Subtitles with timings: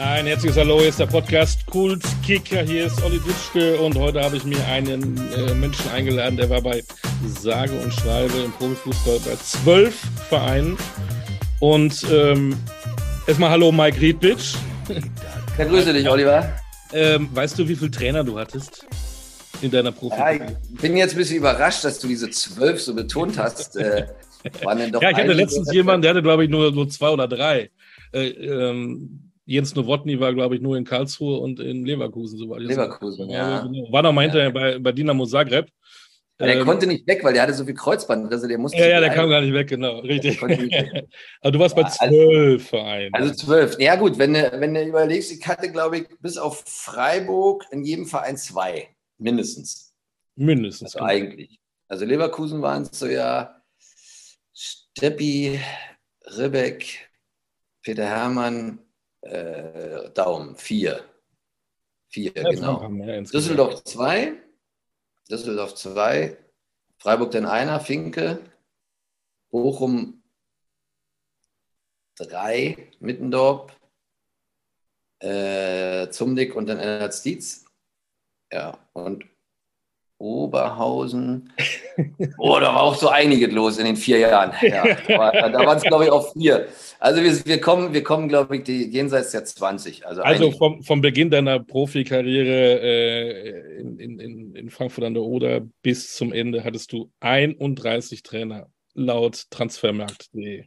[0.00, 2.62] Ein herzliches Hallo, hier ist der Podcast Kult Kicker.
[2.62, 6.62] Hier ist Olli Ditschke und heute habe ich mir einen äh, Menschen eingeladen, der war
[6.62, 6.82] bei
[7.26, 9.94] sage und schreibe im Profifußball bei zwölf
[10.30, 10.78] Vereinen.
[11.58, 12.56] Und ähm,
[13.26, 14.54] erstmal Hallo, Mike Riedbitsch.
[15.58, 16.50] Ja, grüße dich, Oliver.
[16.94, 18.86] Ähm, weißt du, wie viele Trainer du hattest
[19.60, 20.16] in deiner Profi?
[20.16, 20.40] Ja, ich
[20.80, 23.76] bin jetzt ein bisschen überrascht, dass du diese zwölf so betont hast.
[23.76, 24.06] Äh,
[24.64, 27.68] ja, ich hatte letztens jemanden, der hatte, glaube ich, nur, nur zwei oder drei.
[28.12, 32.38] Äh, ähm, Jens Nowotny war, glaube ich, nur in Karlsruhe und in Leverkusen.
[32.38, 33.62] So war Leverkusen, ja.
[33.62, 33.92] Genau.
[33.92, 35.66] War noch mal hinterher bei, bei Dynamo Zagreb.
[36.38, 38.78] Der ähm, konnte nicht weg, weil der hatte so viel Kreuzbandrisse, der musste.
[38.78, 40.40] Ja, ja, der kam gar nicht weg, genau, richtig.
[41.40, 43.12] Aber du warst bei also zwölf Vereinen.
[43.12, 43.76] Also zwölf.
[43.80, 47.82] Ja, gut, wenn du, wenn du überlegst, ich hatte, glaube ich, bis auf Freiburg in
[47.82, 48.88] jedem Verein zwei,
[49.18, 49.92] mindestens.
[50.36, 50.94] Mindestens.
[50.94, 51.10] Also genau.
[51.10, 51.58] eigentlich.
[51.88, 53.60] Also Leverkusen waren es so ja
[54.54, 55.58] Steppi,
[56.38, 57.10] Ribbeck,
[57.82, 58.78] Peter Hermann,
[59.22, 61.04] äh, Daumen, vier.
[62.08, 62.88] Vier, ja, genau.
[63.22, 64.32] Düsseldorf zwei,
[65.30, 66.36] Düsseldorf zwei,
[66.98, 68.42] Freiburg dann einer, Finke,
[69.50, 70.22] Bochum
[72.16, 73.72] drei, Mittendorf,
[75.20, 77.64] äh, Zumdick und dann Ennert Dietz.
[78.52, 79.24] Ja, und
[80.20, 81.50] Oberhausen.
[82.36, 84.52] Oh, da war auch so einiges los in den vier Jahren.
[84.60, 86.68] Ja, da waren es, glaube ich, auch vier.
[86.98, 90.06] Also wir, wir kommen, wir kommen, glaube ich, die, jenseits der 20.
[90.06, 95.62] Also, also vom, vom Beginn deiner Profikarriere äh, in, in, in Frankfurt an der Oder
[95.82, 100.64] bis zum Ende hattest du 31 Trainer laut transfermarkt.de.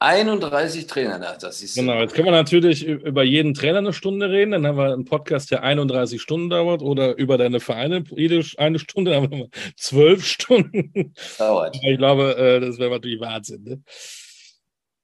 [0.00, 4.52] 31 Trainer, das ist Genau, jetzt können wir natürlich über jeden Trainer eine Stunde reden.
[4.52, 8.78] Dann haben wir einen Podcast, der 31 Stunden dauert oder über deine Vereine jede eine
[8.78, 11.12] Stunde, dann haben wir zwölf Stunden.
[11.38, 11.76] Dauert.
[11.82, 13.62] Ich glaube, äh, das wäre natürlich Wahnsinn.
[13.62, 13.82] Ne?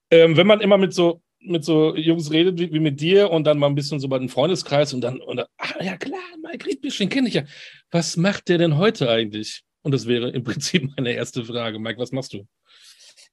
[0.09, 3.45] Ähm, wenn man immer mit so mit so Jungs redet wie, wie, mit dir und
[3.45, 6.19] dann mal ein bisschen so bei den Freundeskreis und dann, und dann ach ja klar,
[6.41, 7.43] Mike Riedbisch, den kenne ich ja.
[7.91, 9.61] Was macht der denn heute eigentlich?
[9.83, 11.77] Und das wäre im Prinzip meine erste Frage.
[11.77, 12.47] Mike, was machst du?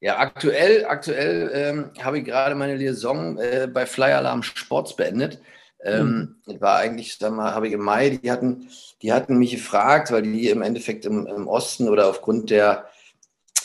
[0.05, 5.41] Ja, aktuell, aktuell ähm, habe ich gerade meine Liaison äh, bei Flyer Alarm Sports beendet.
[5.83, 6.61] Ähm, mhm.
[6.61, 8.69] War eigentlich, sag mal, habe ich im Mai, die hatten,
[9.01, 12.85] die hatten mich gefragt, weil die im Endeffekt im, im Osten oder aufgrund der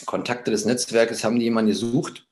[0.05, 2.25] Kontakte des Netzwerkes haben die jemanden gesucht.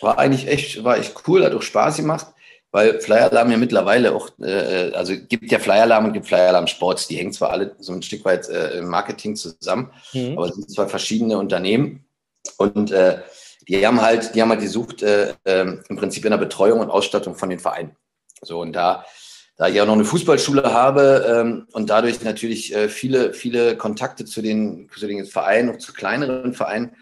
[0.00, 2.28] War eigentlich echt, war echt cool, hat auch Spaß gemacht,
[2.70, 6.48] weil Flyer Alarm ja mittlerweile auch, äh, also gibt ja Flyer Alarm und gibt Flyer
[6.48, 10.38] Alarm Sports, die hängen zwar alle so ein Stück weit äh, im Marketing zusammen, mhm.
[10.38, 12.06] aber es sind zwei verschiedene Unternehmen.
[12.56, 13.18] Und äh,
[13.70, 16.90] die haben halt, die haben halt gesucht, äh, äh, im Prinzip in der Betreuung und
[16.90, 17.94] Ausstattung von den Vereinen.
[18.42, 19.04] So, und da,
[19.56, 24.24] da ich auch noch eine Fußballschule habe ähm, und dadurch natürlich äh, viele, viele Kontakte
[24.24, 26.96] zu den, zu den Vereinen, und zu kleineren Vereinen,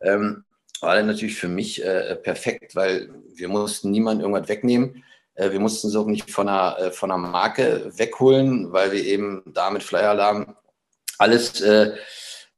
[0.00, 0.44] ähm,
[0.80, 5.04] war dann natürlich für mich äh, perfekt, weil wir mussten niemanden irgendwas wegnehmen.
[5.34, 9.04] Äh, wir mussten es auch nicht von einer, äh, von einer Marke wegholen, weil wir
[9.04, 10.56] eben damit Flyer Alarm
[11.18, 11.62] alles,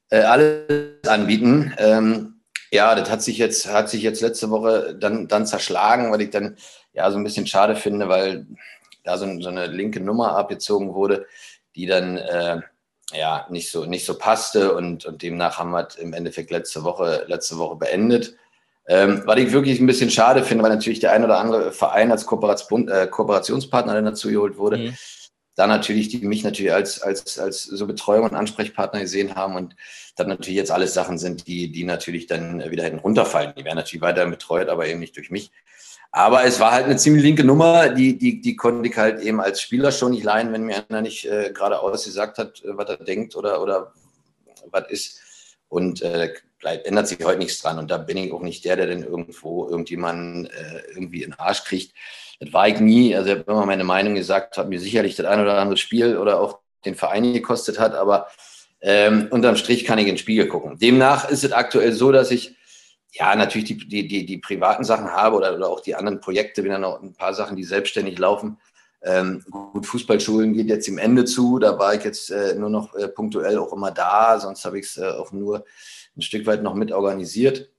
[0.08, 1.74] alles anbieten.
[1.76, 2.35] Ähm,
[2.76, 6.30] ja, das hat sich jetzt, hat sich jetzt letzte Woche dann, dann zerschlagen, weil ich
[6.30, 6.56] dann
[6.92, 8.46] ja so ein bisschen schade finde, weil
[9.02, 11.26] da so, so eine linke Nummer abgezogen wurde,
[11.74, 12.60] die dann äh,
[13.12, 17.24] ja nicht so, nicht so passte und, und demnach haben wir im Endeffekt letzte Woche,
[17.26, 18.36] letzte Woche beendet.
[18.88, 22.12] Ähm, was ich wirklich ein bisschen schade finde, weil natürlich der ein oder andere Verein
[22.12, 24.78] als äh, Kooperationspartner dann dazu geholt wurde.
[24.78, 24.96] Mhm
[25.56, 29.74] da natürlich, die mich natürlich als, als, als so Betreuung und Ansprechpartner gesehen haben und
[30.14, 33.54] dann natürlich jetzt alles Sachen sind, die, die natürlich dann wieder hätten runterfallen.
[33.58, 35.50] Die werden natürlich weiterhin betreut, aber eben nicht durch mich.
[36.12, 39.40] Aber es war halt eine ziemlich linke Nummer, die, die, die konnte ich halt eben
[39.40, 42.88] als Spieler schon nicht leihen, wenn mir einer nicht äh, geradeaus gesagt hat, äh, was
[42.90, 43.92] er denkt oder, oder
[44.70, 45.20] was ist.
[45.68, 47.78] Und äh, bleibt, ändert sich heute nichts dran.
[47.78, 51.38] Und da bin ich auch nicht der, der dann irgendwo irgendjemanden äh, irgendwie in den
[51.38, 51.92] Arsch kriegt.
[52.40, 53.14] Das war ich nie.
[53.14, 56.16] Also ich habe immer meine Meinung gesagt, hat mir sicherlich das ein oder andere Spiel
[56.18, 58.28] oder auch den Verein gekostet hat, aber
[58.80, 60.78] ähm, unterm Strich kann ich ins Spiegel gucken.
[60.78, 62.56] Demnach ist es aktuell so, dass ich
[63.12, 66.62] ja natürlich die, die, die, die privaten Sachen habe oder, oder auch die anderen Projekte,
[66.62, 68.58] bin dann noch ein paar Sachen, die selbstständig laufen.
[69.02, 72.94] Ähm, gut, Fußballschulen geht jetzt im Ende zu, da war ich jetzt äh, nur noch
[72.94, 75.64] äh, punktuell auch immer da, sonst habe ich es äh, auch nur
[76.16, 77.70] ein Stück weit noch mit organisiert.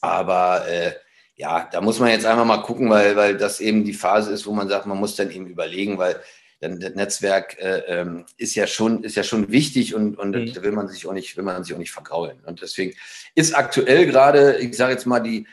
[0.00, 0.92] Aber äh,
[1.36, 4.46] ja, da muss man jetzt einfach mal gucken, weil, weil das eben die Phase ist,
[4.46, 6.20] wo man sagt, man muss dann eben überlegen, weil
[6.60, 10.52] dann das Netzwerk äh, ähm, ist ja schon ist ja schon wichtig und, und mhm.
[10.54, 12.38] da will man sich auch nicht will man sich auch nicht vergraulen.
[12.46, 12.94] Und deswegen
[13.34, 15.46] ist aktuell gerade ich sage jetzt mal die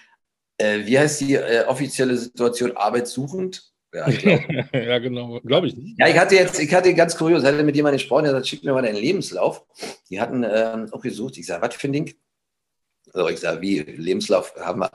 [0.58, 3.70] äh, wie heißt die äh, offizielle Situation arbeitssuchend?
[3.94, 4.10] Ja,
[4.74, 6.00] ja genau glaube ich nicht.
[6.00, 8.64] Ja ich hatte jetzt ich hatte ganz kurios hatte mit jemandem gesprochen der sagt schick
[8.64, 9.66] mir mal deinen Lebenslauf.
[10.10, 11.38] Die hatten ähm, auch gesucht.
[11.38, 12.16] Ich sage was für ein Ding
[13.14, 14.90] So, ich sage, wie Lebenslauf haben wir,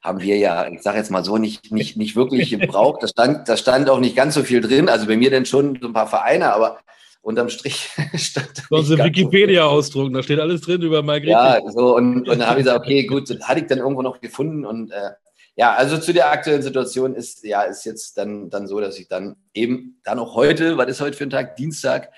[0.00, 3.02] haben wir ja, ich sage jetzt mal so, nicht, nicht, nicht wirklich gebraucht.
[3.02, 4.88] Da stand, da stand auch nicht ganz so viel drin.
[4.88, 6.78] Also bei mir denn schon so ein paar Vereine, aber
[7.20, 8.62] unterm Strich stand da.
[8.70, 11.30] Sonst ein Wikipedia-Ausdruck, da steht alles drin über Margrethe.
[11.30, 14.02] Ja, so, und, und dann habe ich gesagt, okay, gut, das hatte ich dann irgendwo
[14.02, 15.10] noch gefunden und äh,
[15.56, 19.06] ja, also zu der aktuellen Situation ist ja ist jetzt dann, dann so, dass ich
[19.06, 21.56] dann eben dann auch heute, was ist heute für ein Tag?
[21.56, 22.10] Dienstag,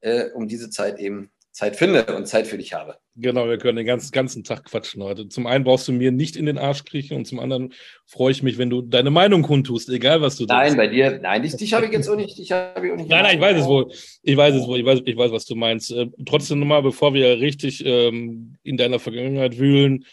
[0.00, 2.96] äh, um diese Zeit eben Zeit finde und Zeit für dich habe.
[3.14, 5.28] Genau, wir können den ganzen, ganzen Tag quatschen heute.
[5.28, 7.74] Zum einen brauchst du mir nicht in den Arsch kriechen und zum anderen
[8.06, 11.42] freue ich mich, wenn du deine Meinung kundtust, egal was du Nein, bei dir, nein,
[11.42, 12.38] dich, dich habe ich jetzt auch nicht.
[12.38, 13.92] Dich ich auch nicht nein, nein, ich weiß es wohl.
[14.22, 14.80] Ich weiß es wohl.
[14.80, 15.92] Ich weiß, ich weiß was du meinst.
[15.92, 20.06] Äh, trotzdem nochmal, bevor wir richtig ähm, in deiner Vergangenheit wühlen,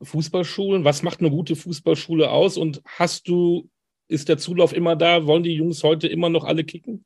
[0.00, 3.68] Fußballschulen, was macht eine gute Fußballschule aus und hast du,
[4.08, 5.26] ist der Zulauf immer da?
[5.26, 7.04] Wollen die Jungs heute immer noch alle kicken?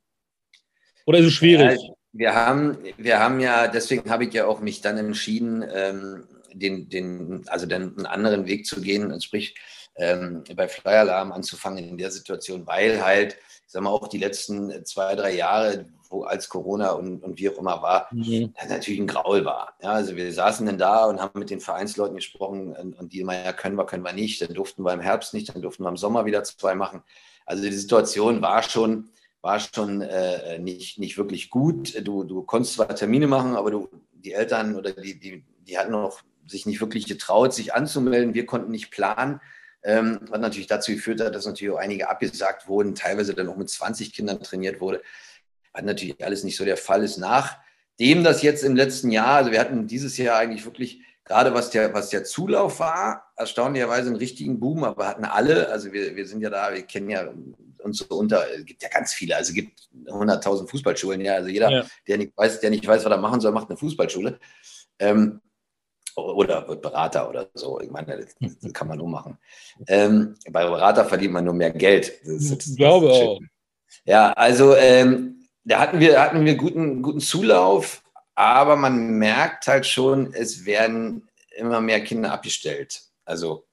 [1.05, 1.77] Oder ist es schwierig?
[1.81, 6.27] Ja, wir haben, wir haben ja, deswegen habe ich ja auch mich dann entschieden, ähm,
[6.53, 9.55] den, den, also den, einen anderen Weg zu gehen, sprich
[9.95, 13.33] ähm, bei Flyer Alarm anzufangen in der Situation, weil halt,
[13.65, 17.49] ich sag mal, auch die letzten zwei, drei Jahre, wo als Corona und, und wie
[17.49, 18.53] auch immer war, mhm.
[18.67, 19.75] natürlich ein Graul war.
[19.83, 23.19] Ja, also wir saßen dann da und haben mit den Vereinsleuten gesprochen und, und die
[23.19, 25.83] immer, ja, können wir, können wir nicht, dann durften wir im Herbst nicht, dann durften
[25.83, 27.03] wir im Sommer wieder zwei machen.
[27.45, 29.09] Also die Situation war schon,
[29.41, 31.95] war schon äh, nicht, nicht wirklich gut.
[32.05, 35.91] Du, du konntest zwar Termine machen, aber du, die Eltern oder die, die, die hatten
[35.91, 38.33] noch sich nicht wirklich getraut, sich anzumelden.
[38.33, 39.39] Wir konnten nicht planen.
[39.81, 43.55] Ähm, was natürlich dazu geführt hat, dass natürlich auch einige abgesagt wurden, teilweise dann auch
[43.55, 45.01] mit 20 Kindern trainiert wurde.
[45.71, 47.17] Was natürlich alles nicht so der Fall ist.
[47.17, 51.69] Nachdem das jetzt im letzten Jahr, also wir hatten dieses Jahr eigentlich wirklich, gerade was
[51.69, 56.27] der, was der Zulauf war, erstaunlicherweise einen richtigen Boom, aber hatten alle, also wir, wir
[56.27, 57.31] sind ja da, wir kennen ja
[57.81, 61.49] und so unter, es gibt ja ganz viele, also es gibt 100.000 Fußballschulen, ja, also
[61.49, 61.85] jeder, ja.
[62.07, 64.39] der, nicht weiß, der nicht weiß, was er machen soll, macht eine Fußballschule.
[64.99, 65.41] Ähm,
[66.15, 67.79] oder wird Berater oder so.
[67.79, 69.37] Ich meine, das, das kann man nur machen.
[69.87, 72.19] Ähm, bei Berater verdient man nur mehr Geld.
[72.25, 73.39] Das, das, ich glaube auch.
[74.05, 78.03] Ja, also ähm, da hatten wir, hatten wir guten, guten Zulauf,
[78.35, 83.03] aber man merkt halt schon, es werden immer mehr Kinder abgestellt.
[83.25, 83.67] Also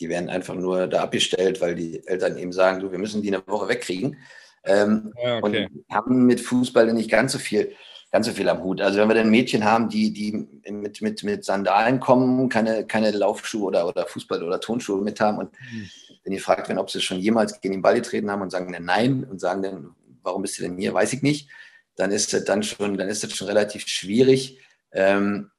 [0.00, 3.34] die werden einfach nur da abgestellt, weil die Eltern eben sagen, du, wir müssen die
[3.34, 4.16] eine Woche wegkriegen.
[4.64, 5.68] Ähm, ja, okay.
[5.68, 7.72] Und haben mit Fußball nicht ganz so viel,
[8.10, 8.80] ganz so viel am Hut.
[8.80, 13.10] Also wenn wir dann Mädchen haben, die, die mit, mit, mit Sandalen kommen, keine, keine
[13.10, 15.90] Laufschuhe oder, oder Fußball- oder Tonschuhe mit haben und mhm.
[16.24, 18.72] wenn die fragt werden, ob sie schon jemals gegen den Ball getreten haben und sagen
[18.72, 21.48] dann nein und sagen dann, warum bist du denn hier, weiß ich nicht,
[21.96, 24.58] dann ist das dann schon, dann ist das schon relativ schwierig.
[24.92, 25.50] Ähm,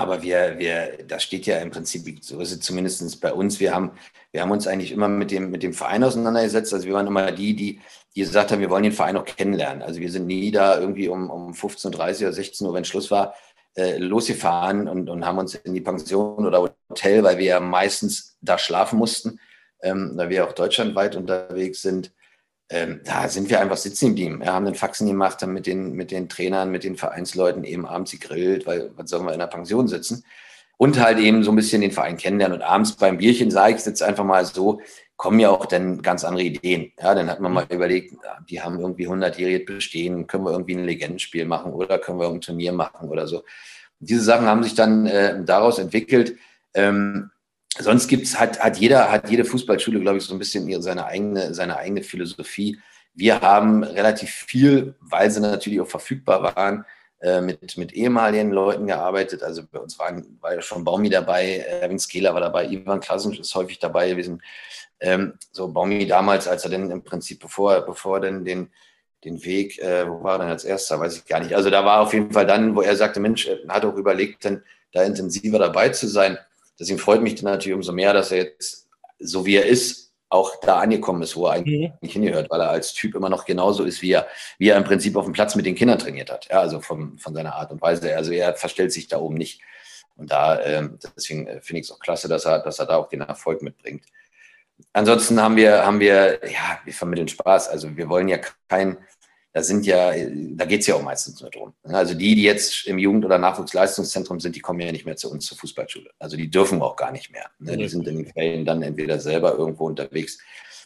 [0.00, 3.60] aber wir, wir, das steht ja im Prinzip, so ist es zumindest bei uns.
[3.60, 3.92] Wir haben,
[4.32, 6.72] wir haben uns eigentlich immer mit dem, mit dem Verein auseinandergesetzt.
[6.72, 7.80] Also wir waren immer die, die,
[8.14, 9.82] die gesagt haben, wir wollen den Verein auch kennenlernen.
[9.82, 13.34] Also wir sind nie da irgendwie um, um 15.30 oder 16 Uhr, wenn Schluss war,
[13.76, 18.36] äh, losgefahren und, und haben uns in die Pension oder Hotel, weil wir ja meistens
[18.40, 19.38] da schlafen mussten,
[19.82, 22.12] ähm, da wir auch deutschlandweit unterwegs sind,
[22.70, 24.40] ähm, da sind wir einfach sitzen geblieben.
[24.40, 27.84] Wir haben den Faxen gemacht, haben mit den, mit den Trainern, mit den Vereinsleuten eben
[27.84, 30.24] abends gegrillt, weil was sollen wir in der Pension sitzen?
[30.76, 32.58] Und halt eben so ein bisschen den Verein kennenlernen.
[32.58, 34.80] Und abends beim Bierchen sage ich jetzt einfach mal so,
[35.16, 36.92] kommen ja auch dann ganz andere Ideen.
[36.98, 38.14] Ja, dann hat man mal überlegt,
[38.48, 42.40] die haben irgendwie 100-jähriges Bestehen, können wir irgendwie ein Legendenspiel machen oder können wir ein
[42.40, 43.38] Turnier machen oder so.
[43.38, 46.36] Und diese Sachen haben sich dann äh, daraus entwickelt.
[46.72, 47.30] Ähm,
[47.82, 51.06] sonst gibt's, hat, hat jeder, hat jede Fußballschule, glaube ich, so ein bisschen ihre, seine
[51.06, 52.78] eigene, seine eigene Philosophie.
[53.14, 56.84] Wir haben relativ viel, weil sie natürlich auch verfügbar waren,
[57.20, 59.42] äh, mit, mit ehemaligen Leuten gearbeitet.
[59.42, 63.34] Also bei uns waren, war ja schon Baumi dabei, Erwin Skeler war dabei, Ivan Klassen
[63.34, 64.42] ist häufig dabei gewesen.
[65.00, 68.70] Ähm, so Baumi damals, als er denn im Prinzip, bevor, bevor er denn den,
[69.24, 71.54] den Weg, äh, wo war er denn als erster, weiß ich gar nicht.
[71.54, 74.44] Also da war auf jeden Fall dann, wo er sagte, Mensch, er hat auch überlegt,
[74.44, 76.38] dann da intensiver dabei zu sein.
[76.80, 80.60] Deswegen freut mich dann natürlich umso mehr, dass er jetzt, so wie er ist, auch
[80.60, 82.08] da angekommen ist, wo er eigentlich mhm.
[82.08, 85.16] hingehört, weil er als Typ immer noch genauso ist, wie er, wie er im Prinzip
[85.16, 86.48] auf dem Platz mit den Kindern trainiert hat.
[86.48, 88.16] Ja, also vom, von seiner Art und Weise.
[88.16, 89.60] Also er verstellt sich da oben nicht.
[90.16, 93.08] Und da, äh, deswegen finde ich es auch klasse, dass er, dass er da auch
[93.08, 94.04] den Erfolg mitbringt.
[94.92, 97.68] Ansonsten haben wir, haben wir, ja, wir vermitteln Spaß.
[97.68, 98.98] Also wir wollen ja kein,
[99.52, 101.74] da sind ja, da geht es ja auch meistens nur drum.
[101.82, 105.30] Also die, die jetzt im Jugend- oder Nachwuchsleistungszentrum sind, die kommen ja nicht mehr zu
[105.30, 106.10] uns zur Fußballschule.
[106.20, 107.50] Also die dürfen auch gar nicht mehr.
[107.58, 107.76] Ne?
[107.76, 110.38] Die sind in den Ferien dann entweder selber irgendwo unterwegs.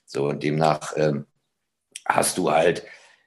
[0.06, 1.26] So, und demnach ähm,
[2.06, 2.84] hast du halt,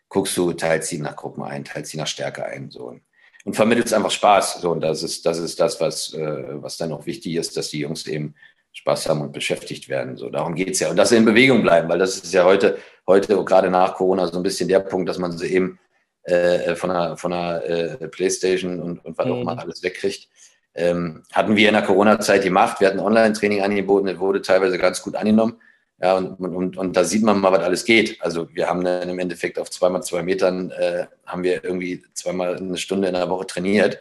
[0.10, 2.72] guckst du, teilst sie nach Gruppen ein, teilst sie nach Stärke ein.
[2.72, 3.00] So.
[3.46, 4.62] Und vermittelst einfach Spaß.
[4.62, 7.70] So, und das ist, das ist das, was, äh, was dann auch wichtig ist, dass
[7.70, 8.34] die Jungs eben
[8.74, 10.18] Spaß haben und beschäftigt werden.
[10.18, 10.90] So, darum geht es ja.
[10.90, 14.28] Und dass sie in Bewegung bleiben, weil das ist ja heute, heute gerade nach Corona
[14.28, 15.80] so ein bisschen der Punkt, dass man sie eben
[16.24, 19.32] äh, von einer, von einer äh, Playstation und, und was mhm.
[19.32, 20.28] auch immer alles wegkriegt.
[20.76, 22.80] Ähm, hatten wir in der Corona-Zeit gemacht.
[22.80, 25.56] Wir hatten Online-Training angeboten, das wurde teilweise ganz gut angenommen.
[26.00, 28.22] Ja, und, und, und da sieht man mal, was alles geht.
[28.22, 32.58] Also wir haben dann im Endeffekt auf zweimal zwei Metern äh, haben wir irgendwie zweimal
[32.58, 34.00] eine Stunde in der Woche trainiert.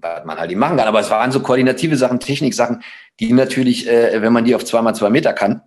[0.00, 0.86] Was man halt nicht machen kann.
[0.86, 2.82] Aber es waren so koordinative Sachen, Techniksachen,
[3.20, 5.60] die natürlich, äh, wenn man die auf zweimal zwei Meter kann,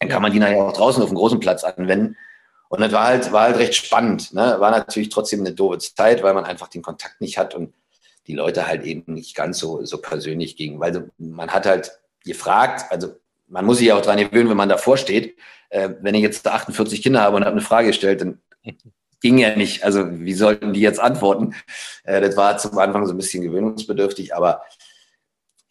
[0.00, 2.16] dann kann man die nachher auch draußen auf dem großen Platz anwenden.
[2.70, 4.32] Und das war halt, war halt recht spannend.
[4.32, 4.56] Ne?
[4.58, 7.74] War natürlich trotzdem eine doofe Zeit, weil man einfach den Kontakt nicht hat und
[8.26, 10.80] die Leute halt eben nicht ganz so, so persönlich gingen.
[10.80, 11.92] Weil man hat halt
[12.24, 13.14] gefragt, also
[13.48, 15.36] man muss sich ja auch daran gewöhnen, wenn man davor steht.
[15.68, 18.40] Äh, wenn ich jetzt 48 Kinder habe und habe eine Frage gestellt, dann
[19.20, 19.84] ging ja nicht.
[19.84, 21.54] Also wie sollten die jetzt antworten?
[22.04, 24.62] Äh, das war zum Anfang so ein bisschen gewöhnungsbedürftig, aber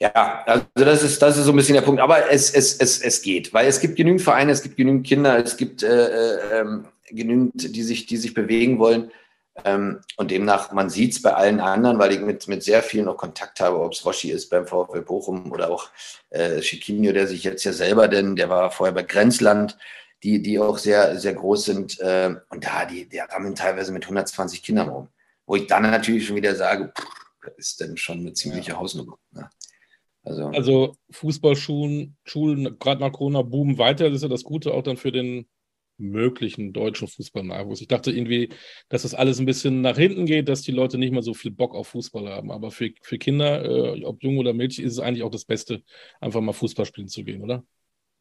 [0.01, 2.01] ja, also das ist, das ist so ein bisschen der Punkt.
[2.01, 5.37] Aber es, es, es, es geht, weil es gibt genügend Vereine, es gibt genügend Kinder,
[5.37, 9.11] es gibt äh, äh, ähm, genügend, die sich, die sich bewegen wollen.
[9.65, 13.05] Ähm, und demnach, man sieht es bei allen anderen, weil ich mit, mit sehr vielen
[13.05, 15.89] noch Kontakt habe, ob es Roshi ist beim VfL Bochum oder auch
[16.29, 19.77] äh, Chiquinho, der sich jetzt ja selber, denn der war vorher bei Grenzland,
[20.23, 21.99] die, die auch sehr, sehr groß sind.
[21.99, 25.07] Äh, und da, die, die rammeln teilweise mit 120 Kindern rum.
[25.45, 27.05] Wo ich dann natürlich schon wieder sage, pff,
[27.41, 28.77] das ist denn schon eine ziemliche ja.
[28.77, 29.17] Hausnummer.
[29.31, 29.49] Ne?
[30.23, 34.05] Also, also Fußballschulen, Schulen, gerade nach Corona, boomen weiter.
[34.05, 35.47] Das ist ja das Gute auch dann für den
[35.99, 37.81] möglichen deutschen Fußballnachwuchs.
[37.81, 38.49] Ich dachte irgendwie,
[38.87, 41.51] dass das alles ein bisschen nach hinten geht, dass die Leute nicht mehr so viel
[41.51, 42.51] Bock auf Fußball haben.
[42.51, 45.83] Aber für, für Kinder, äh, ob jung oder Mädchen, ist es eigentlich auch das Beste,
[46.21, 47.63] einfach mal Fußball spielen zu gehen, oder?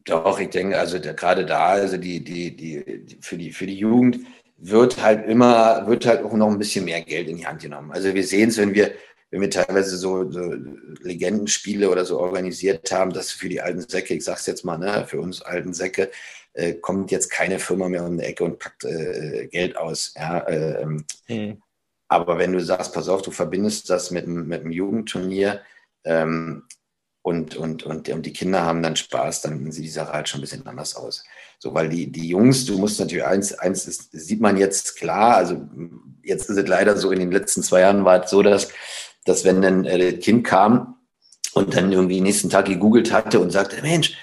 [0.05, 3.65] Doch, ich denke, also der, gerade da, also die, die, die, die, für, die, für
[3.65, 4.19] die Jugend
[4.57, 7.91] wird halt immer, wird halt auch noch ein bisschen mehr Geld in die Hand genommen.
[7.91, 8.91] Also wir sehen es, wenn wir,
[9.31, 10.53] wenn wir teilweise so, so
[11.01, 15.05] Legendenspiele oder so organisiert haben, dass für die alten Säcke, ich sag's jetzt mal, ne,
[15.07, 16.09] für uns alten Säcke,
[16.53, 20.13] äh, kommt jetzt keine Firma mehr um die Ecke und packt äh, Geld aus.
[20.15, 20.85] Ja, äh,
[21.27, 21.61] mhm.
[22.07, 25.61] Aber wenn du sagst, pass auf, du verbindest das mit, mit einem Jugendturnier
[26.05, 26.63] ähm,
[27.21, 30.39] und, und, und, und die Kinder haben dann Spaß, dann sieht die Sache halt schon
[30.39, 31.23] ein bisschen anders aus.
[31.59, 35.35] So, weil die, die Jungs, du musst natürlich eins, eins ist, sieht man jetzt klar,
[35.35, 35.69] also
[36.23, 38.69] jetzt ist es leider so, in den letzten zwei Jahren war es so, dass,
[39.29, 40.95] dass wenn dann äh, das Kind kam
[41.53, 44.17] und dann irgendwie nächsten Tag gegoogelt hatte und sagte, Mensch,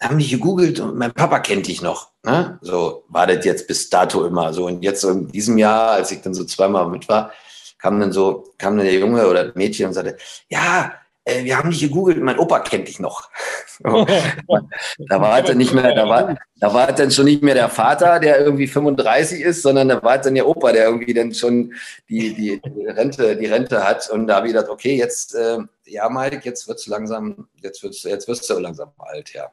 [0.00, 2.10] haben die gegoogelt und mein Papa kennt dich noch.
[2.24, 2.58] Ne?
[2.60, 4.66] So war das jetzt bis dato immer so.
[4.66, 7.32] Und jetzt so in diesem Jahr, als ich dann so zweimal mit war,
[7.78, 10.16] kam dann so, kam dann der Junge oder Mädchen und sagte,
[10.48, 10.92] ja,
[11.28, 13.30] äh, wir haben dich gegoogelt, mein Opa kennt dich noch.
[13.82, 18.18] da war dann nicht mehr, da war, da war dann schon nicht mehr der Vater,
[18.18, 21.74] der irgendwie 35 ist, sondern da war dann der Opa, der irgendwie dann schon
[22.08, 24.10] die, die, die Rente, die Rente hat.
[24.10, 28.02] Und da habe ich gedacht, okay, jetzt, äh, ja, Mike, jetzt wird's langsam, jetzt wird's,
[28.02, 29.50] jetzt wirst du langsam alt, ja.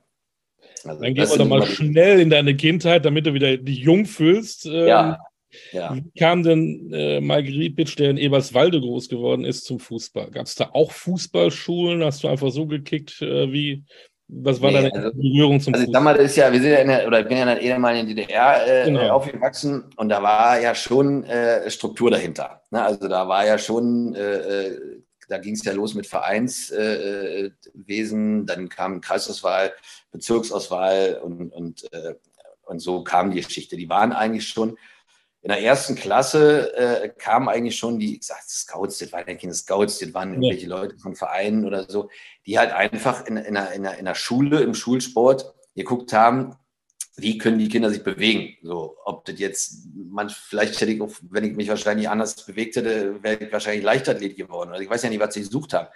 [0.83, 4.05] Also Dann gehen wir doch mal schnell in deine Kindheit, damit du wieder dich jung
[4.05, 4.65] fühlst.
[4.65, 5.19] Ähm, ja.
[5.71, 5.95] Ja.
[5.95, 10.31] Wie kam denn äh, Marguerite Bitsch, der in Eberswalde groß geworden ist, zum Fußball?
[10.31, 12.03] Gab es da auch Fußballschulen?
[12.03, 13.21] Hast du einfach so gekickt?
[13.21, 13.83] Äh, wie,
[14.27, 16.07] was war nee, deine also, Berührung zum also, Fußball?
[16.07, 18.07] Also, ist ja, wir sind ja in der, oder ich bin ja in der ehemaligen
[18.07, 19.09] DDR äh, genau.
[19.09, 22.61] aufgewachsen und da war ja schon äh, Struktur dahinter.
[22.71, 22.81] Ne?
[22.81, 28.45] Also da war ja schon äh, äh, da ging es ja los mit Vereinswesen, äh,
[28.45, 29.73] dann kam Kreisauswahl,
[30.11, 32.15] Bezirksauswahl und, und, äh,
[32.63, 33.77] und so kam die Geschichte.
[33.77, 34.77] Die waren eigentlich schon
[35.45, 39.35] in der ersten Klasse äh, kamen eigentlich schon die, ich sag, Scouts, das waren ja
[39.35, 40.75] keine Scouts, das waren irgendwelche ja.
[40.75, 42.09] Leute von Vereinen oder so,
[42.47, 46.55] die halt einfach in, in, einer, in, einer, in der Schule, im Schulsport geguckt haben,
[47.15, 48.57] wie können die Kinder sich bewegen?
[48.63, 52.75] So, ob das jetzt, man, vielleicht hätte ich, auch, wenn ich mich wahrscheinlich anders bewegt
[52.75, 54.71] hätte, wäre ich wahrscheinlich Leichtathlet geworden.
[54.71, 55.89] Also ich weiß ja nicht, was sie gesucht haben.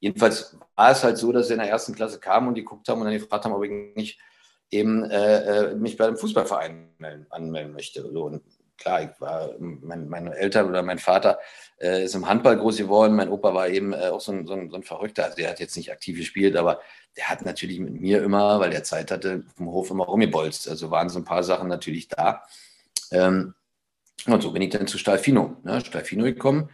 [0.00, 2.88] Jedenfalls war es halt so, dass sie in der ersten Klasse kamen und die geguckt
[2.88, 4.18] haben und dann gefragt haben, ob ich nicht
[4.70, 6.88] eben äh, äh mich bei einem Fußballverein
[7.28, 8.10] anmelden möchte.
[8.10, 8.40] So, und
[8.78, 11.38] klar, ich war, mein, meine Eltern oder mein Vater
[11.80, 13.14] äh, ist im Handball groß geworden.
[13.14, 15.24] Mein Opa war eben äh, auch so ein, so, ein, so ein Verrückter.
[15.24, 16.80] Also der hat jetzt nicht aktiv gespielt, aber
[17.16, 20.68] der hat natürlich mit mir immer, weil der Zeit hatte, vom Hof immer rumgebolzt.
[20.68, 22.42] Also waren so ein paar Sachen natürlich da.
[23.10, 23.54] Ähm,
[24.26, 26.70] und so bin ich dann zu Stalfino, ne, Stalfino gekommen.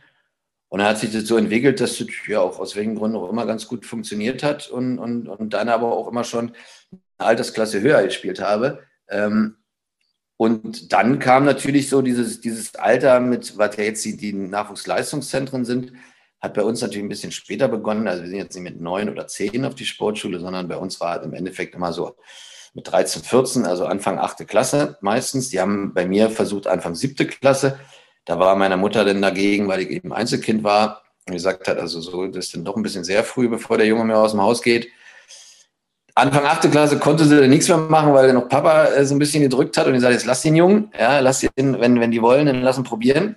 [0.69, 3.29] Und dann hat sich das so entwickelt, dass das ja auch aus welchen Gründen auch
[3.29, 6.53] immer ganz gut funktioniert hat und, und, und dann aber auch immer schon
[7.19, 8.85] eine Altersklasse höher gespielt habe.
[9.09, 9.57] Ähm,
[10.41, 15.67] und dann kam natürlich so dieses, dieses Alter mit, was ja jetzt die, die Nachwuchsleistungszentren
[15.67, 15.93] sind,
[16.41, 18.09] hat bei uns natürlich ein bisschen später begonnen.
[18.09, 20.99] Also wir sind jetzt nicht mit neun oder zehn auf die Sportschule, sondern bei uns
[20.99, 22.17] war im Endeffekt immer so
[22.73, 25.51] mit 13, 14, also Anfang achte Klasse meistens.
[25.51, 27.79] Die haben bei mir versucht Anfang siebte Klasse.
[28.25, 32.01] Da war meine Mutter dann dagegen, weil ich eben Einzelkind war und gesagt hat, also
[32.01, 34.41] so, das ist dann doch ein bisschen sehr früh, bevor der Junge mir aus dem
[34.41, 34.89] Haus geht.
[36.21, 39.43] Anfang achte Klasse konnte sie nichts mehr machen, weil noch Papa äh, so ein bisschen
[39.43, 42.47] gedrückt hat und gesagt, jetzt lass den Jungen, ja, lass ihn, wenn, wenn die wollen,
[42.47, 43.37] dann lass ihn probieren.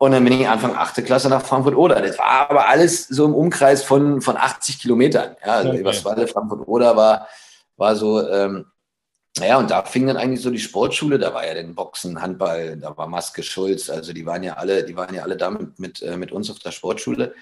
[0.00, 1.04] Und dann bin ich Anfang 8.
[1.04, 2.00] Klasse nach Frankfurt-Oder.
[2.00, 5.34] Das war aber alles so im Umkreis von, von 80 Kilometern.
[5.44, 5.80] Ja, also okay.
[5.80, 7.26] Eberswalde, Frankfurt-Oder war,
[7.76, 8.66] war so, ähm,
[9.38, 12.76] naja, und da fing dann eigentlich so die Sportschule, da war ja den Boxen, Handball,
[12.76, 15.78] da war Maske Schulz, also die waren ja alle, die waren ja alle da mit,
[15.80, 17.34] mit, äh, mit uns auf der Sportschule.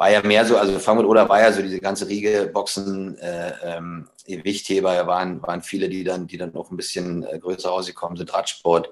[0.00, 3.52] War ja mehr so, also Frankfurt oder war ja so diese ganze Riege Boxen, äh,
[3.62, 8.16] ähm, Gewichtheber, waren, waren viele, die dann, die dann auch ein bisschen äh, größer rausgekommen
[8.16, 8.90] sind, Radsport,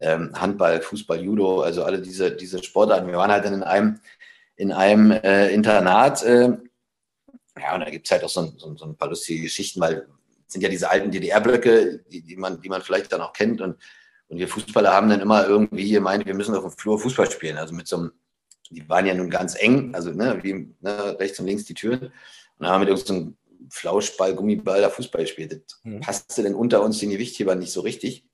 [0.00, 3.08] ähm, Handball, Fußball, Judo, also alle diese, diese Sportarten.
[3.08, 4.00] Wir waren halt dann in einem,
[4.56, 6.56] in einem äh, Internat, äh,
[7.60, 10.06] ja, und da gibt es halt auch so, so, so ein paar lustige Geschichten, weil
[10.46, 13.60] sind ja diese alten DDR-Blöcke, die, die, man, die man vielleicht dann auch kennt.
[13.60, 13.76] Und,
[14.28, 17.58] und wir Fußballer haben dann immer irgendwie gemeint, wir müssen auf dem Flur Fußball spielen.
[17.58, 18.12] Also mit so einem,
[18.72, 22.00] die waren ja nun ganz eng, also ne, wie ne, rechts und links die Türen.
[22.06, 22.12] Und
[22.58, 23.36] dann haben wir mit so einem
[23.70, 25.52] Flauschball, Gummiball da Fußball gespielt.
[25.52, 26.00] Das mhm.
[26.00, 28.26] passte denn unter uns den Gewichtheber nicht so richtig.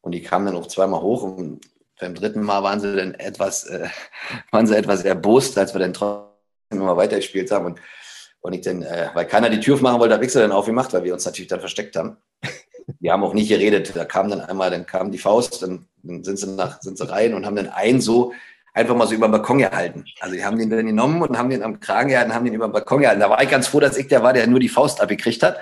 [0.00, 1.60] Und die kamen dann auch zweimal hoch und
[2.00, 3.88] beim dritten Mal waren sie dann etwas, äh,
[4.50, 6.28] waren sie etwas erbost, als wir dann trotzdem
[6.70, 7.66] immer weitergespielt haben.
[7.66, 7.80] Und
[8.40, 10.92] und ich dann, äh, weil keiner die Tür aufmachen wollte, habe ich sie dann aufgemacht,
[10.92, 12.16] weil wir uns natürlich dann versteckt haben.
[13.00, 13.94] Wir haben auch nicht geredet.
[13.94, 17.06] Da kam dann einmal, dann kam die Faust, dann, dann sind, sie nach, sind sie
[17.06, 18.32] rein und haben dann einen so
[18.74, 20.04] einfach mal so über den Balkon gehalten.
[20.20, 22.68] Also die haben den dann genommen und haben den am Kragen gehalten, haben den über
[22.68, 23.20] den Balkon gehalten.
[23.20, 25.58] Da war ich ganz froh, dass ich der war, der nur die Faust abgekriegt hat.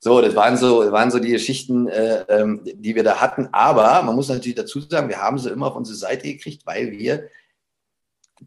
[0.00, 3.48] So, das waren so, waren so die Geschichten, äh, ähm, die wir da hatten.
[3.52, 6.90] Aber man muss natürlich dazu sagen, wir haben sie immer auf unsere Seite gekriegt, weil
[6.92, 7.28] wir,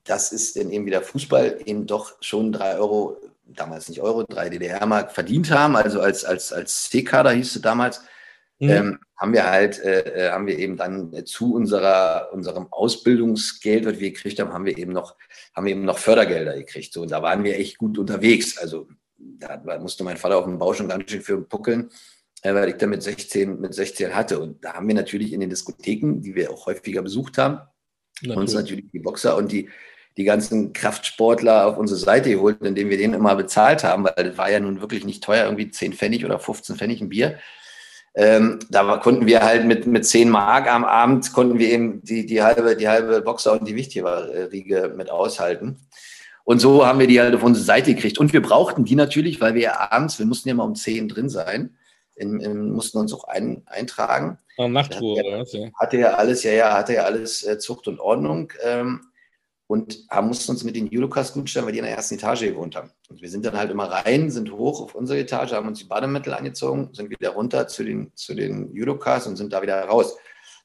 [0.03, 4.49] das ist dann eben wieder Fußball, eben doch schon drei Euro damals nicht Euro, 3
[4.49, 8.01] DDR-Mark verdient haben, also als, als, als C-Kader hieß es damals,
[8.59, 8.69] mhm.
[8.69, 13.99] ähm, haben wir halt, äh, äh haben wir eben dann zu unserer, unserem Ausbildungsgeld, was
[13.99, 15.15] wir gekriegt haben, haben wir eben noch,
[15.55, 16.93] haben wir eben noch Fördergelder gekriegt.
[16.93, 18.57] So, und da waren wir echt gut unterwegs.
[18.57, 21.89] Also da musste mein Vater auf dem Bau schon ganz schön für puckeln,
[22.41, 24.39] äh, weil ich da mit 16, mit 16 hatte.
[24.39, 27.59] Und da haben wir natürlich in den Diskotheken, die wir auch häufiger besucht haben,
[28.21, 28.37] natürlich.
[28.37, 29.69] uns natürlich die Boxer und die
[30.17, 34.37] die ganzen Kraftsportler auf unsere Seite geholt, indem wir denen immer bezahlt haben, weil das
[34.37, 37.37] war ja nun wirklich nicht teuer, irgendwie 10 Pfennig oder 15 Pfennig ein Bier.
[38.17, 42.25] Ähm, da konnten wir halt mit, mit 10 Mark am Abend, konnten wir eben die,
[42.25, 45.77] die, halbe, die halbe Boxer und die Wichtheberriege mit aushalten.
[46.45, 48.17] Und so haben wir die halt auf unsere Seite gekriegt.
[48.17, 51.09] Und wir brauchten die natürlich, weil wir ja abends, wir mussten ja mal um 10
[51.09, 51.75] drin sein,
[52.15, 54.37] in, in, mussten uns auch ein, eintragen.
[54.57, 55.51] Nachtruhe, oder was?
[55.51, 55.69] Ja.
[55.77, 58.53] Hatte ja alles, ja, ja, hatte ja alles äh, Zucht und Ordnung.
[58.63, 59.01] Ähm,
[59.67, 62.75] und mussten uns mit den Judokas gut stellen, weil die in der ersten Etage gewohnt
[62.75, 62.91] haben.
[63.09, 65.85] Und wir sind dann halt immer rein, sind hoch auf unsere Etage, haben uns die
[65.85, 70.15] Bademittel angezogen, sind wieder runter zu den, zu den Judokas und sind da wieder raus.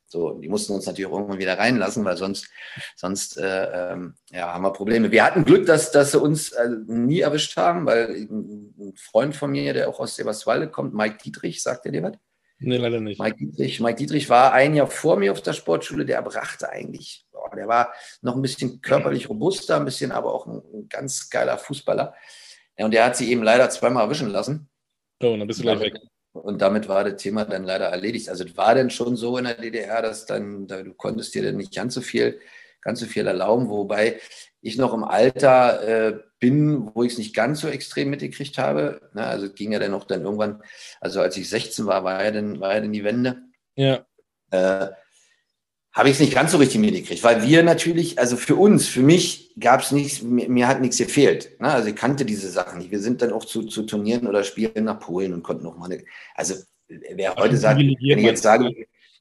[0.07, 2.49] So, die mussten uns natürlich irgendwann wieder reinlassen, weil sonst,
[2.97, 5.13] sonst äh, ähm, ja, haben wir Probleme.
[5.13, 9.53] Wir hatten Glück, dass, dass sie uns äh, nie erwischt haben, weil ein Freund von
[9.53, 12.15] mir, der auch aus Severswalde kommt, Mike Dietrich, sagt er dir was?
[12.61, 13.19] Nee, leider nicht.
[13.19, 17.25] Mike Dietrich, Mike Dietrich war ein Jahr vor mir auf der Sportschule, der brachte eigentlich,
[17.33, 21.31] boah, der war noch ein bisschen körperlich robuster, ein bisschen aber auch ein, ein ganz
[21.31, 22.15] geiler Fußballer.
[22.79, 24.69] Ja, und der hat sie eben leider zweimal erwischen lassen.
[25.23, 25.95] Oh, dann bist du gleich weg.
[26.33, 28.29] Und damit war das Thema dann leider erledigt.
[28.29, 31.43] Also es war dann schon so in der DDR, dass dann, da, du konntest dir
[31.43, 32.41] dann nicht ganz so viel,
[32.83, 34.21] ganz so viel erlauben, wobei
[34.63, 39.01] ich noch im Alter äh, bin, wo ich es nicht ganz so extrem mitgekriegt habe.
[39.15, 39.27] Ne?
[39.27, 40.63] Also es ging ja dann noch dann irgendwann,
[41.01, 43.43] also als ich 16 war, war ja dann, war ja dann die Wende.
[43.77, 44.05] Ja.
[44.51, 44.89] Äh,
[45.93, 49.03] habe ich es nicht ganz so richtig mitgekriegt, weil wir natürlich, also für uns, für
[49.03, 51.61] mich gab es nichts, mir, mir, hat nichts gefehlt.
[51.61, 51.69] Ne?
[51.69, 52.93] Also ich kannte diese Sachen nicht.
[52.93, 55.91] Wir sind dann auch zu, zu Turnieren oder Spielen nach Polen und konnten noch mal
[55.91, 56.55] eine, also
[56.87, 58.71] wer heute sagt, wenn ich jetzt sage,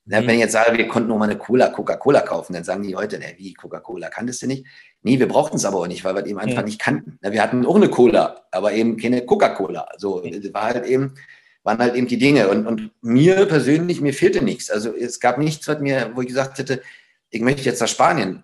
[0.05, 2.81] na, wenn ich jetzt sage, wir konnten noch mal eine Cola, Coca-Cola kaufen, dann sagen
[2.81, 4.65] die heute, ne, wie Coca-Cola, kanntest du nicht?
[5.01, 6.63] Nee, wir brauchten es aber auch nicht, weil wir eben einfach ja.
[6.63, 7.17] nicht kannten.
[7.21, 9.87] Wir hatten auch eine Cola, aber eben keine Coca-Cola.
[9.97, 11.15] So, war halt eben,
[11.63, 12.49] waren halt eben die Dinge.
[12.49, 14.69] Und, und mir persönlich, mir fehlte nichts.
[14.69, 16.81] Also es gab nichts, was mir, wo ich gesagt hätte,
[17.29, 18.43] ich möchte jetzt nach Spanien.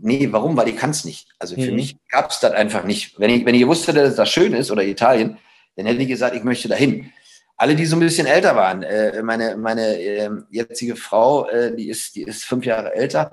[0.00, 0.56] Nee, warum?
[0.56, 1.28] Weil ich kann es nicht.
[1.38, 1.76] Also für mhm.
[1.76, 3.18] mich gab es das einfach nicht.
[3.18, 5.38] Wenn ich, wenn ich gewusst hätte, dass das schön ist oder Italien,
[5.74, 7.10] dann hätte ich gesagt, ich möchte dahin
[7.56, 8.82] alle, die so ein bisschen älter waren.
[8.82, 13.32] Äh, meine meine äh, jetzige Frau, äh, die, ist, die ist fünf Jahre älter,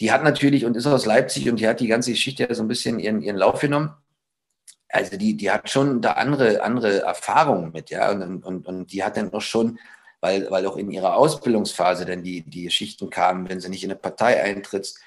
[0.00, 2.62] die hat natürlich und ist aus Leipzig und die hat die ganze Geschichte ja so
[2.62, 3.90] ein bisschen ihren, ihren Lauf genommen.
[4.88, 9.04] Also die, die hat schon da andere, andere Erfahrungen mit, ja, und, und, und die
[9.04, 9.78] hat dann auch schon,
[10.20, 13.90] weil, weil auch in ihrer Ausbildungsphase dann die, die Geschichten kamen, wenn sie nicht in
[13.90, 14.98] eine Partei eintrittst,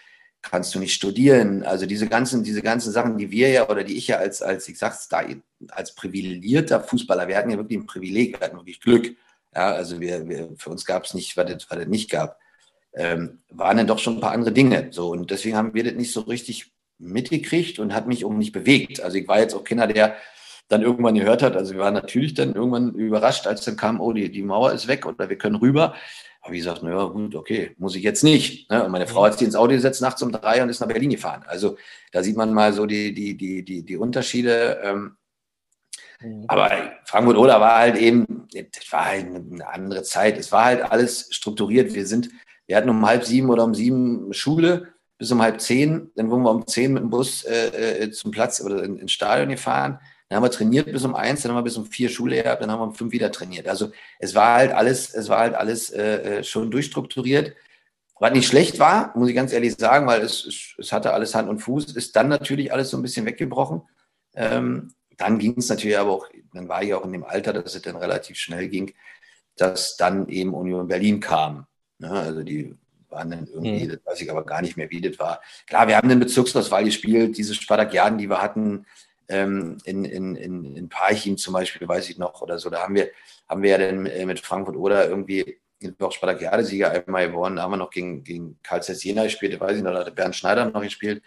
[0.42, 1.64] kannst du nicht studieren.
[1.64, 4.68] Also diese ganzen, diese ganzen Sachen, die wir ja oder die ich ja als, als
[4.68, 5.24] ich sag's da,
[5.70, 9.16] als privilegierter Fußballer, wir hatten ja wirklich ein Privileg, wir hatten wirklich Glück.
[9.56, 12.40] Ja, also wir, wir für uns gab es nicht, was es, was es nicht gab.
[12.96, 14.88] Ähm, waren dann doch schon ein paar andere Dinge.
[14.92, 18.52] So, und deswegen haben wir das nicht so richtig mitgekriegt und hat mich auch nicht
[18.52, 19.02] bewegt.
[19.02, 20.16] Also ich war jetzt auch keiner, der
[20.70, 21.56] dann irgendwann gehört hat.
[21.56, 24.88] Also wir waren natürlich dann irgendwann überrascht, als dann kam, oh, die, die Mauer ist
[24.88, 25.96] weg oder wir können rüber
[26.42, 28.70] Habe ich gesagt, naja, gut, okay, muss ich jetzt nicht.
[28.70, 28.84] Ne?
[28.84, 31.10] Und meine Frau hat sich ins Auto gesetzt nachts um drei und ist nach Berlin
[31.10, 31.44] gefahren.
[31.48, 31.78] Also
[32.12, 34.80] da sieht man mal so die, die, die, die, die Unterschiede.
[34.84, 35.18] Ähm,
[36.22, 36.46] mhm.
[36.48, 36.72] aber
[37.06, 40.38] Frankfurt Oder war halt eben, das war halt eine andere Zeit.
[40.38, 41.94] Es war halt alles strukturiert.
[41.94, 42.30] Wir sind,
[42.74, 44.88] wir hatten um halb sieben oder um sieben Schule
[45.20, 46.10] bis um halb zehn.
[46.16, 49.50] Dann wurden wir um zehn mit dem Bus äh, äh zum Platz oder ins Stadion
[49.50, 50.00] gefahren.
[50.28, 52.64] Dann haben wir trainiert bis um eins, dann haben wir bis um vier Schule gehabt,
[52.64, 53.68] dann haben wir um fünf wieder trainiert.
[53.68, 57.54] Also es war halt alles, es war halt alles äh, äh, schon durchstrukturiert.
[58.20, 61.36] Was nicht schlecht war, muss ich ganz ehrlich sagen, weil es, es, es hatte alles
[61.36, 63.84] Hand und Fuß, ist dann natürlich alles so ein bisschen weggebrochen.
[64.34, 67.76] Ähm, dann ging es natürlich aber auch, dann war ich auch in dem Alter, dass
[67.76, 68.96] es dann relativ schnell ging,
[69.58, 71.68] dass dann eben Union Berlin kam.
[72.04, 72.76] Ne, also die
[73.08, 73.90] waren dann irgendwie, mhm.
[73.92, 75.40] das weiß ich aber gar nicht mehr, wie das war.
[75.68, 78.86] Klar, wir haben den Bezirksauswahl gespielt, diese Spartakiaden, die wir hatten,
[79.30, 82.70] ähm, in, in, in, in Parchim zum Beispiel, weiß ich noch, oder so.
[82.70, 83.10] Da haben wir,
[83.48, 85.60] haben wir ja dann äh, mit Frankfurt oder irgendwie
[86.00, 87.56] auch Spartakiade-Sieger einmal gewonnen.
[87.56, 90.36] Da haben wir noch gegen, gegen Karl Jena gespielt, weiß ich noch, da hat Bernd
[90.36, 91.24] Schneider noch gespielt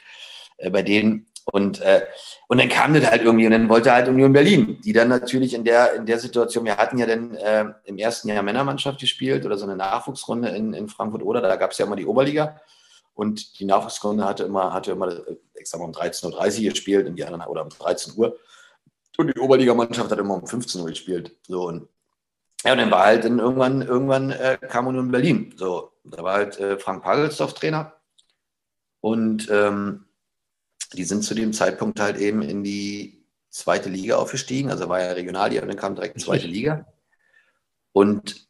[0.59, 1.27] äh, bei denen.
[1.53, 2.05] Und, äh,
[2.49, 5.55] und dann kam das halt irgendwie und dann wollte halt Union Berlin, die dann natürlich
[5.55, 9.47] in der, in der Situation, wir hatten ja dann äh, im ersten Jahr Männermannschaft gespielt
[9.47, 12.61] oder so eine Nachwuchsrunde in, in Frankfurt oder, da gab es ja immer die Oberliga.
[13.15, 15.09] Und die Nachwuchsrunde hatte immer, hatte immer,
[15.55, 18.37] ich sag mal, um 13.30 Uhr gespielt und die anderen oder um 13 Uhr.
[19.17, 21.37] Und die Oberligamannschaft hat immer um 15 Uhr gespielt.
[21.47, 21.89] So und
[22.65, 25.55] ja, und dann war halt dann irgendwann, irgendwann äh, kam in Berlin.
[25.57, 27.93] So, da war halt äh, Frank Pagelsdorf Trainer.
[29.01, 30.06] Und ähm,
[30.95, 34.71] die sind zu dem Zeitpunkt halt eben in die zweite Liga aufgestiegen.
[34.71, 36.87] Also war ja Regionalliga und dann kam direkt zweite Liga.
[37.93, 38.47] Und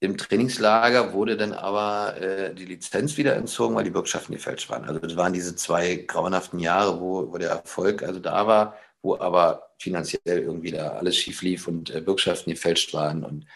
[0.00, 4.84] im Trainingslager wurde dann aber äh, die Lizenz wieder entzogen, weil die Bürgschaften gefälscht waren.
[4.84, 9.18] Also das waren diese zwei grauenhaften Jahre, wo, wo der Erfolg also da war, wo
[9.18, 13.24] aber finanziell irgendwie da alles schief lief und äh, Bürgschaften gefälscht waren.
[13.24, 13.46] Und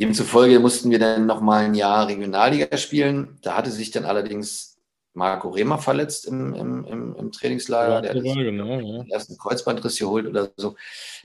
[0.00, 3.38] demzufolge mussten wir dann nochmal ein Jahr Regionalliga spielen.
[3.42, 4.71] Da hatte sich dann allerdings
[5.14, 7.94] Marco Rehmer verletzt im, im, im, im Trainingslager.
[7.94, 9.02] Ja, der hat genau, ja.
[9.02, 10.76] den ersten Kreuzbandriss geholt oder so.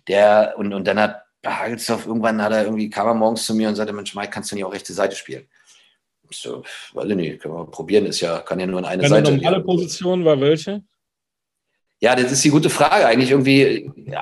[0.07, 3.69] Der, und, und dann hat Hagelsdorf, irgendwann hat er irgendwie, kam er morgens zu mir
[3.69, 5.47] und sagte, Mensch, Mike, kannst du nicht auch rechte Seite spielen?
[6.29, 9.03] Ich so, weiß ich nicht, können wir probieren, ist ja, kann ja nur in eine
[9.03, 9.31] Deine Seite.
[9.31, 10.83] Die normale Position war welche?
[11.99, 13.07] Ja, das ist die gute Frage.
[13.07, 14.21] Eigentlich irgendwie ja,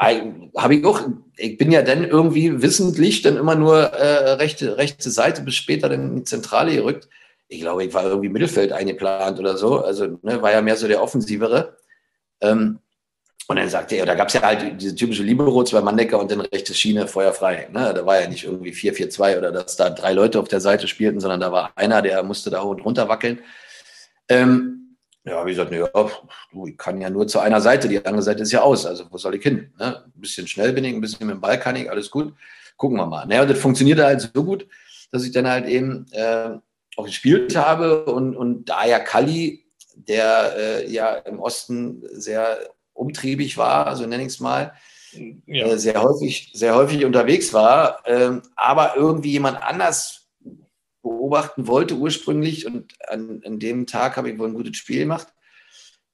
[0.56, 1.02] habe ich auch,
[1.36, 5.90] ich bin ja dann irgendwie wissentlich dann immer nur äh, rechte, rechte Seite bis später
[5.90, 7.10] dann in die Zentrale gerückt.
[7.48, 9.80] Ich glaube, ich war irgendwie Mittelfeld eingeplant oder so.
[9.84, 11.78] Also ne, war ja mehr so der Offensivere.
[12.42, 12.80] Ähm,
[13.48, 16.32] und dann sagte er, da gab es ja halt diese typische Libero, zwei Manndecker und
[16.32, 17.70] dann rechte Schiene feuerfrei.
[17.72, 17.94] Ne?
[17.94, 21.20] Da war ja nicht irgendwie 4-4-2 oder dass da drei Leute auf der Seite spielten,
[21.20, 23.42] sondern da war einer, der musste da hoch und runter wackeln.
[24.30, 26.10] Ähm, ja, wie gesagt, ne, ja,
[26.52, 29.06] du, ich kann ja nur zu einer Seite, die andere Seite ist ja aus, also
[29.12, 29.72] wo soll ich hin?
[29.78, 30.04] Ne?
[30.06, 32.34] Ein bisschen schnell bin ich, ein bisschen mit dem Ball kann ich, alles gut.
[32.78, 33.26] Gucken wir mal.
[33.28, 34.68] Naja, und das funktionierte halt so gut,
[35.12, 36.58] dass ich dann halt eben äh,
[36.96, 42.60] auch gespielt habe und, und da ja Kali, der äh, ja im Osten sehr
[42.94, 44.74] umtriebig war, so nenne ich es mal,
[45.46, 45.68] ja.
[45.68, 50.30] äh, sehr, häufig, sehr häufig unterwegs war, ähm, aber irgendwie jemand anders
[51.02, 55.28] beobachten wollte ursprünglich und an, an dem Tag habe ich wohl ein gutes Spiel gemacht.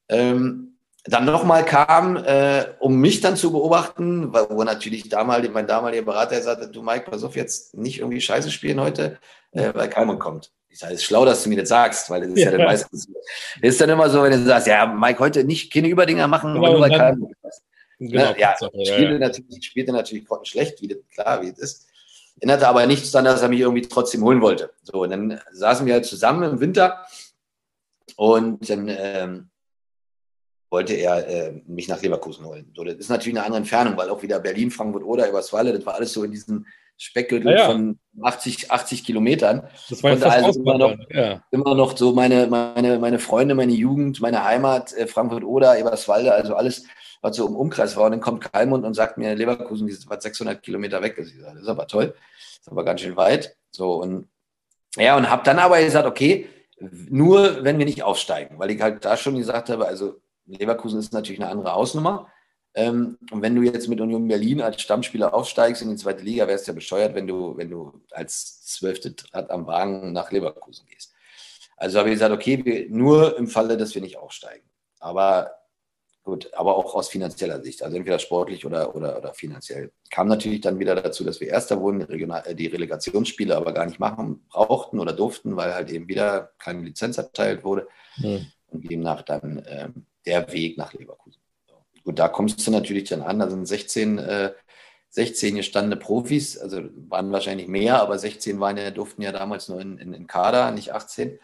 [0.08, 0.72] Ähm,
[1.04, 6.40] dann nochmal kam, äh, um mich dann zu beobachten, wo natürlich damals mein damaliger Berater
[6.40, 9.18] sagte, du Mike, pass auf, jetzt nicht irgendwie Scheiße spielen heute,
[9.50, 10.52] äh, weil Kalmund kommt.
[10.72, 12.56] Ich sage, es ist schlau, dass du mir das sagst, weil das ist ja, ja
[12.56, 13.06] dann meistens
[13.60, 16.72] ist dann immer so, wenn du sagst, ja, Mike, heute nicht keine Überdinger machen, genau,
[16.72, 17.28] nur weil genau,
[17.98, 18.34] ne?
[18.38, 19.18] ja, spielte, ja.
[19.18, 21.86] Natürlich, spielte natürlich schlecht, wie das, klar, wie es ist.
[22.40, 24.72] Änderte aber nichts daran, dass er mich irgendwie trotzdem holen wollte.
[24.82, 27.06] So, und dann saßen wir halt zusammen im Winter
[28.16, 29.50] und dann ähm,
[30.70, 32.72] wollte er äh, mich nach Leverkusen holen.
[32.74, 35.84] So, das ist natürlich eine andere Entfernung, weil auch wieder Berlin, Frankfurt oder Überswalle, das
[35.84, 36.66] war alles so in diesen
[37.02, 39.68] Speckgürtel ja, von 80, 80 Kilometern.
[39.90, 41.42] Das war und also immer noch, ja.
[41.50, 46.32] immer noch so meine, meine, meine Freunde, meine Jugend, meine Heimat, äh, Frankfurt oder Eberswalde,
[46.32, 46.84] also alles,
[47.20, 48.04] was so im Umkreis war.
[48.04, 51.16] Und dann kommt Kalmund und sagt mir, Leverkusen, die ist 600 Kilometer weg.
[51.16, 53.56] Das ist aber toll, das ist aber ganz schön weit.
[53.72, 54.28] So und
[54.96, 59.04] ja, und habe dann aber gesagt, okay, nur wenn wir nicht aufsteigen, weil ich halt
[59.04, 62.28] da schon gesagt habe, also Leverkusen ist natürlich eine andere Hausnummer.
[62.74, 66.48] Ähm, und wenn du jetzt mit Union Berlin als Stammspieler aufsteigst in die zweite Liga,
[66.48, 70.86] wärst du ja bescheuert, wenn du, wenn du als zwölfte Rad am Wagen nach Leverkusen
[70.86, 71.12] gehst.
[71.76, 74.64] Also habe ich gesagt, okay, wir, nur im Falle, dass wir nicht aufsteigen.
[75.00, 75.50] Aber
[76.22, 79.92] gut, aber auch aus finanzieller Sicht, also entweder sportlich oder, oder, oder finanziell.
[80.10, 83.98] Kam natürlich dann wieder dazu, dass wir Erster wurden, äh, die Relegationsspiele aber gar nicht
[83.98, 87.88] machen brauchten oder durften, weil halt eben wieder keine Lizenz erteilt wurde.
[88.16, 88.46] Mhm.
[88.68, 91.41] Und demnach dann ähm, der Weg nach Leverkusen.
[92.04, 94.52] Gut, da kommst du natürlich dann an, da sind 16, äh,
[95.10, 99.80] 16 gestandene Profis, also waren wahrscheinlich mehr, aber 16 waren ja, durften ja damals nur
[99.80, 101.38] in, in, in Kader, nicht 18.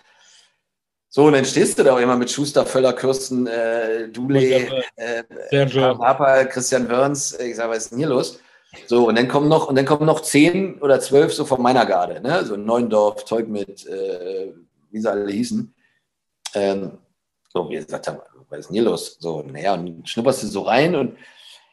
[1.10, 5.22] So, und dann stehst du da auch immer mit Schuster, Völler, Kürsten, äh, Dule, äh,
[5.50, 7.38] Harper, Christian Wörns.
[7.38, 8.40] Ich sage, was ist denn hier los?
[8.86, 11.86] So, und dann kommen noch, und dann kommen noch zehn oder zwölf so von meiner
[11.86, 12.44] Garde, ne?
[12.44, 14.52] So Neuendorf, Teug mit, äh,
[14.90, 15.74] wie sie alle hießen.
[16.54, 16.98] Ähm,
[17.48, 18.18] so, wie gesagt haben,
[18.48, 19.16] was ist denn hier los?
[19.20, 21.16] So, naja, und schnupperst du so rein und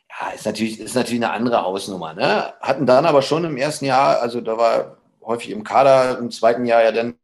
[0.10, 2.14] ja, ist natürlich, ist natürlich eine andere Hausnummer.
[2.14, 2.54] Ne?
[2.62, 6.66] Hatten dann aber schon im ersten Jahr, also da war häufig im Kader, im zweiten
[6.66, 7.16] Jahr ja dann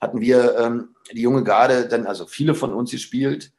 [0.00, 3.52] hatten wir ähm, die junge Garde dann, also viele von uns gespielt.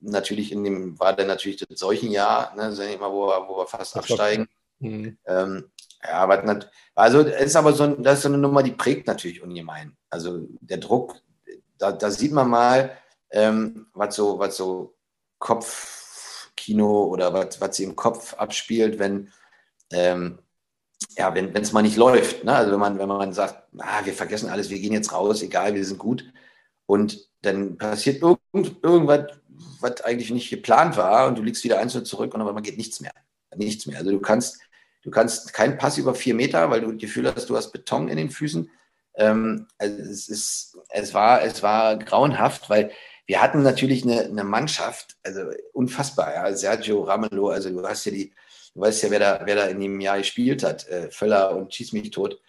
[0.00, 3.56] Natürlich in dem, war dann natürlich das solchen Jahr, ne, sag ich mal, wo, wo
[3.56, 4.48] wir fast das absteigen.
[4.80, 5.16] Mhm.
[5.24, 5.70] Ähm,
[6.02, 6.60] ja, aber
[6.94, 9.96] also ist aber so, das ist so eine Nummer, die prägt natürlich ungemein.
[10.10, 11.16] Also der Druck,
[11.78, 12.90] da, da sieht man mal,
[13.30, 14.94] ähm, was so, was so
[15.38, 19.30] Kopfkino oder was, sie im Kopf abspielt, wenn,
[19.92, 20.38] ähm,
[21.16, 22.44] ja, wenn es mal nicht läuft.
[22.44, 22.54] Ne?
[22.54, 25.74] Also wenn man, wenn man sagt, ah, wir vergessen alles, wir gehen jetzt raus, egal,
[25.74, 26.24] wir sind gut.
[26.86, 29.26] Und dann passiert irgend, irgendwas,
[29.80, 33.00] was eigentlich nicht geplant war und du liegst wieder einzeln zurück und aber geht nichts
[33.00, 33.12] mehr.
[33.56, 33.98] Nichts mehr.
[33.98, 34.60] Also du kannst,
[35.02, 38.08] du kannst keinen Pass über vier Meter, weil du das Gefühl hast, du hast Beton
[38.08, 38.70] in den Füßen.
[39.14, 42.92] Ähm, also es, ist, es, war, es war grauenhaft, weil
[43.28, 45.42] wir hatten natürlich eine, eine Mannschaft, also
[45.74, 46.56] unfassbar, ja.
[46.56, 48.32] Sergio Ramelow, also du hast ja die,
[48.74, 51.72] du weißt ja, wer da, wer da in dem Jahr gespielt hat, äh, Völler und
[51.72, 52.40] Schieß mich tot,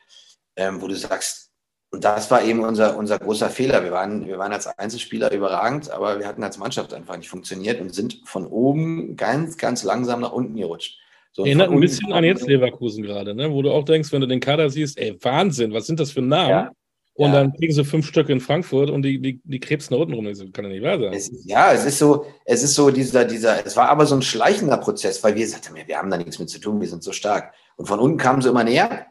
[0.56, 1.52] ähm, wo du sagst,
[1.92, 3.84] und das war eben unser, unser großer Fehler.
[3.84, 7.82] Wir waren, wir waren als Einzelspieler überragend, aber wir hatten als Mannschaft einfach nicht funktioniert
[7.82, 11.00] und sind von oben ganz, ganz langsam nach unten gerutscht.
[11.32, 13.52] So, Erinnert ein bisschen an jetzt Leverkusen gerade, ne?
[13.52, 16.22] wo du auch denkst, wenn du den Kader siehst, ey, Wahnsinn, was sind das für
[16.22, 16.50] Namen?
[16.50, 16.72] Ja.
[17.20, 17.42] Und ja.
[17.42, 20.24] dann kriegen sie fünf Stück in Frankfurt und die, die, die krebsen da unten rum.
[20.24, 21.12] Das kann ja nicht wahr sein.
[21.12, 24.22] Es ja, es ist so, es ist so dieser, dieser, es war aber so ein
[24.22, 27.12] schleichender Prozess, weil wir sagten, wir haben da nichts mit zu tun, wir sind so
[27.12, 27.54] stark.
[27.76, 29.06] Und von unten kamen sie immer näher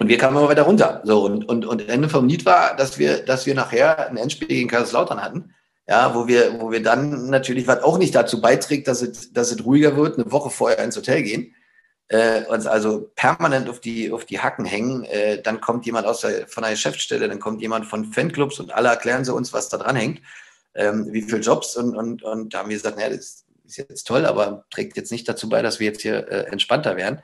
[0.00, 1.00] und wir kamen immer weiter runter.
[1.04, 4.48] So, und, und, und Ende vom Lied war, dass wir, dass wir nachher ein Endspiel
[4.48, 5.54] gegen Kaiserslautern hatten.
[5.86, 9.52] Ja, wo wir, wo wir dann natürlich, was auch nicht dazu beiträgt, dass es, dass
[9.52, 11.54] es ruhiger wird, eine Woche vorher ins Hotel gehen
[12.08, 15.04] äh, uns also permanent auf die, auf die Hacken hängen.
[15.04, 18.72] Äh, dann kommt jemand aus der, von der Geschäftsstelle, dann kommt jemand von Fanclubs und
[18.72, 20.20] alle erklären sie uns, was da dran hängt,
[20.74, 24.06] ähm, wie viele Jobs und, und, und da haben wir gesagt, naja, das ist jetzt
[24.06, 27.20] toll, aber trägt jetzt nicht dazu bei, dass wir jetzt hier äh, entspannter werden.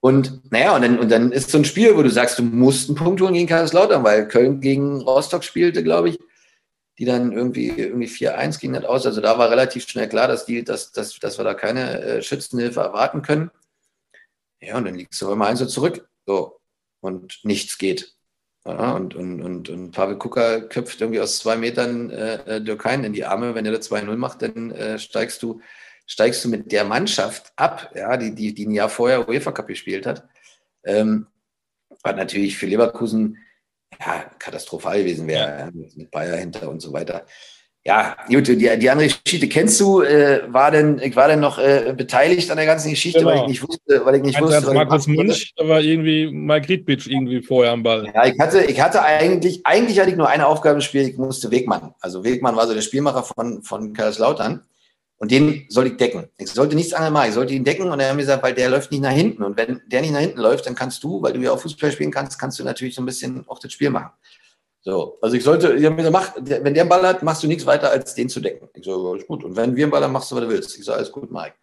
[0.00, 2.88] Und naja, und dann, und dann ist so ein Spiel, wo du sagst, du musst
[2.88, 6.18] einen Punkt holen gegen Kaiserslautern, weil Köln gegen Rostock spielte, glaube ich,
[6.98, 9.04] die dann irgendwie, irgendwie 4-1 ging das aus.
[9.06, 12.22] Also da war relativ schnell klar, dass, die, dass, dass, dass wir da keine äh,
[12.22, 13.50] Schützenhilfe erwarten können.
[14.66, 16.08] Ja, und dann liegst du immer eins zurück.
[16.26, 16.60] So.
[17.00, 18.14] Und nichts geht.
[18.64, 23.04] Ja, und, und, und, und Pavel Kuka köpft irgendwie aus zwei Metern äh, äh Dürkein
[23.04, 23.54] in die Arme.
[23.54, 25.60] Wenn er da 2-0 macht, dann äh, steigst, du,
[26.04, 29.68] steigst du mit der Mannschaft ab, ja, die, die, die ein Jahr vorher UEFA Cup
[29.68, 30.28] gespielt hat.
[30.84, 31.28] Ähm,
[32.02, 33.38] was natürlich für Leverkusen
[34.00, 35.70] ja, katastrophal gewesen wäre, ja.
[35.72, 37.24] mit Bayer hinter und so weiter.
[37.86, 40.02] Ja, gut, die, die andere Geschichte kennst du.
[40.02, 43.30] Äh, war denn, ich war denn noch äh, beteiligt an der ganzen Geschichte, genau.
[43.30, 44.74] weil ich nicht wusste, weil ich nicht also wusste.
[44.74, 48.10] Markus Münch, da war irgendwie Margrit irgendwie vorher am Ball.
[48.12, 51.16] Ja, ich hatte, ich hatte eigentlich, eigentlich hatte ich nur eine Aufgabe im Spiel, ich
[51.16, 51.94] musste Wegmann.
[52.00, 54.62] Also Wegmann war so der Spielmacher von, von Kaiserslautern.
[55.18, 56.28] Und den sollte ich decken.
[56.36, 57.28] Ich sollte nichts anderes machen.
[57.28, 59.44] Ich sollte ihn decken und er hat mir gesagt, weil der läuft nicht nach hinten.
[59.44, 61.90] Und wenn der nicht nach hinten läuft, dann kannst du, weil du ja auch Fußball
[61.90, 64.10] spielen kannst, kannst du natürlich so ein bisschen auch das Spiel machen.
[64.86, 68.14] So, also ich sollte, gesagt, wenn der einen Ball hat, machst du nichts weiter, als
[68.14, 68.68] den zu decken.
[68.72, 69.42] Ich so, ist gut.
[69.42, 70.78] Und wenn wir einen Ball haben, machst du, was du willst.
[70.78, 71.54] Ich so, alles gut, Mike.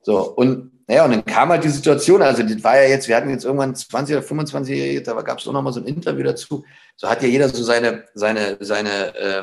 [0.00, 3.16] So, und naja, und dann kam halt die Situation, also das war ja jetzt, wir
[3.16, 6.64] hatten jetzt irgendwann 20 oder 25-Jährige, da gab es auch nochmal so ein Interview dazu.
[6.96, 9.42] So hat ja jeder so seine, seine, seine, äh,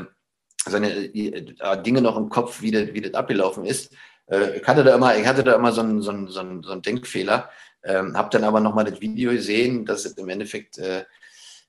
[0.68, 3.94] seine äh, Dinge noch im Kopf, wie das, wie das abgelaufen ist.
[4.32, 6.64] Äh, ich hatte da immer, ich hatte da immer so einen, so einen, so einen,
[6.64, 7.52] so einen Denkfehler,
[7.84, 11.04] ähm, habe dann aber nochmal das Video gesehen, dass es im Endeffekt äh,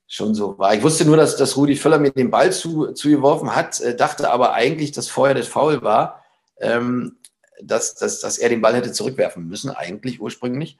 [0.09, 0.75] schon so war.
[0.75, 4.31] Ich wusste nur, dass, dass Rudi Völler mir den Ball zu, zugeworfen hat, äh, dachte
[4.31, 6.25] aber eigentlich, dass vorher das Foul war,
[6.61, 7.19] ähm,
[7.63, 10.79] dass, dass, dass er den Ball hätte zurückwerfen müssen, eigentlich ursprünglich.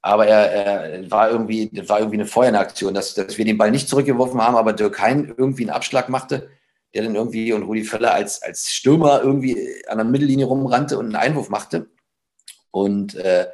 [0.00, 3.70] Aber er, er war irgendwie, das war irgendwie eine Feueraktion, dass, dass wir den Ball
[3.72, 6.48] nicht zurückgeworfen haben, aber Dirk Hein irgendwie einen Abschlag machte,
[6.94, 11.06] der dann irgendwie und Rudi Völler als, als Stürmer irgendwie an der Mittellinie rumrannte und
[11.06, 11.90] einen Einwurf machte.
[12.70, 13.48] Und, äh,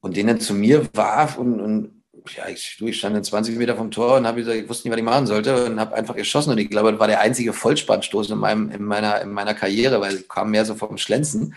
[0.00, 2.01] und den dann zu mir warf und, und
[2.36, 4.92] ja, ich, ich stand in 20 Meter vom Tor und habe gesagt, ich wusste nicht,
[4.92, 6.50] was ich machen sollte und habe einfach geschossen.
[6.50, 10.00] Und ich glaube, das war der einzige Vollspannstoß in, meinem, in, meiner, in meiner Karriere,
[10.00, 11.54] weil ich kam mehr so vom Schlenzen.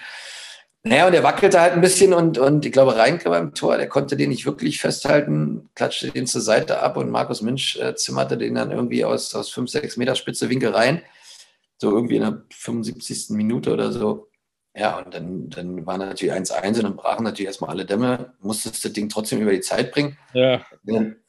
[0.83, 3.89] Naja, und der wackelte halt ein bisschen und, und ich glaube, Reinke beim Tor, der
[3.89, 8.37] konnte den nicht wirklich festhalten, klatschte den zur Seite ab und Markus Münch äh, zimmerte
[8.37, 11.01] den dann irgendwie aus, aus 5, 6 Meter Spitze Winkel rein.
[11.79, 13.31] So irgendwie in der 75.
[13.31, 14.27] Minute oder so.
[14.77, 18.83] Ja, und dann, dann war natürlich 1-1 und dann brachen natürlich erstmal alle Dämme, musstest
[18.83, 20.17] das Ding trotzdem über die Zeit bringen.
[20.33, 20.61] Ja.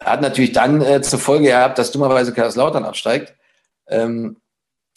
[0.01, 3.35] Hat natürlich dann äh, zur Folge gehabt, dass dummerweise Kaiserslautern absteigt.
[3.89, 4.39] Ähm,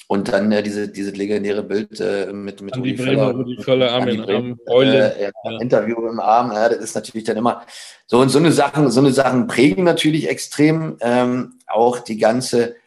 [0.07, 4.07] und dann äh, diese, dieses legendäre Bild äh, mit, mit Andi Bremer, Rudi Völler, Arm
[4.07, 5.15] in Arm, Eule.
[5.15, 7.61] Äh, ja, Interview im Arm, ja, das ist natürlich dann immer
[8.07, 12.77] so und so eine Sachen, so eine Sachen prägen natürlich extrem ähm, auch die ganze,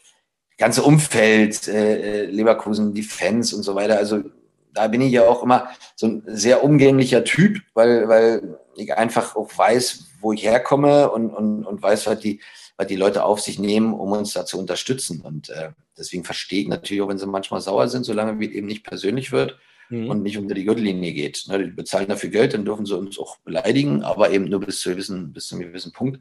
[0.59, 3.99] ganze Umfeld, äh, äh, Leverkusen, die Fans und so weiter.
[3.99, 4.25] Also
[4.73, 9.37] da bin ich ja auch immer so ein sehr umgänglicher Typ, weil, weil ich einfach
[9.37, 12.41] auch weiß, wo ich herkomme und, und, und weiß, was die,
[12.77, 15.21] was die Leute auf sich nehmen, um uns da zu unterstützen.
[15.21, 18.67] Und äh, deswegen verstehe ich natürlich auch, wenn sie manchmal sauer sind, solange wie eben
[18.67, 19.59] nicht persönlich wird
[19.91, 20.09] mhm.
[20.09, 21.45] und nicht unter die Gürtellinie geht.
[21.49, 24.81] Ne, die bezahlen dafür Geld, dann dürfen sie uns auch beleidigen, aber eben nur bis
[24.81, 26.21] zu gewissen, bis zu einem gewissen Punkt.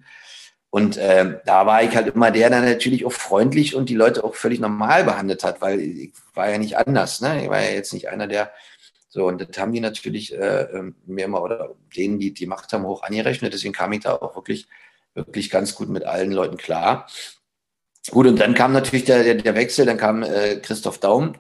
[0.72, 4.24] Und äh, da war ich halt immer der, der natürlich auch freundlich und die Leute
[4.24, 7.20] auch völlig normal behandelt hat, weil ich war ja nicht anders.
[7.20, 7.44] Ne?
[7.44, 8.52] Ich war ja jetzt nicht einer, der
[9.10, 12.72] so, und das haben die natürlich äh, ähm, mir immer oder denen, die die Macht
[12.72, 13.54] haben, hoch angerechnet.
[13.54, 14.66] Deswegen kam ich da auch wirklich,
[15.14, 17.10] wirklich ganz gut mit allen Leuten klar.
[18.10, 21.34] Gut, und dann kam natürlich der, der, der Wechsel, dann kam äh, Christoph Daum,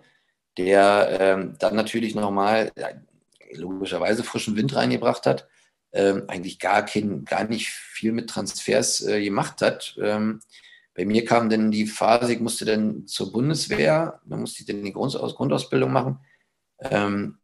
[0.57, 2.89] der ähm, dann natürlich nochmal ja,
[3.53, 5.47] logischerweise frischen Wind reingebracht hat
[5.93, 9.97] ähm, eigentlich gar, kein, gar nicht viel mit Transfers äh, gemacht hat.
[10.01, 10.39] Ähm,
[10.93, 14.83] bei mir kam dann die Phase, ich musste dann zur Bundeswehr, da musste ich dann
[14.83, 16.19] die Grundaus Grundausbildung machen.
[16.79, 17.37] Ähm,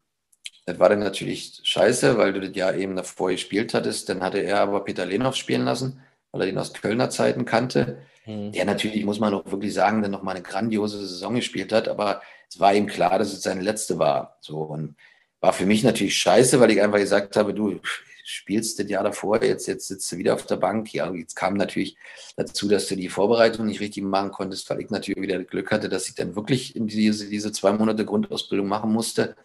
[0.65, 4.09] das war dann natürlich scheiße, weil du das Jahr eben davor gespielt hattest.
[4.09, 7.99] Dann hatte er aber Peter Lehnhoff spielen lassen, weil er ihn aus Kölner Zeiten kannte.
[8.25, 8.51] Mhm.
[8.51, 11.87] Der natürlich, muss man auch wirklich sagen, dann nochmal eine grandiose Saison gespielt hat.
[11.87, 14.37] Aber es war ihm klar, dass es seine letzte war.
[14.41, 14.97] So und
[15.39, 17.79] war für mich natürlich scheiße, weil ich einfach gesagt habe, du,
[18.27, 20.93] spielst das Jahr davor, jetzt, jetzt sitzt du wieder auf der Bank.
[20.93, 21.95] Ja, jetzt kam natürlich
[22.35, 25.87] dazu, dass du die Vorbereitung nicht richtig machen konntest, weil ich natürlich wieder Glück hatte,
[25.87, 29.37] dass ich dann wirklich diese, diese zwei Monate Grundausbildung machen musste.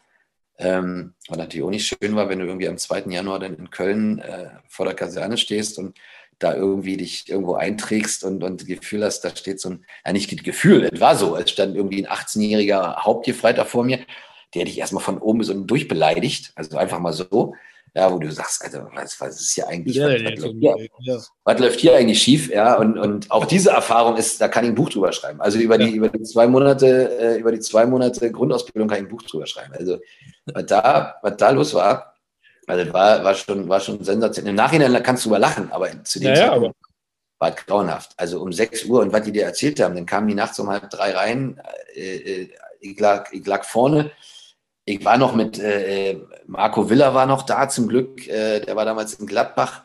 [0.59, 3.05] Ähm, was natürlich auch nicht schön war, wenn du irgendwie am 2.
[3.07, 5.97] Januar dann in Köln äh, vor der Kaserne stehst und
[6.41, 10.45] da irgendwie dich irgendwo einträgst und, und Gefühl hast, da steht so ein, ja nicht
[10.45, 14.01] Gefühl, es war so, es stand irgendwie ein 18-jähriger Hauptgefreiter vor mir,
[14.55, 17.55] der dich erstmal von oben bis unten durchbeleidigt, also einfach mal so
[17.95, 20.89] ja, wo du sagst, also, was, was ist hier eigentlich, ja, was, was, läuft hier,
[21.01, 21.19] ja.
[21.45, 24.71] was, läuft hier, eigentlich schief, ja, und, und auch diese Erfahrung ist, da kann ich
[24.71, 25.41] ein Buch drüber schreiben.
[25.41, 29.05] Also über die, über die zwei Monate, äh, über die zwei Monate Grundausbildung kann ich
[29.05, 29.75] ein Buch drüber schreiben.
[29.79, 29.99] Also,
[30.47, 32.15] was da, was da los war,
[32.67, 34.51] also war, war schon, war schon sensationell.
[34.51, 36.77] Im Nachhinein kannst du über lachen, aber zu dem Zeitpunkt
[37.39, 38.13] war es grauenhaft.
[38.17, 40.71] Also um 6 Uhr und was die dir erzählt haben, dann kamen die nachts um
[40.71, 41.61] halb drei rein,
[41.95, 42.49] äh, äh
[42.81, 44.11] ich, lag, ich lag vorne,
[44.85, 48.27] ich war noch mit äh, Marco Villa war noch da zum Glück.
[48.27, 49.85] Äh, der war damals in Gladbach.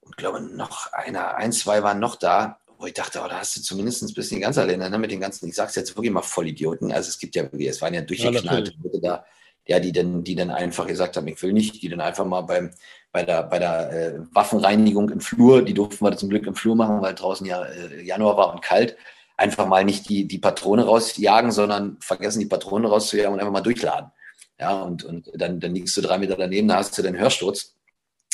[0.00, 3.56] Und glaube noch einer, ein, zwei waren noch da, wo ich dachte, oh, da hast
[3.56, 6.12] du zumindest ein bisschen die ganze alleine ne, mit den ganzen, ich sag's jetzt wirklich
[6.12, 6.92] mal Vollidioten.
[6.92, 9.24] Also es gibt ja wirklich, es waren ja durchgeknallte Leute da,
[9.66, 12.42] ja, die dann, die dann einfach gesagt haben, ich will nicht, die dann einfach mal
[12.42, 12.70] beim,
[13.12, 16.76] bei der, bei der äh, Waffenreinigung im Flur, die durften wir zum Glück im Flur
[16.76, 18.96] machen, weil draußen ja äh, Januar war und kalt
[19.36, 23.60] einfach mal nicht die, die Patrone rausjagen, sondern vergessen, die Patrone rauszujagen und einfach mal
[23.60, 24.10] durchladen.
[24.58, 27.74] Ja, und, und dann, dann liegst du drei Meter daneben, da hast du den Hörsturz.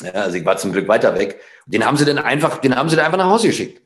[0.03, 1.41] Ja, also ich war zum Glück weiter weg.
[1.67, 3.83] Den haben sie dann einfach, den haben sie dann einfach nach Hause geschickt.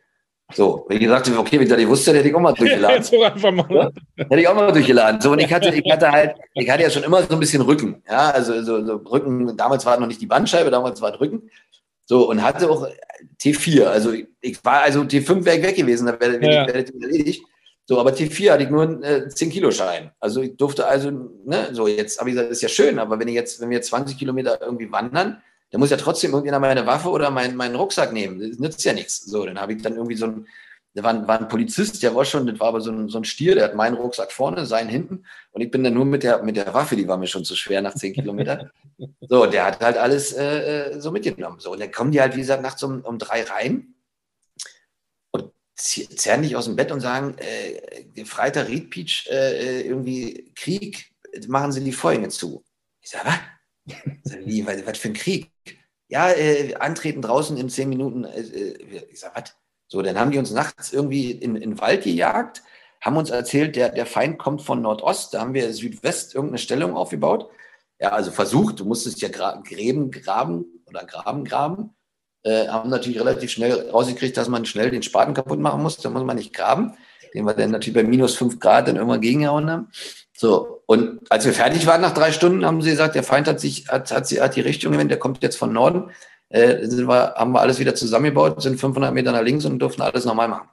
[0.54, 3.22] So, wenn ich gesagt okay, wenn ich wusste, hätte ich auch mal durchgeladen.
[3.22, 3.66] Einfach mal.
[3.70, 3.90] Ja?
[4.16, 5.20] Hätte ich auch mal durchgeladen.
[5.20, 7.62] So, und ich hatte, ich hatte halt, ich hatte ja schon immer so ein bisschen
[7.62, 8.02] Rücken.
[8.08, 11.50] Ja, also so, so Rücken, damals war noch nicht die Bandscheibe, damals war es Rücken.
[12.04, 12.88] So, und hatte auch
[13.40, 13.84] T4.
[13.84, 16.66] Also ich war, also T5 wäre ich weg gewesen, da wäre ja.
[16.66, 17.44] wär, erledigt.
[17.84, 20.12] So, aber T4 hatte ich nur einen äh, 10-Kilo-Schein.
[20.20, 23.18] Also ich durfte also, ne, so jetzt habe ich gesagt, das ist ja schön, aber
[23.18, 26.86] wenn ich jetzt, wenn wir 20 Kilometer irgendwie wandern, dann muss ja trotzdem irgendjemand meine
[26.86, 28.38] Waffe oder mein, meinen Rucksack nehmen.
[28.38, 29.24] Das nützt ja nichts.
[29.24, 30.46] So, dann habe ich dann irgendwie so ein,
[30.94, 33.24] da war, war, ein Polizist, der war schon, das war aber so ein, so ein
[33.24, 36.42] Stier, der hat meinen Rucksack vorne, seinen hinten und ich bin dann nur mit der,
[36.42, 38.70] mit der Waffe, die war mir schon zu schwer nach 10 Kilometern.
[39.20, 41.58] So, der hat halt alles äh, äh, so mitgenommen.
[41.58, 43.94] So, und dann kommen die halt, wie gesagt, nachts um, um drei rein
[45.32, 50.52] und zerren dich aus dem Bett und sagen, äh, Freitag Ried Peach, äh, äh, irgendwie
[50.54, 51.10] Krieg,
[51.48, 52.62] machen sie die Vorhänge zu.
[53.00, 54.36] Ich sage, was?
[54.44, 55.50] Wie, was, was für ein Krieg?
[56.06, 58.22] Ja, äh, antreten draußen in zehn Minuten.
[58.24, 58.42] Äh,
[59.10, 59.56] ich sage, was?
[59.92, 62.62] So, dann haben die uns nachts irgendwie in, in den Wald gejagt
[63.02, 66.96] haben uns erzählt, der, der Feind kommt von Nordost, da haben wir Südwest irgendeine Stellung
[66.96, 67.50] aufgebaut.
[68.00, 71.90] Ja, also versucht, du musstest ja gra Gräben graben oder Graben graben.
[72.44, 76.10] Äh, haben natürlich relativ schnell rausgekriegt, dass man schnell den Spaten kaputt machen muss, da
[76.10, 76.94] muss man nicht graben,
[77.34, 79.88] den wir dann natürlich bei minus fünf Grad dann irgendwann gegengehauen haben.
[80.32, 83.60] So, und als wir fertig waren nach drei Stunden, haben sie gesagt, der Feind hat
[83.60, 86.10] sich, hat, hat, hat die Richtung gewendet, der kommt jetzt von Norden.
[86.52, 90.02] Äh, sind wir, haben wir alles wieder zusammengebaut, sind 500 Meter nach links und durften
[90.02, 90.68] alles normal machen.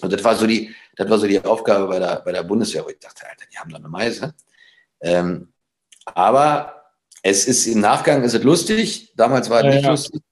[0.00, 2.82] Und das war so die, das war so die Aufgabe bei der, bei der Bundeswehr,
[2.84, 4.34] wo ich dachte, Alter, die haben da eine Meise.
[5.02, 5.48] Ähm,
[6.06, 6.92] aber
[7.22, 9.12] es ist im Nachgang, ist es lustig.
[9.14, 9.90] Damals war es ja, nicht ja.
[9.90, 10.22] lustig.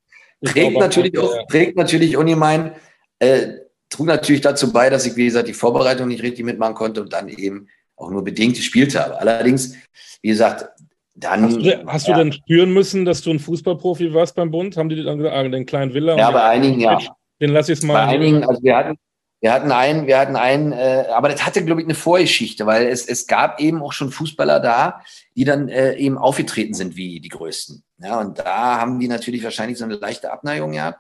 [0.42, 2.74] Prägt natürlich, auch, prägt natürlich ungemein,
[3.18, 3.58] äh,
[3.90, 7.12] trug natürlich dazu bei, dass ich, wie gesagt, die Vorbereitung nicht richtig mitmachen konnte und
[7.12, 9.20] dann eben auch nur bedingt gespielt habe.
[9.20, 9.74] Allerdings,
[10.22, 10.77] wie gesagt,
[11.20, 11.44] dann.
[11.44, 12.14] Hast du, hast ja.
[12.14, 14.76] du denn spüren müssen, dass du ein Fußballprofi warst beim Bund?
[14.76, 16.16] Haben die dann gesagt, ah, den kleinen Villa?
[16.16, 16.98] Ja, bei einigen ja.
[17.40, 17.94] Den lasse ich es mal.
[17.94, 18.98] Bei einigen, also wir hatten,
[19.40, 22.86] wir hatten einen, wir hatten einen, äh, aber das hatte, glaube ich, eine Vorgeschichte, weil
[22.86, 25.00] es, es gab eben auch schon Fußballer da,
[25.36, 27.84] die dann äh, eben aufgetreten sind wie die Größten.
[27.98, 30.98] Ja, und da haben die natürlich wahrscheinlich so eine leichte Abneigung gehabt.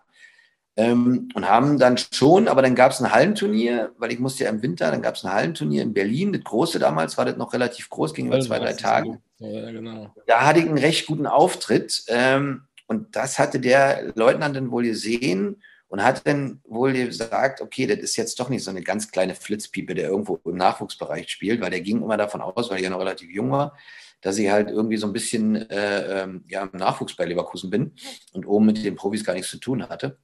[0.78, 4.50] Ähm, und haben dann schon, aber dann gab es ein Hallenturnier, weil ich musste ja
[4.50, 7.52] im Winter, dann gab es ein Hallenturnier in Berlin, das große damals war das noch
[7.52, 9.18] relativ groß, ging über zwei, drei Tage.
[9.40, 10.14] Ja, genau.
[10.28, 14.84] Da hatte ich einen recht guten Auftritt ähm, und das hatte der Leutnant dann wohl
[14.84, 19.10] gesehen und hat dann wohl gesagt, okay, das ist jetzt doch nicht so eine ganz
[19.10, 22.84] kleine Flitzpiepe, der irgendwo im Nachwuchsbereich spielt, weil der ging immer davon aus, weil er
[22.84, 23.76] ja noch relativ jung war,
[24.20, 27.94] dass ich halt irgendwie so ein bisschen äh, ähm, ja, im Nachwuchs bei Leverkusen bin
[28.32, 30.18] und oben mit den Profis gar nichts zu tun hatte.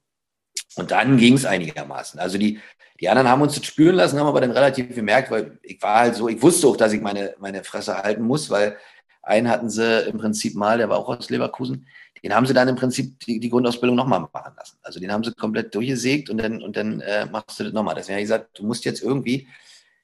[0.77, 2.19] Und dann ging es einigermaßen.
[2.21, 2.61] Also die,
[3.01, 6.01] die anderen haben uns das spüren lassen, haben aber dann relativ gemerkt, weil ich war
[6.01, 8.77] halt so, ich wusste auch, dass ich meine, meine Fresse halten muss, weil
[9.23, 11.87] einen hatten sie im Prinzip mal, der war auch aus Leverkusen,
[12.23, 14.79] den haben sie dann im Prinzip die, die Grundausbildung nochmal machen lassen.
[14.83, 17.95] Also den haben sie komplett durchgesägt und dann, und dann äh, machst du das nochmal.
[17.95, 19.47] Deswegen habe ich gesagt, du musst jetzt irgendwie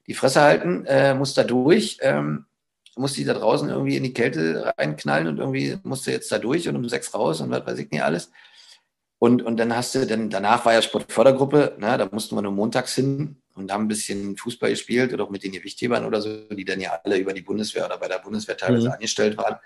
[0.05, 2.45] die Fresse halten, äh, musst da durch, ähm,
[2.95, 6.37] musst die da draußen irgendwie in die Kälte reinknallen und irgendwie musst du jetzt da
[6.37, 8.31] durch und um sechs raus und was weiß ich nicht alles.
[9.21, 12.53] Und, und dann hast du, dann danach war ja Sportfördergruppe, ne, da mussten wir nur
[12.53, 16.47] montags hin und haben ein bisschen Fußball gespielt oder auch mit den Gewichthebern oder so,
[16.49, 18.93] die dann ja alle über die Bundeswehr oder bei der Bundeswehr teilweise mhm.
[18.93, 19.57] angestellt waren.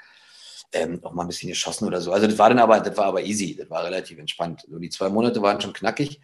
[0.74, 2.12] Ähm, auch mal ein bisschen geschossen oder so.
[2.12, 4.66] Also das war dann aber, das war aber easy, das war relativ entspannt.
[4.70, 6.20] So die zwei Monate waren schon knackig.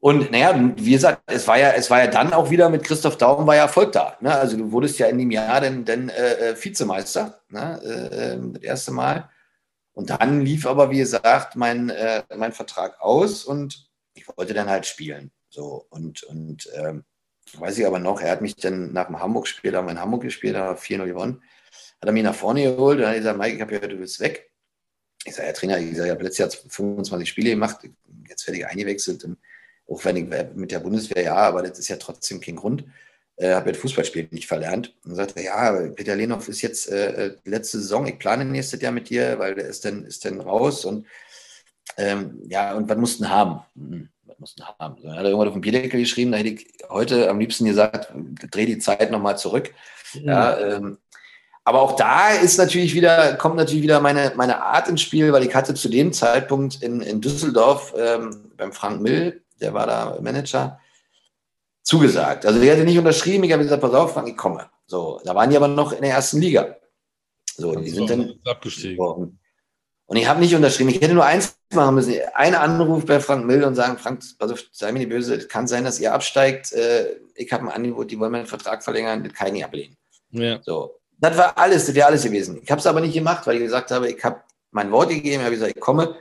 [0.00, 3.18] Und naja, wie gesagt, es war ja, es war ja dann auch wieder mit Christoph
[3.18, 4.16] Daum war ja Erfolg da.
[4.20, 4.34] Ne?
[4.34, 7.80] Also du wurdest ja in dem Jahr dann, dann äh, äh Vizemeister, ne?
[7.84, 9.30] äh, ähm, das erste Mal.
[9.92, 14.68] Und dann lief aber, wie gesagt, mein, äh, mein Vertrag aus und ich wollte dann
[14.68, 15.30] halt spielen.
[15.48, 17.04] So, und, und ähm,
[17.54, 20.00] weiß ich aber noch, er hat mich dann nach dem Hamburg-Spiel, da haben wir in
[20.00, 21.42] Hamburg gespielt, da haben wir 4-0 gewonnen,
[22.00, 23.98] hat er mich nach vorne geholt und dann hat gesagt, Mike, ich habe ja, du
[23.98, 24.50] willst weg.
[25.24, 27.80] Ich sage, Herr Trainer, ich ich habe letztes Jahr 25 Spiele gemacht,
[28.28, 29.26] jetzt werde ich eingewechselt
[29.90, 32.84] auch wenn ich mit der Bundeswehr, ja, aber das ist ja trotzdem kein Grund
[33.40, 34.94] äh, habe jetzt Fußballspielen nicht verlernt.
[35.04, 38.92] Und sagte, ja, Peter Lenhoff ist jetzt äh, äh, letzte Saison, ich plane nächstes Jahr
[38.92, 41.06] mit dir, weil der ist dann, ist dann raus und
[41.96, 43.60] ähm, ja, und was mussten haben?
[43.74, 44.96] Hm, was mussten haben?
[45.02, 48.12] Dann hat er irgendwann auf dem Bierdeckel geschrieben, da hätte ich heute am liebsten gesagt,
[48.50, 49.72] dreh die Zeit nochmal zurück.
[50.14, 50.28] Mhm.
[50.28, 50.98] Ja, ähm,
[51.64, 55.44] aber auch da ist natürlich wieder, kommt natürlich wieder meine, meine Art ins Spiel, weil
[55.44, 60.18] ich hatte zu dem Zeitpunkt in, in Düsseldorf ähm, beim Frank Mill, der war da
[60.20, 60.80] Manager,
[61.82, 62.46] zugesagt.
[62.46, 64.70] Also die hatte nicht unterschrieben, ich habe gesagt, pass auf, ich komme.
[64.86, 66.76] So, da waren die aber noch in der ersten Liga.
[67.56, 69.38] So, die sind dann abgestiegen.
[70.10, 70.90] Und ich habe nicht unterschrieben.
[70.90, 72.14] Ich hätte nur eins machen müssen.
[72.34, 75.68] Einen Anruf bei Frank Mill und sagen, Frank, also sei mir nicht böse, es kann
[75.68, 76.72] sein, dass ihr absteigt.
[76.72, 79.96] Äh, ich habe ein Angebot, die wollen meinen Vertrag verlängern, das kann ich nicht ablehnen.
[80.30, 80.60] Ja.
[80.62, 82.60] So, das war alles, das wäre alles gewesen.
[82.60, 85.44] Ich habe es aber nicht gemacht, weil ich gesagt habe, ich habe mein Wort gegeben,
[85.44, 86.16] habe gesagt, ich komme.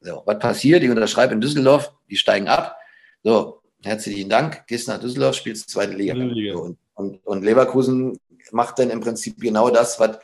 [0.00, 0.82] So, was passiert?
[0.82, 2.76] Ich unterschreibe in Düsseldorf, die steigen ab.
[3.22, 6.14] So, herzlichen Dank, gehst nach Düsseldorf, spielst zweite Liga.
[6.14, 6.56] Liga.
[6.56, 8.18] Und, und, und, Leverkusen
[8.50, 10.18] macht dann im Prinzip genau das, was,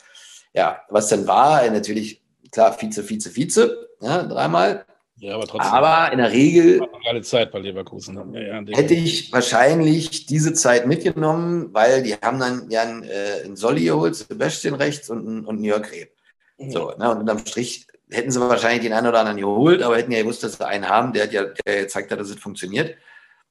[0.52, 1.68] ja, was dann war.
[1.70, 4.84] Natürlich, klar, Vize, Vize, Vize, ja, dreimal.
[5.16, 5.72] Ja, aber trotzdem.
[5.72, 6.80] Aber in der Regel.
[7.06, 8.16] Eine Zeit bei Leverkusen.
[8.32, 13.42] Ja, ja, hätte ich wahrscheinlich diese Zeit mitgenommen, weil die haben dann ja einen, äh,
[13.44, 16.12] einen Solli geholt, Sebastian rechts und, einen, und einen Jörg Reb.
[16.56, 16.70] Mhm.
[16.70, 20.12] So, ne, und unterm Strich hätten sie wahrscheinlich den einen oder anderen geholt, aber hätten
[20.12, 22.96] ja gewusst, dass sie einen haben, der, ja, der gezeigt hat, dass es funktioniert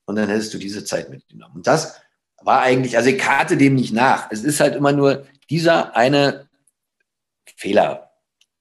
[0.09, 1.57] und dann hättest du diese Zeit mitgenommen.
[1.57, 2.01] Und das
[2.41, 4.31] war eigentlich, also ich karte dem nicht nach.
[4.31, 6.49] Es ist halt immer nur dieser eine
[7.55, 8.09] Fehler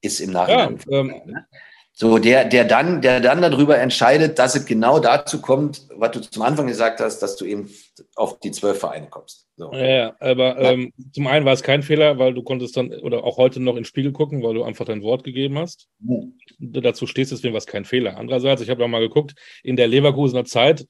[0.03, 0.79] ist im Nachhinein.
[0.87, 1.47] Ja, ähm, ne?
[1.93, 6.21] so, der, der, dann, der dann darüber entscheidet, dass es genau dazu kommt, was du
[6.21, 7.71] zum Anfang gesagt hast, dass du eben
[8.15, 9.49] auf die zwölf Vereine kommst.
[9.57, 9.73] So.
[9.73, 10.73] Ja, aber ja.
[10.73, 13.77] Ähm, zum einen war es kein Fehler, weil du konntest dann oder auch heute noch
[13.77, 15.89] ins Spiegel gucken, weil du einfach dein Wort gegeben hast.
[16.07, 16.19] Ja.
[16.59, 18.19] Dazu stehst, deswegen war es kein Fehler.
[18.19, 20.87] Andererseits, ich habe auch mal geguckt, in der Leverkusener Zeit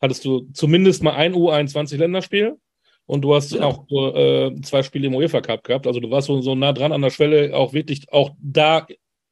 [0.00, 2.56] hattest du zumindest mal ein U21-Länderspiel
[3.06, 3.62] und du hast ja.
[3.62, 5.86] auch äh, zwei Spiele im UEFA Cup gehabt.
[5.86, 8.86] Also du warst so, so nah dran an der Schwelle, auch wirklich auch da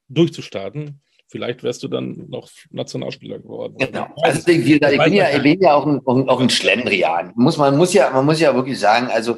[0.09, 1.01] durchzustarten.
[1.27, 3.75] Vielleicht wärst du dann noch Nationalspieler geworden.
[3.77, 4.07] Genau.
[4.23, 7.33] Also ich, ich, bin, ja, ich bin ja auch ein, auch ein Schlendrian.
[7.35, 9.37] Muss, man, muss ja, man muss ja wirklich sagen, also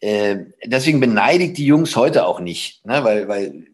[0.00, 3.02] äh, deswegen beneide ich die Jungs heute auch nicht, ne?
[3.04, 3.66] weil, weil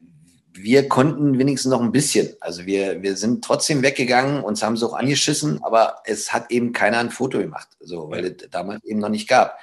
[0.56, 2.34] wir konnten wenigstens noch ein bisschen.
[2.40, 6.72] Also wir, wir sind trotzdem weggegangen, uns haben sie auch angeschissen, aber es hat eben
[6.72, 9.58] keiner ein Foto gemacht, so, weil es damals eben noch nicht gab.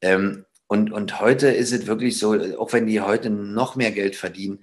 [0.00, 4.16] Ähm, und, und heute ist es wirklich so, auch wenn die heute noch mehr Geld
[4.16, 4.60] verdienen,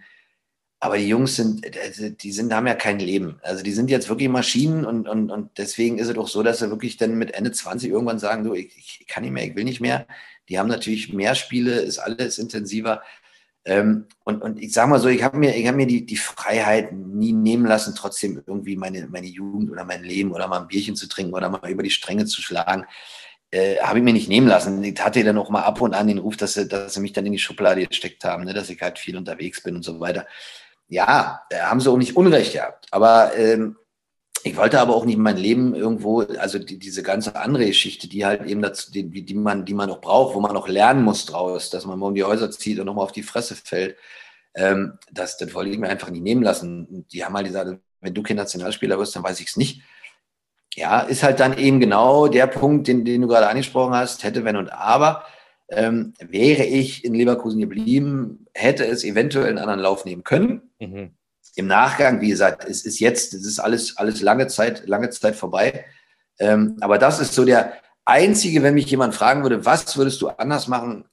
[0.84, 1.66] aber die Jungs sind,
[2.22, 3.40] die sind, haben ja kein Leben.
[3.42, 6.60] Also die sind jetzt wirklich Maschinen und, und, und deswegen ist es auch so, dass
[6.60, 9.56] sie wirklich dann mit Ende 20 irgendwann sagen, so, ich, ich kann nicht mehr, ich
[9.56, 10.06] will nicht mehr.
[10.50, 13.02] Die haben natürlich mehr Spiele, ist alles intensiver.
[13.66, 16.18] Ähm, und, und ich sage mal so, ich habe mir, ich hab mir die, die
[16.18, 20.68] Freiheit nie nehmen lassen, trotzdem irgendwie meine, meine Jugend oder mein Leben oder mal ein
[20.68, 22.86] Bierchen zu trinken oder mal über die Stränge zu schlagen.
[23.52, 24.84] Äh, habe ich mir nicht nehmen lassen.
[24.84, 27.14] Ich hatte dann auch mal ab und an den Ruf, dass sie, dass sie mich
[27.14, 30.00] dann in die Schublade gesteckt haben, ne, dass ich halt viel unterwegs bin und so
[30.00, 30.28] weiter.
[30.90, 32.88] Ja, haben sie auch nicht Unrecht gehabt.
[32.92, 33.78] Aber ähm,
[34.44, 38.26] ich wollte aber auch nicht mein Leben irgendwo, also die, diese ganze andere Geschichte, die
[38.26, 41.26] halt eben dazu, die, die, man, die man noch braucht, wo man noch lernen muss
[41.26, 43.96] draus, dass man morgen die Häuser zieht und nochmal auf die Fresse fällt,
[44.56, 47.06] ähm, das, das wollte ich mir einfach nicht nehmen lassen.
[47.12, 49.82] Die haben halt gesagt, wenn du kein Nationalspieler wirst, dann weiß ich es nicht
[50.76, 54.44] ja, ist halt dann eben genau der Punkt, den, den du gerade angesprochen hast, hätte,
[54.44, 55.24] wenn und aber.
[55.70, 60.74] Ähm, wäre ich in Leverkusen geblieben, hätte es eventuell einen anderen Lauf nehmen können.
[60.80, 61.12] Mhm.
[61.56, 65.36] Im Nachgang, wie gesagt, es ist jetzt, es ist alles, alles lange Zeit, lange Zeit
[65.36, 65.86] vorbei.
[66.40, 67.74] Ähm, aber das ist so der
[68.06, 71.06] einzige, wenn mich jemand fragen würde, was würdest du anders machen?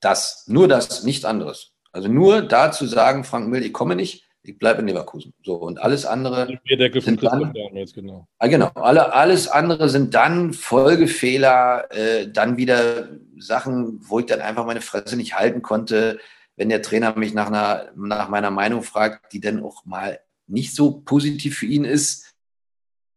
[0.00, 1.72] Das, nur das, nicht anderes.
[1.92, 5.32] Also nur da zu sagen, Frank Mill, ich komme nicht, ich bleibe in Leverkusen.
[5.42, 6.46] So, und alles andere.
[6.68, 8.26] Sind dann, jetzt genau.
[8.38, 8.70] Ah, genau.
[8.74, 14.82] Alle, alles andere sind dann Folgefehler, äh, dann wieder Sachen, wo ich dann einfach meine
[14.82, 16.18] Fresse nicht halten konnte,
[16.56, 20.74] wenn der Trainer mich nach, einer, nach meiner Meinung fragt, die dann auch mal nicht
[20.74, 22.34] so positiv für ihn ist.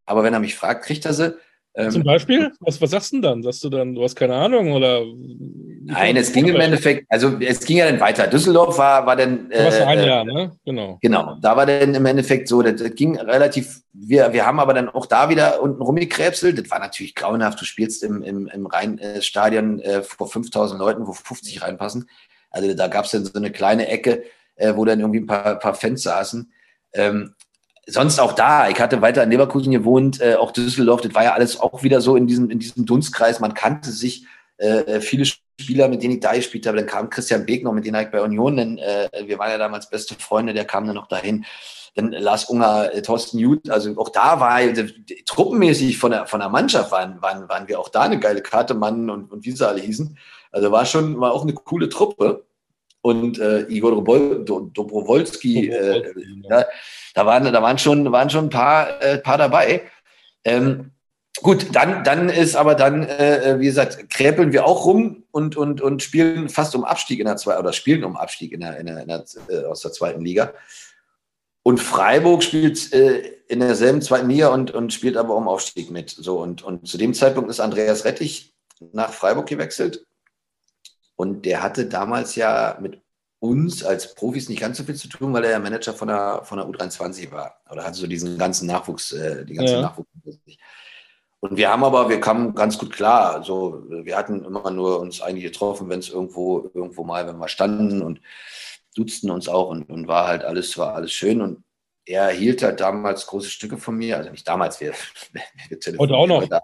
[0.06, 1.38] Aber wenn er mich fragt, kriegt er sie.
[1.76, 2.52] Ähm, Zum Beispiel?
[2.60, 3.44] Was, was sagst du dann?
[3.44, 5.04] Sagst du dann, du hast keine Ahnung oder?
[5.84, 8.26] Nein, es ging im Endeffekt, also es ging ja dann weiter.
[8.26, 9.52] Düsseldorf war, war dann.
[9.52, 10.54] Äh, war ein Jahr, ne?
[10.66, 10.98] Genau.
[11.02, 11.38] Genau.
[11.40, 14.90] Da war dann im Endeffekt so, das, das ging relativ, wir, wir haben aber dann
[14.90, 16.58] auch da wieder unten rumgekrebselt.
[16.58, 17.62] Das war natürlich grauenhaft.
[17.62, 22.10] Du spielst im, im, im Rheinstadion äh, vor 5000 Leuten, wo 50 reinpassen.
[22.50, 24.24] Also da gab es dann so eine kleine Ecke,
[24.56, 26.52] äh, wo dann irgendwie ein paar, paar Fans saßen.
[26.94, 27.36] Ähm,
[27.88, 31.34] sonst auch da, ich hatte weiter in Leverkusen gewohnt, äh, auch Düsseldorf, das war ja
[31.34, 33.40] alles auch wieder so in diesem, in diesem Dunstkreis.
[33.40, 34.26] Man kannte sich,
[34.58, 36.78] äh, äh viele Spieler, mit denen ich da gespielt habe.
[36.78, 39.58] Dann kam Christian Beek noch, mit dem ich bei Union, denn äh, wir waren ja
[39.58, 41.46] damals beste Freunde, der kam dann noch dahin.
[41.96, 44.86] Dann Lars Unger, äh, Thorsten Jud, also auch da war äh,
[45.26, 48.76] truppenmäßig von der, von der Mannschaft waren, waren, waren wir auch da eine geile Karte,
[48.76, 50.18] Mann und, und wie sie alle hießen.
[50.52, 52.46] Also war schon, war auch eine coole Truppe.
[53.02, 56.14] Und äh, Igor Dobrowolski, äh,
[56.50, 56.66] ja.
[57.14, 59.84] Da waren, da waren schon, waren schon ein paar, äh, paar dabei.
[60.44, 60.92] Ähm,
[61.42, 65.80] gut, dann, dann ist aber dann, äh, wie gesagt, kräpeln wir auch rum und, und,
[65.80, 68.88] und spielen fast um Abstieg in der zweiten, oder spielen um Abstieg in der, in
[68.88, 70.54] der, in der äh, aus der zweiten Liga.
[71.64, 76.10] Und Freiburg spielt äh, in derselben zweiten Liga und, und spielt aber um Aufstieg mit.
[76.10, 78.54] So, und, und zu dem Zeitpunkt ist Andreas Rettich
[78.94, 80.06] nach Freiburg gewechselt.
[81.18, 83.02] Und der hatte damals ja mit
[83.40, 86.42] uns als Profis nicht ganz so viel zu tun, weil er ja Manager von der,
[86.44, 87.60] von der U23 war.
[87.70, 89.82] Oder hatte so diesen ganzen Nachwuchs, äh, die ganze ja.
[89.82, 90.08] Nachwuchs.
[91.40, 93.36] Und wir haben aber, wir kamen ganz gut klar.
[93.36, 97.48] Also wir hatten immer nur uns eigentlich getroffen, wenn es irgendwo, irgendwo mal, wenn wir
[97.48, 98.22] standen und
[98.96, 101.42] duzten uns auch und, und war halt alles, war alles schön.
[101.42, 101.64] Und
[102.08, 104.94] er hielt halt damals große Stücke von mir, also nicht damals, wir,
[105.70, 106.42] wir Heute auch noch.
[106.42, 106.62] Heute,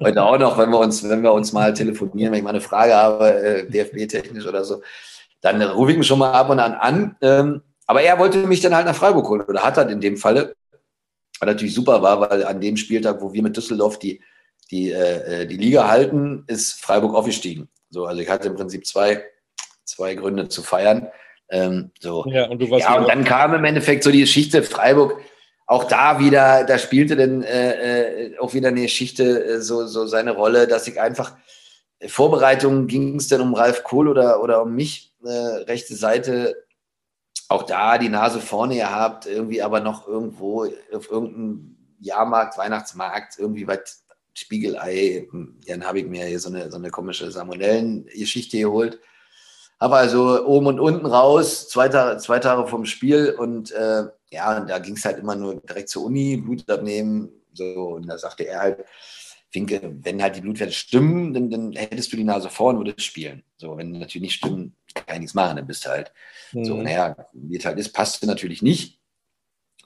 [0.00, 2.60] heute, auch noch, wenn wir uns, wenn wir uns mal telefonieren, wenn ich mal eine
[2.60, 4.82] Frage habe, äh, DFB-technisch oder so,
[5.42, 7.16] dann rufe ich ihn schon mal ab und an an.
[7.20, 10.16] Ähm, aber er wollte mich dann halt nach Freiburg holen oder hat er in dem
[10.16, 10.56] Falle.
[11.38, 14.20] Was natürlich super war, weil an dem Spieltag, wo wir mit Düsseldorf die,
[14.70, 17.68] die, äh, die Liga halten, ist Freiburg aufgestiegen.
[17.90, 19.24] So, also ich hatte im Prinzip zwei,
[19.84, 21.08] zwei Gründe zu feiern.
[21.50, 22.24] Ähm, so.
[22.28, 25.20] Ja, und, du warst ja, und dann kam im Endeffekt so die Geschichte Freiburg.
[25.66, 30.06] Auch da wieder, da spielte dann äh, äh auch wieder eine Geschichte äh, so, so
[30.06, 31.36] seine Rolle, dass ich einfach
[32.06, 36.54] Vorbereitungen ging es denn um Ralf Kohl oder, oder um mich, äh, rechte Seite,
[37.48, 43.66] auch da die Nase vorne gehabt, irgendwie aber noch irgendwo auf irgendeinem Jahrmarkt, Weihnachtsmarkt, irgendwie
[43.66, 45.26] was Spiegelei,
[45.66, 49.00] dann habe ich mir hier so eine, so eine komische Salmonellen-Geschichte geholt.
[49.80, 54.60] Habe also oben und unten raus, zwei Tage, zwei Tage vom Spiel und äh, ja,
[54.60, 58.46] da ging es halt immer nur direkt zur Uni, Blut abnehmen, so, und da sagte
[58.46, 58.84] er halt,
[59.50, 63.02] Finke, wenn halt die Blutwerte stimmen, dann, dann hättest du die Nase vor und würdest
[63.02, 63.42] spielen.
[63.56, 66.12] So, wenn natürlich nicht stimmen, kann ich nichts machen, dann bist du halt
[66.52, 66.64] mhm.
[66.64, 69.00] so, naja, wie es halt ist, passte natürlich nicht.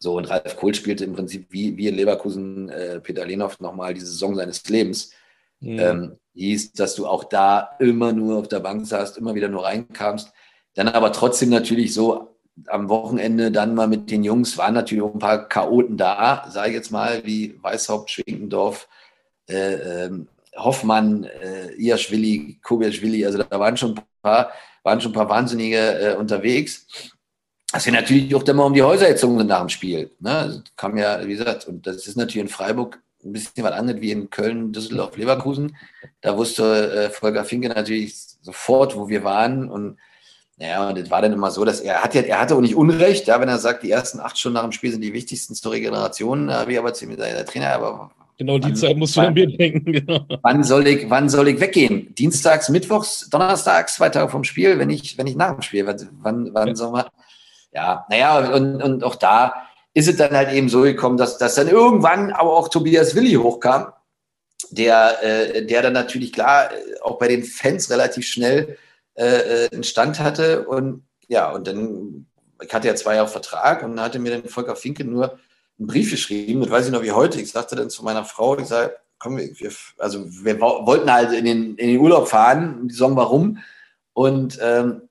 [0.00, 3.94] So, und Ralf Kohl spielte im Prinzip wie, wie in Leverkusen äh, Peter Lehnhoff nochmal
[3.94, 5.12] die Saison seines Lebens.
[5.60, 5.78] Mhm.
[5.78, 9.64] Ähm, hieß, dass du auch da immer nur auf der Bank saßt, immer wieder nur
[9.64, 10.32] reinkamst.
[10.74, 12.32] Dann aber trotzdem natürlich so
[12.66, 16.70] am Wochenende dann mal mit den Jungs waren natürlich auch ein paar Chaoten da, sage
[16.70, 18.88] ich jetzt mal, wie Weißhaupt, Schwinkendorf,
[19.48, 24.50] äh, ähm, Hoffmann, äh, Iaschwili, Kobiaschwili, also da waren schon ein paar,
[24.82, 26.86] waren schon ein paar Wahnsinnige äh, unterwegs.
[27.72, 30.10] Das sind natürlich auch immer um die Häuser gezogen sind nach dem Spiel.
[30.20, 30.62] Ne?
[30.64, 34.00] Das kam ja, wie gesagt, und das ist natürlich in Freiburg ein bisschen was anderes
[34.00, 35.76] wie in Köln, Düsseldorf, Leverkusen.
[36.20, 39.98] Da wusste äh, Volker Finke natürlich sofort, wo wir waren und
[40.58, 42.76] ja, und es war dann immer so, dass er hat ja, er hatte auch nicht
[42.76, 45.54] Unrecht, ja, wenn er sagt, die ersten acht Stunden nach dem Spiel sind die wichtigsten
[45.54, 48.96] zur Regeneration, da habe ich aber zu gesagt, der Trainer, aber Genau, die wann, Zeit
[48.96, 49.92] musst du an mir denken.
[49.92, 50.26] Genau.
[50.42, 52.14] Wann, soll ich, wann soll ich weggehen?
[52.14, 56.50] Dienstags, Mittwochs, Donnerstags, zwei Tage vom Spiel, wenn ich, wenn ich nach dem Spiel, wann,
[56.52, 56.74] wann ja.
[56.74, 57.04] soll man?
[57.72, 61.54] Ja, naja, und, und auch da ist es dann halt eben so gekommen, dass, dass
[61.54, 63.92] dann irgendwann aber auch Tobias Willi hochkam,
[64.70, 66.70] der, äh, der dann natürlich klar
[67.02, 68.78] auch bei den Fans relativ schnell
[69.14, 70.66] äh, einen Stand hatte.
[70.66, 72.26] Und ja, und dann,
[72.62, 75.38] ich hatte ja zwei Jahre Vertrag und hatte mir dann Volker Finke nur
[75.78, 77.40] einen Brief geschrieben, das weiß ich noch wie heute.
[77.40, 81.44] Ich sagte dann zu meiner Frau, ich sage, komm, wir, also wir wollten halt in
[81.44, 83.58] den, in den Urlaub fahren, die sagen warum.
[84.14, 85.08] Und ähm,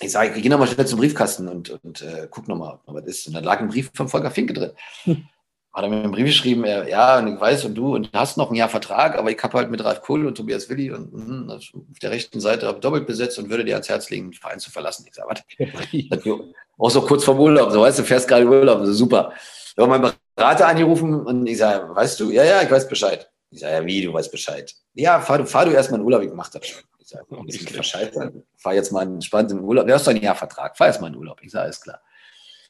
[0.00, 3.26] ich sage, ich gehe nochmal schnell zum Briefkasten und, und äh, guck nochmal, was ist.
[3.28, 4.72] Und dann lag ein Brief von Volker Finke drin.
[5.04, 5.26] Hm.
[5.72, 8.38] Hat er mir einen Brief geschrieben, er, ja, und ich weiß, und du, und hast
[8.38, 11.12] noch ein Jahr Vertrag, aber ich habe halt mit Ralf Kohl und Tobias Willi und
[11.12, 14.58] mh, auf der rechten Seite doppelt besetzt und würde dir ans Herz legen, den Verein
[14.58, 15.04] zu verlassen.
[15.06, 16.40] Ich sage, was?
[16.78, 19.32] Auch so kurz vor Urlaub, so weißt du, fährst gerade Urlaub, so super.
[19.76, 23.30] Da war mein Berater angerufen und ich sage, weißt du, ja, ja, ich weiß Bescheid.
[23.50, 24.74] Ich sage, ja, wie, du weißt Bescheid?
[24.94, 26.82] Ja, fahr du, fahr du erstmal in Urlaub, ich mach das schon.
[27.06, 28.42] Ich sage, oh, ich Bescheid sein.
[28.56, 29.86] Fahr jetzt mal entspannt in den Urlaub.
[29.86, 31.40] Du hast doch ein Jahr Vertrag, fahr erstmal in Urlaub.
[31.40, 32.00] Ich sage, alles klar.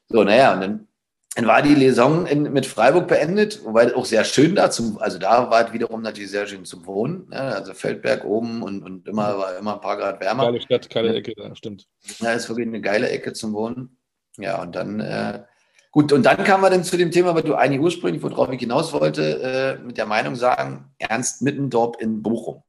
[0.08, 0.88] So, naja, und dann,
[1.36, 5.18] dann war die Saison in, mit Freiburg beendet, wobei auch sehr schön da, zum, also
[5.18, 7.30] da war es wiederum natürlich sehr schön zum Wohnen.
[7.32, 10.44] Ja, also Feldberg oben und, und immer war immer ein paar Grad wärmer.
[10.44, 11.86] Geile Stadt, geile Ecke, ja, stimmt.
[12.18, 13.96] Ja, ist wirklich eine geile Ecke zum Wohnen.
[14.36, 15.44] Ja, und dann äh,
[15.92, 18.60] Gut, und dann kamen wir dann zu dem Thema, was du eigentlich ursprünglich, worauf ich
[18.60, 22.62] hinaus wollte, äh, mit der Meinung sagen, Ernst Mittendorp in Bochum.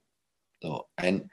[0.62, 1.30] So, ein,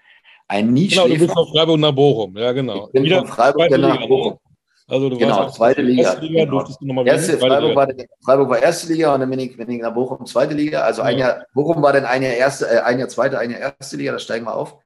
[0.48, 2.86] ein nie Genau, du bist von Freiburg nach Bochum, ja genau.
[2.86, 4.38] Ich bin Wieder von Freiburg nach Liga, Bochum.
[4.86, 6.02] Also du genau, warst zweite Liga.
[6.02, 6.58] Erste Liga genau.
[6.58, 7.88] durftest du nochmal erste, Freiburg, war,
[8.22, 10.82] Freiburg war erste Liga und dann bin ich, bin ich nach Bochum zweite Liga.
[10.82, 11.08] Also ja.
[11.08, 13.96] ein Jahr, Bochum war dann ein Jahr erste, äh, ein Jahr zweite, ein Jahr erste
[13.96, 14.76] Liga, da steigen wir auf.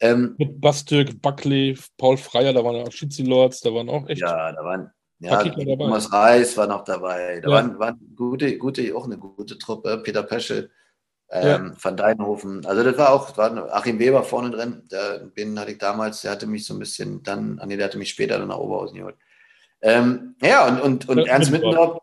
[0.00, 4.20] Ähm, Mit Bastürk, Buckley, Paul Freier, da waren auch Schützi-Lords, da waren auch echt.
[4.20, 4.90] Ja, da waren,
[5.20, 7.40] ja, Thomas Reis war noch dabei.
[7.40, 7.54] Da ja.
[7.54, 10.02] waren, waren gute, gute, auch eine gute Truppe.
[10.02, 10.70] Peter Peschel,
[11.30, 11.72] ähm, ja.
[11.80, 12.66] Van Deinhofen.
[12.66, 14.88] Also das war auch, war Achim Weber vorne drin.
[14.90, 17.86] Der, den hatte ich damals, der hatte mich so ein bisschen dann, ah nee, der
[17.86, 19.16] hatte mich später dann nach Oberhausen geholt.
[19.80, 22.02] Ähm, ja, und, und, und Ernst Mittendorf.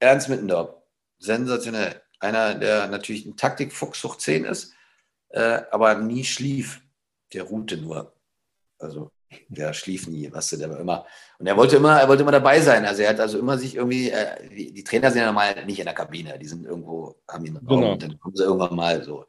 [0.00, 0.74] Ernst Mittendorf.
[1.18, 2.02] Sensationell.
[2.20, 4.74] Einer, der natürlich ein Taktikfuchs hoch 10 ist,
[5.28, 6.82] äh, aber nie schlief.
[7.32, 8.12] Der ruhte nur.
[8.78, 9.10] Also
[9.48, 11.06] der schlief nie, was du, der war immer.
[11.38, 12.84] Und er wollte immer, er wollte immer dabei sein.
[12.84, 15.84] Also er hat also immer sich irgendwie, äh, die Trainer sind ja normal nicht in
[15.84, 17.92] der Kabine, die sind irgendwo, haben ihn Raum genau.
[17.92, 19.26] und dann kommen sie irgendwann mal so.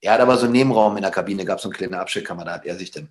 [0.00, 2.54] Er hat aber so einen Nebenraum in der Kabine, gab so eine kleine Abstellkammer, da
[2.54, 3.08] hat er sich dann.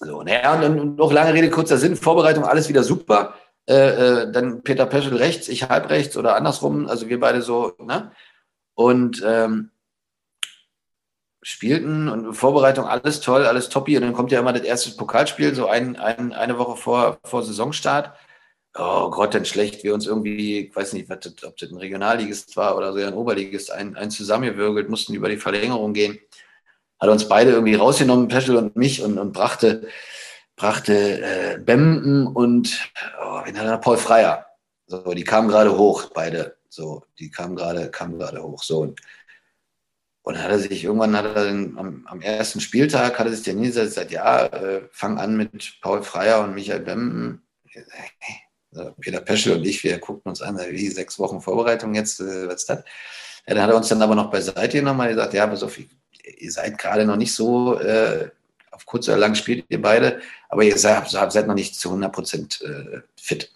[0.00, 3.34] So, naja, und dann noch lange Rede, kurzer Sinn, Vorbereitung, alles wieder super.
[3.66, 3.74] Äh,
[4.22, 8.10] äh, dann Peter Peschel rechts, ich halb rechts oder andersrum, also wir beide so, ne?
[8.74, 9.70] Und ähm,
[11.42, 13.96] spielten und Vorbereitung, alles toll, alles toppi.
[13.96, 17.42] Und dann kommt ja immer das erste Pokalspiel, so ein, ein, eine Woche vor, vor
[17.42, 18.12] Saisonstart.
[18.78, 19.84] Oh Gott, denn schlecht.
[19.84, 23.12] Wir uns irgendwie, ich weiß nicht, das, ob das ein Regionalligist war oder so ein
[23.12, 26.18] Oberligist, ein, ein zusammengewürgelt, mussten über die Verlängerung gehen.
[26.98, 29.88] Hat uns beide irgendwie rausgenommen, Peschel und mich, und, und brachte,
[30.56, 33.78] brachte äh, Bemden und oh, hat er?
[33.78, 34.46] Paul Freier.
[34.86, 36.56] So, die kamen gerade hoch, beide.
[36.68, 38.62] So, die kamen gerade, kamen gerade hoch.
[38.62, 39.00] So, und
[40.22, 43.32] und dann hat er sich irgendwann hat er dann, am, am, ersten Spieltag hat er
[43.32, 47.42] sich dann hingesetzt und gesagt, ja, äh, fang an mit Paul Freier und Michael Bemmen.
[49.00, 52.62] Peter Peschel und ich, wir guckten uns an, wie sechs Wochen Vorbereitung jetzt, äh, was
[52.62, 52.84] ist das?
[53.46, 55.78] Ja, dann hat er uns dann aber noch beiseite genommen und gesagt, ja, pass auf,
[55.78, 58.30] ihr seid gerade noch nicht so, äh,
[58.70, 62.12] auf kurz oder lang spielt ihr beide, aber ihr seid, seid noch nicht zu 100
[62.12, 63.50] Prozent äh, fit.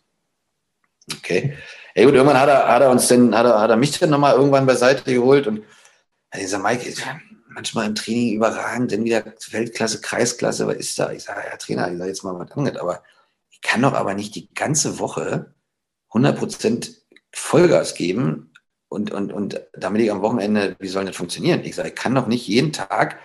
[1.18, 1.56] Okay.
[1.94, 4.10] Ja gut, irgendwann hat er, hat er uns dann, hat er, hat er mich dann
[4.10, 5.62] nochmal irgendwann beiseite geholt und
[6.36, 7.02] dieser Mike ist
[7.48, 11.10] manchmal im Training überragend, dann wieder Weltklasse, Kreisklasse, was ist da?
[11.10, 13.02] Ich sage, ja, Trainer, ich sage jetzt mal was anderes, aber
[13.50, 15.54] ich kann doch aber nicht die ganze Woche
[16.12, 16.94] 100%
[17.32, 18.52] Vollgas geben
[18.88, 21.64] und, und, und damit ich am Wochenende, wie soll das funktionieren?
[21.64, 23.18] Ich sage, ich kann doch nicht jeden Tag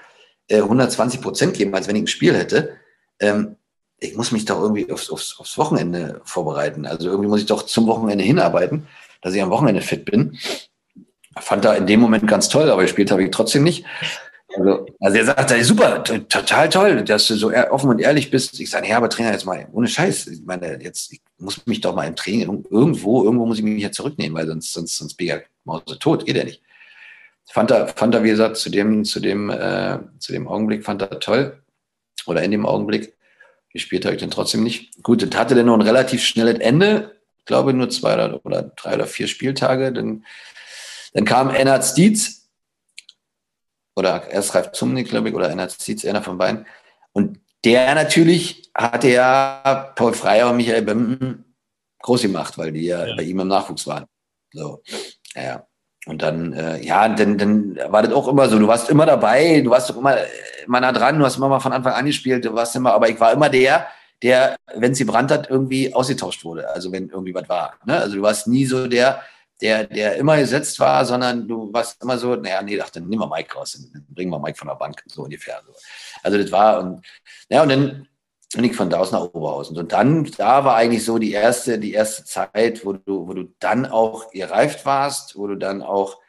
[0.48, 2.78] äh, 120% geben, als wenn ich ein Spiel hätte.
[3.20, 3.58] Ähm,
[4.00, 6.86] ich muss mich doch irgendwie aufs, aufs, aufs Wochenende vorbereiten.
[6.86, 8.88] Also irgendwie muss ich doch zum Wochenende hinarbeiten,
[9.22, 10.38] dass ich am Wochenende fit bin
[11.42, 13.86] fand er in dem Moment ganz toll, aber gespielt habe ich trotzdem nicht.
[14.58, 18.60] Also, also er sagt, super, total toll, dass du so offen und ehrlich bist.
[18.60, 20.28] Ich sage, ja, aber Trainer, jetzt mal, ohne Scheiß.
[20.28, 23.82] Ich meine, jetzt ich muss mich doch mal im Training irgendwo, irgendwo muss ich mich
[23.82, 26.62] ja zurücknehmen, weil sonst, sonst, sonst bin ich ja Mause tot, geht ja nicht.
[27.50, 31.02] fand er, fand er, wie gesagt, zu dem, zu dem, äh, zu dem Augenblick fand
[31.02, 31.58] er toll.
[32.26, 33.14] Oder in dem Augenblick.
[33.74, 35.02] Gespielt habe ich den trotzdem nicht.
[35.02, 37.16] Gut, das hatte dann noch ein relativ schnelles Ende.
[37.38, 39.94] Ich glaube, nur zwei oder, oder drei oder vier Spieltage.
[39.94, 40.26] Dann,
[41.14, 42.50] dann kam Ennard Stietz.
[43.96, 46.66] Oder erst Ralf Zumnik, glaube ich, oder Ennard Stietz, einer von beiden.
[47.12, 51.56] Und der natürlich hatte ja Paul Freier und Michael Bemben
[52.02, 53.16] groß gemacht, weil die ja, ja.
[53.16, 54.06] bei ihm im Nachwuchs waren.
[54.54, 54.82] So,
[55.36, 55.66] ja.
[56.08, 59.62] Und dann, äh, ja, dann, dann war das auch immer so, du warst immer dabei,
[59.62, 60.18] du warst doch immer,
[60.66, 63.08] immer nah dran, du hast immer mal von Anfang an gespielt, du warst immer, aber
[63.08, 63.86] ich war immer der,
[64.24, 66.68] der, wenn sie brannt hat, irgendwie ausgetauscht wurde.
[66.70, 67.76] Also wenn irgendwie was war.
[67.86, 67.98] Ne?
[67.98, 69.22] Also du warst nie so der,
[69.62, 73.28] der, der immer gesetzt war, sondern du warst immer so, naja, nee, dachte, nimm mal
[73.28, 75.62] Mike raus, dann bringen wir Mike von der Bank, so ungefähr.
[75.66, 75.74] So.
[76.24, 77.06] Also das war, und,
[77.50, 78.08] ja, und dann
[78.54, 79.78] bin ich von da aus nach Oberhausen.
[79.78, 83.54] Und dann, da war eigentlich so die erste, die erste Zeit, wo du, wo du
[83.60, 86.20] dann auch gereift warst, wo du dann auch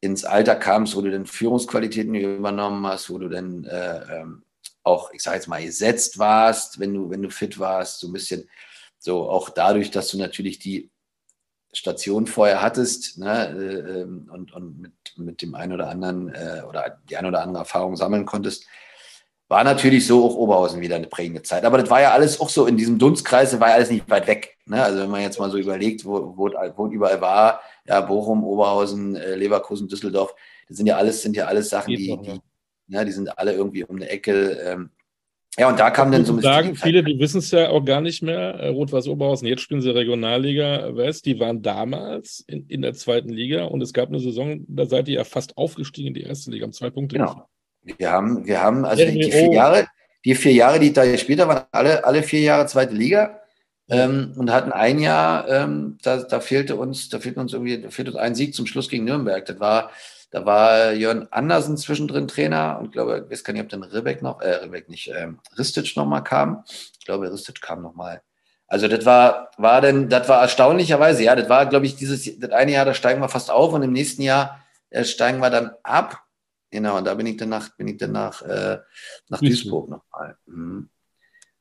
[0.00, 4.44] ins Alter kamst, wo du dann Führungsqualitäten übernommen hast, wo du dann äh, ähm,
[4.84, 8.12] auch, ich sage jetzt mal, gesetzt warst, wenn du, wenn du fit warst, so ein
[8.12, 8.48] bisschen
[8.98, 10.90] so auch dadurch, dass du natürlich die
[11.72, 16.62] Station vorher hattest ne, äh, ähm, und, und mit, mit dem einen oder anderen äh,
[16.68, 18.66] oder die eine oder andere Erfahrung sammeln konntest,
[19.48, 21.64] war natürlich so auch Oberhausen wieder eine prägende Zeit.
[21.64, 24.26] Aber das war ja alles auch so in diesem Dunstkreis, war ja alles nicht weit
[24.26, 24.56] weg.
[24.66, 24.82] Ne?
[24.82, 29.16] Also wenn man jetzt mal so überlegt, wo, wo, wo überall war, ja, Bochum, Oberhausen,
[29.16, 30.34] äh, Leverkusen, Düsseldorf,
[30.68, 32.40] das sind ja alles, sind ja alles Sachen, die, die,
[32.88, 34.50] ja, die sind alle irgendwie um eine Ecke.
[34.62, 34.90] Ähm,
[35.58, 38.00] ja, und da kam dann so ein sagen, viele, die wissen es ja auch gar
[38.00, 38.54] nicht mehr.
[38.54, 41.26] Äh, Rot-Weiß Oberhausen, jetzt spielen sie Regionalliga West.
[41.26, 45.08] Die waren damals in, in der zweiten Liga und es gab eine Saison, da seid
[45.08, 47.16] ihr ja fast aufgestiegen in die erste Liga, haben zwei Punkte.
[47.16, 47.48] Genau.
[47.82, 49.86] Wir haben, wir haben, also die, die vier Jahre,
[50.24, 53.40] die vier Jahre, die ich da gespielt habe, waren alle, alle vier Jahre zweite Liga.
[53.90, 57.88] Ähm, und hatten ein Jahr, ähm, da, da fehlte uns, da fehlt uns irgendwie, da
[57.88, 59.46] fehlt uns ein Sieg zum Schluss gegen Nürnberg.
[59.46, 59.90] Das war,
[60.30, 64.22] da war Jörn Andersen zwischendrin Trainer und glaube, ich weiß gar nicht, ob dann Ribbeck
[64.22, 66.64] noch, äh, Ribbeck nicht, ähm, Ristic nochmal kam.
[66.68, 68.22] Ich glaube, Ristic kam nochmal.
[68.66, 72.50] Also das war, war denn, das war erstaunlicherweise, ja, das war, glaube ich, dieses, das
[72.50, 74.60] eine Jahr, da steigen wir fast auf und im nächsten Jahr
[74.90, 76.22] äh, steigen wir dann ab.
[76.70, 78.78] Genau, und da bin ich danach, bin ich danach äh,
[79.28, 80.36] nach Duisburg nochmal.
[80.44, 80.90] Mhm.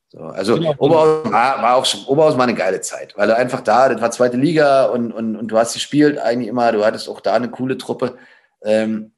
[0.10, 0.74] So, also genau.
[0.78, 4.02] Oberhaus war, war, auch schon, Oberhaus war eine geile Zeit, weil du einfach da, das
[4.02, 7.34] war zweite Liga und, und, und du hast gespielt eigentlich immer, du hattest auch da
[7.34, 8.18] eine coole Truppe.
[8.64, 9.14] Ähm,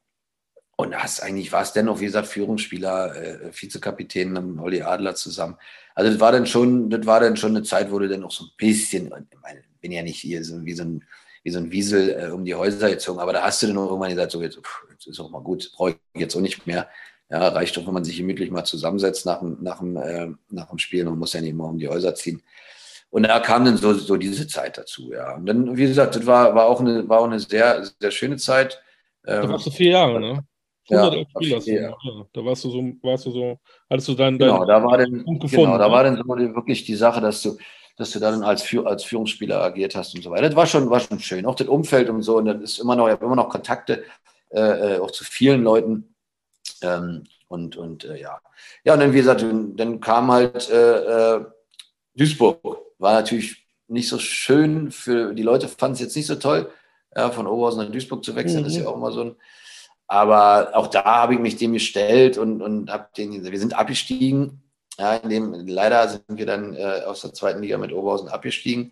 [0.75, 5.57] und hast eigentlich, war es dennoch, wie gesagt, Führungsspieler, äh, Vizekapitän mit Olli Adler zusammen.
[5.93, 8.31] Also das war dann schon, das war dann schon eine Zeit, wo du dann auch
[8.31, 11.03] so ein bisschen, ich meine, bin ja nicht hier so wie so ein
[11.43, 13.19] wie so ein Wiesel äh, um die Häuser gezogen.
[13.19, 15.71] Aber da hast du dann irgendwann gesagt, so jetzt, pff, jetzt ist auch mal gut,
[15.75, 16.87] brauche ich jetzt auch nicht mehr.
[17.29, 20.69] Ja, reicht doch, wenn man sich gemütlich mal zusammensetzt nach dem, nach dem, äh, nach
[20.69, 21.05] dem Spiel.
[21.05, 22.41] Man muss ja nicht immer um die Häuser ziehen.
[23.11, 25.35] Und da kam dann so, so diese Zeit dazu, ja.
[25.35, 28.37] Und dann, wie gesagt, das war, war, auch, eine, war auch eine sehr, sehr schöne
[28.37, 28.81] Zeit.
[29.25, 30.43] Ähm, da warst du vier Jahre, ne?
[30.89, 31.23] Ja, ja,
[32.33, 33.59] da warst du so, warst du so,
[33.89, 35.65] hattest du deinen, genau, da war dann, Punkt gefunden.
[35.65, 35.93] Genau, da ne?
[35.93, 37.57] war dann so wirklich die Sache, dass du,
[37.95, 40.47] dass du da dann als, als Führungsspieler agiert hast und so weiter.
[40.47, 41.45] Das war schon, war schon schön.
[41.45, 42.37] Auch das Umfeld und so.
[42.37, 44.03] Und dann ist immer noch, ich habe immer noch Kontakte
[44.49, 46.15] äh, äh, auch zu vielen Leuten.
[46.81, 48.39] Ähm, und und äh, ja.
[48.83, 51.45] Ja, und dann, wie gesagt, dann kam halt äh, äh,
[52.15, 52.77] Duisburg.
[52.97, 56.71] War natürlich nicht so schön für die Leute, fanden es jetzt nicht so toll,
[57.15, 58.61] ja, von Oberhausen nach Duisburg zu wechseln.
[58.61, 58.63] Mhm.
[58.65, 59.35] Das ist ja auch immer so ein.
[60.07, 64.63] Aber auch da habe ich mich dem gestellt und, und habe den, wir sind abgestiegen
[64.99, 68.91] ja, in dem, leider sind wir dann äh, aus der zweiten Liga mit Oberhausen abgestiegen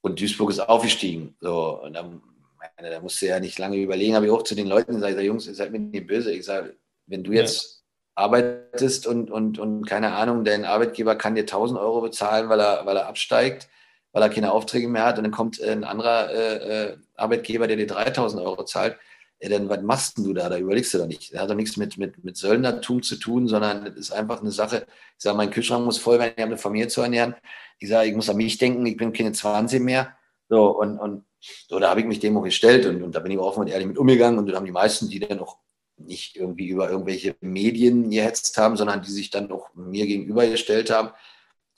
[0.00, 1.36] und Duisburg ist aufgestiegen.
[1.40, 2.22] So, und dann,
[2.58, 5.46] meine, da musste ja nicht lange überlegen, habe ich auch zu den Leuten gesagt, Jungs,
[5.46, 6.32] ihr seid mir nicht böse.
[6.32, 6.74] Ich sage,
[7.06, 7.82] wenn du jetzt
[8.16, 8.24] ja.
[8.24, 12.86] arbeitest und, und, und keine Ahnung, dein Arbeitgeber kann dir 1000 Euro bezahlen, weil er,
[12.86, 13.68] weil er absteigt,
[14.12, 17.76] weil er keine Aufträge mehr hat und dann kommt ein anderer äh, äh Arbeitgeber, der
[17.76, 18.96] dir 3000 Euro zahlt,
[19.42, 20.48] ja, dann was machst du da?
[20.48, 21.32] Da überlegst du doch nicht.
[21.32, 24.50] Das hat doch nichts mit, mit, mit Söldnertum zu tun, sondern das ist einfach eine
[24.50, 24.86] Sache.
[25.16, 27.34] Ich sage, mein Kühlschrank muss voll werden, ich habe eine Familie zu ernähren.
[27.78, 30.14] Ich sage, ich muss an mich denken, ich bin keine 20 mehr.
[30.48, 33.32] So, und, und so, da habe ich mich dem auch gestellt und, und da bin
[33.32, 35.56] ich offen und ehrlich mit umgegangen und dann haben die meisten, die dann auch
[35.96, 40.90] nicht irgendwie über irgendwelche Medien gehetzt haben, sondern die sich dann auch mir gegenüber gestellt
[40.90, 41.10] haben,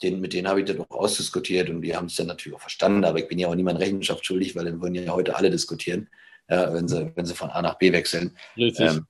[0.03, 2.61] den, mit denen habe ich dann auch ausdiskutiert und die haben es dann natürlich auch
[2.61, 5.49] verstanden, aber ich bin ja auch niemand Rechenschaft schuldig, weil dann wollen ja heute alle
[5.49, 6.09] diskutieren
[6.49, 8.35] ja, wenn, sie, wenn sie von A nach B wechseln.
[8.57, 8.91] Richtig.
[8.91, 9.05] Ähm,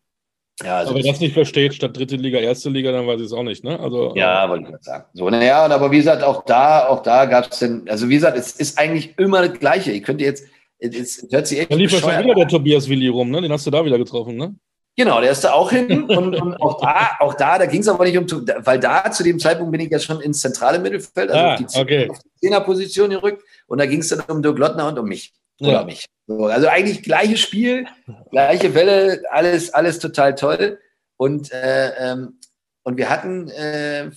[0.62, 3.26] ja, also aber wer das nicht versteht, statt dritte Liga, erste Liga, dann weiß ich
[3.26, 3.80] es auch nicht, ne?
[3.80, 5.06] Also, ja, wollte ich gerade sagen.
[5.14, 8.38] So, naja, aber wie gesagt, auch da, auch da gab es denn, also wie gesagt,
[8.38, 9.92] es ist eigentlich immer das Gleiche.
[9.92, 10.46] Ich könnte jetzt,
[10.78, 11.72] es hört sich echt.
[11.72, 13.42] Da lief ja schon wieder der Tobias Willi rum, ne?
[13.42, 14.56] Den hast du da wieder getroffen, ne?
[14.96, 17.88] Genau, der ist da auch hin und, und auch da, auch da, da ging es
[17.88, 21.32] aber nicht um, weil da zu dem Zeitpunkt bin ich ja schon ins zentrale Mittelfeld,
[21.32, 23.16] also ah, auf die Zehnerposition okay.
[23.16, 25.34] gerückt und da ging es dann um Dirk Lottner und um mich.
[25.60, 25.84] Oder ja.
[25.84, 26.06] mich.
[26.28, 27.88] So, also eigentlich gleiches Spiel,
[28.32, 30.80] gleiche Welle, alles, alles total toll.
[31.18, 32.40] Und, äh, ähm,
[32.84, 34.12] und wir hatten, äh,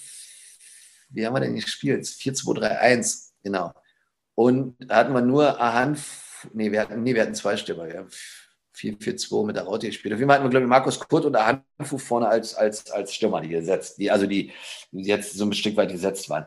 [1.11, 2.05] wie haben wir denn gespielt?
[2.05, 3.73] 4-2-3-1, genau.
[4.35, 5.97] Und da hatten wir nur Ahan,
[6.53, 7.87] nee, wir hatten, nee, wir hatten zwei Stürmer.
[7.87, 8.11] Wir haben
[8.77, 10.15] 4-4-2 mit der Raute gespielt.
[10.15, 13.15] Auf jeden Fall hatten wir, glaube ich, Markus Kurt und Ahanfu vorne als, als, als
[13.15, 14.53] Stürmer, die gesetzt, die, also die,
[14.91, 16.47] die jetzt so ein Stück weit gesetzt waren.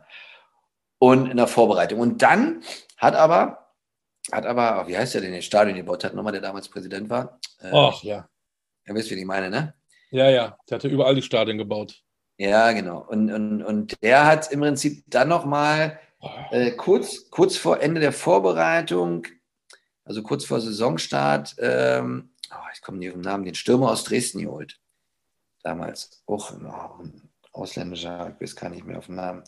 [1.00, 2.00] Und in der Vorbereitung.
[2.00, 2.62] Und dann
[2.98, 3.70] hat aber,
[4.32, 7.40] hat aber, wie heißt der denn, den Stadion gebaut hat, nochmal, der damals Präsident war?
[7.62, 8.28] Äh, Ach, ja.
[8.86, 9.74] Ihr wisst, wie ich meine, ne?
[10.12, 12.02] Ja, ja, der hatte überall die Stadien gebaut.
[12.38, 13.06] Ja, genau.
[13.08, 16.00] Und, und, und der hat im Prinzip dann nochmal
[16.52, 19.26] äh, kurz, kurz vor Ende der Vorbereitung,
[20.10, 24.04] also kurz vor Saisonstart, ähm, oh, ich komme nicht auf den Namen, den Stürmer aus
[24.04, 24.80] Dresden geholt.
[25.62, 26.24] Damals.
[26.26, 29.44] Auch oh, ein ausländischer, ich weiß gar nicht mehr auf den Namen.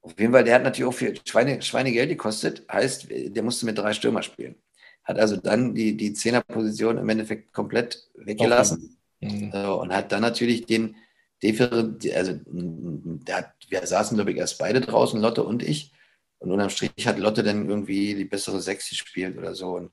[0.00, 3.76] Auf jeden Fall, der hat natürlich auch viel Schweine, Schweinegeld gekostet, heißt, der musste mit
[3.76, 4.54] drei Stürmer spielen.
[5.04, 8.98] Hat also dann die, die Zehnerposition im Endeffekt komplett weggelassen.
[9.20, 9.52] Mhm.
[9.52, 10.96] So, und hat dann natürlich den
[11.42, 15.92] also der hat, wir saßen, glaube ich, erst beide draußen, Lotte und ich.
[16.40, 19.76] Und unterm Strich hat Lotte dann irgendwie die bessere Sechs gespielt oder so.
[19.76, 19.92] Und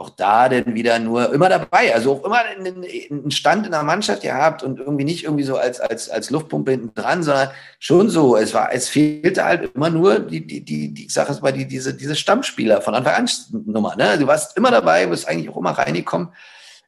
[0.00, 4.22] auch da dann wieder nur immer dabei, also auch immer einen Stand in der Mannschaft
[4.22, 8.36] gehabt und irgendwie nicht irgendwie so als, als, als Luftpumpe hinten dran, sondern schon so,
[8.36, 11.66] es war, es fehlte halt immer nur die, die, die, die Sache ist mal die,
[11.66, 13.30] diese, diese Stammspieler von Anfang an
[13.66, 14.16] Nummer, ne?
[14.18, 16.30] Du warst immer dabei, bist eigentlich auch immer reingekommen,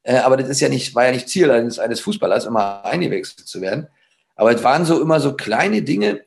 [0.05, 3.47] äh, aber das ist ja nicht, war ja nicht Ziel eines, eines Fußballers, immer eingewechselt
[3.47, 3.89] zu werden.
[4.37, 6.23] Aber es waren so immer so kleine Dinge,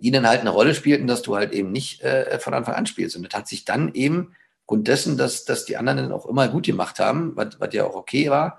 [0.00, 3.16] dann halt eine Rolle spielten, dass du halt eben nicht äh, von Anfang an spielst.
[3.16, 6.48] Und das hat sich dann eben aufgrund dessen, dass, dass die anderen dann auch immer
[6.48, 8.58] gut gemacht haben, was, was ja auch okay war.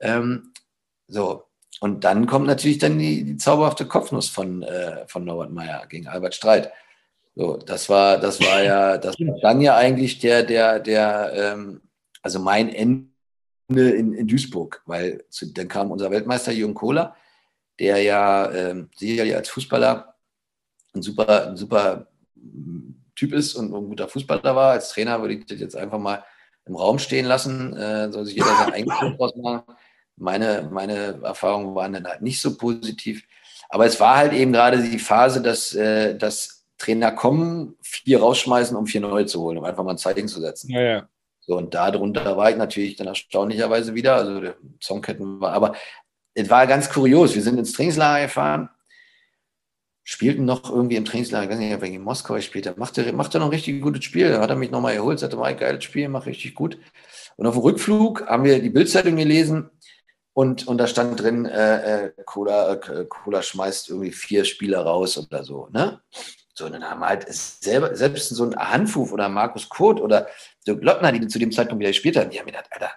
[0.00, 0.52] Ähm,
[1.06, 1.44] so,
[1.80, 6.06] und dann kommt natürlich dann die, die zauberhafte Kopfnuss von, äh, von Norbert Meyer gegen
[6.06, 6.72] Albert Streit.
[7.34, 11.80] So, das war, das war ja, das war dann ja eigentlich der, der, der, ähm,
[12.22, 13.10] also mein Ende
[13.68, 17.16] in, in Duisburg, weil zu, dann kam unser Weltmeister Jürgen Kohler,
[17.80, 20.13] der ja ähm, sicherlich als Fußballer
[20.94, 22.06] ein super, ein super
[23.16, 24.72] Typ ist und ein guter Fußballer war.
[24.72, 26.24] Als Trainer würde ich das jetzt einfach mal
[26.66, 27.76] im Raum stehen lassen.
[27.76, 29.62] Äh, soll sich jeder sein eigenes draus machen.
[30.16, 33.24] Meine, meine Erfahrungen waren dann halt nicht so positiv.
[33.68, 38.76] Aber es war halt eben gerade die Phase, dass, äh, dass Trainer kommen, vier rausschmeißen,
[38.76, 40.70] um vier neue zu holen, um einfach mal ein Zeichen zu setzen.
[40.70, 41.08] Ja, ja.
[41.40, 44.14] So, und darunter war ich natürlich dann erstaunlicherweise wieder.
[44.16, 45.74] Also der Songketten war, aber
[46.34, 47.34] es war ganz kurios.
[47.34, 48.70] Wir sind ins Trainingslager gefahren
[50.04, 53.46] spielten noch irgendwie im Trainingslager, ich weiß nicht, wegen Moskau gespielt hat, machte, machte noch
[53.46, 54.30] ein richtig gutes Spiel.
[54.30, 56.78] Da hat er mich nochmal geholt, sagte mal, geiles Spiel, mach richtig gut.
[57.36, 59.70] Und auf dem Rückflug haben wir die Bildzeitung gelesen
[60.34, 65.16] und, und da stand drin, äh, äh, Cola, äh, Cola schmeißt irgendwie vier Spieler raus
[65.16, 65.68] oder so.
[65.72, 66.00] Ne?
[66.54, 70.28] So, und dann haben halt selber, selbst so ein Handfuf oder Markus Kurt oder
[70.66, 72.90] Dirk Lottner, die zu dem Zeitpunkt wieder gespielt haben, die haben gedacht, Alter,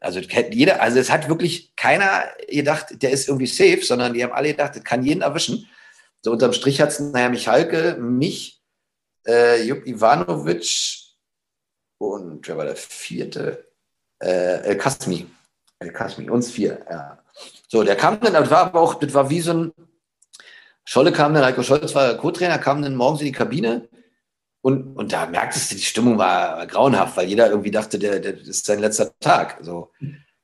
[0.00, 4.32] also jeder, also es hat wirklich keiner gedacht, der ist irgendwie safe, sondern die haben
[4.32, 5.68] alle gedacht, das kann jeden erwischen.
[6.24, 8.62] So unterm Strich hat es naja Michalke, mich,
[9.26, 11.02] äh, Jupp Ivanovic
[11.98, 13.68] und wer war der vierte?
[14.22, 15.26] Äh, El Kasmi.
[15.80, 17.22] El Kasmi, uns vier, ja.
[17.68, 19.72] So, der kam dann, das war aber auch, das war wie so ein,
[20.86, 23.86] Scholle kam dann, Heiko Scholz war Co-Trainer, kam dann morgens in die Kabine
[24.62, 28.38] und, und da merktest du, die Stimmung war, grauenhaft, weil jeder irgendwie dachte, der, der
[28.38, 29.58] ist sein letzter Tag.
[29.60, 29.90] So.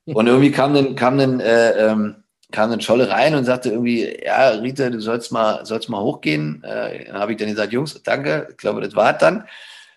[0.05, 2.20] Und irgendwie kam dann, kam dann äh, ähm,
[2.51, 6.62] kam dann Scholle rein und sagte irgendwie, ja, Rita, du sollst mal, sollst mal hochgehen.
[6.64, 9.48] Äh, dann habe ich dann gesagt, Jungs, danke, ich glaube, das war dann.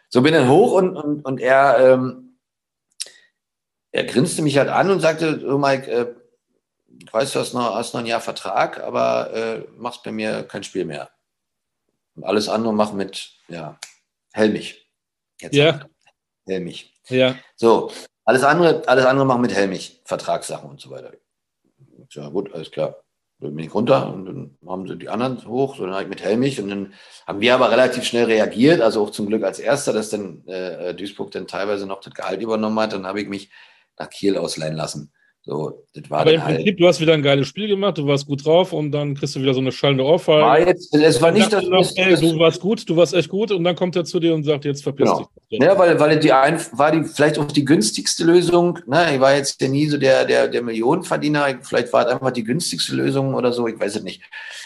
[0.10, 2.38] So bin dann hoch und, und, und er, ähm,
[3.92, 6.14] er grinste mich halt an und sagte, oh Mike, äh,
[7.04, 10.44] ich weiß, du hast noch, hast noch ein Jahr Vertrag, aber äh, machst bei mir
[10.44, 11.10] kein Spiel mehr.
[12.16, 13.80] Und alles andere mach mit, ja,
[14.34, 14.88] Helmich.
[15.42, 15.82] Jetzt ja.
[16.48, 16.94] Helmich.
[17.10, 17.36] Ja.
[17.56, 17.92] So,
[18.24, 21.12] alles andere, alles andere mach mit Helmich, Vertragssachen und so weiter
[22.10, 23.04] ja gut, alles klar.
[23.40, 26.24] Dann bin ich runter und dann haben sie die anderen hoch, so dann ich mit
[26.24, 26.94] Helmich und dann
[27.28, 30.94] haben wir aber relativ schnell reagiert, also auch zum Glück als Erster, dass dann äh,
[30.94, 33.52] Duisburg dann teilweise noch das Gehalt übernommen hat, dann habe ich mich
[33.98, 35.12] nach Kiel ausleihen lassen.
[35.46, 38.08] So, das war Aber im halt Prinzip, du hast wieder ein geiles Spiel gemacht, du
[38.08, 40.42] warst gut drauf und dann kriegst du wieder so eine schallende Ohrfeige.
[40.42, 43.52] War jetzt, es war nicht das, noch, ey, du warst gut, du warst echt gut
[43.52, 45.30] und dann kommt er zu dir und sagt, jetzt verpiss genau.
[45.52, 45.60] dich.
[45.60, 48.80] Ja, weil, weil die ein, war die vielleicht auch die günstigste Lösung.
[48.88, 49.16] Ne?
[49.16, 52.46] Ich war jetzt ja nie so der, der, der Millionenverdiener, vielleicht war es einfach die
[52.46, 54.22] günstigste Lösung oder so, ich weiß es nicht.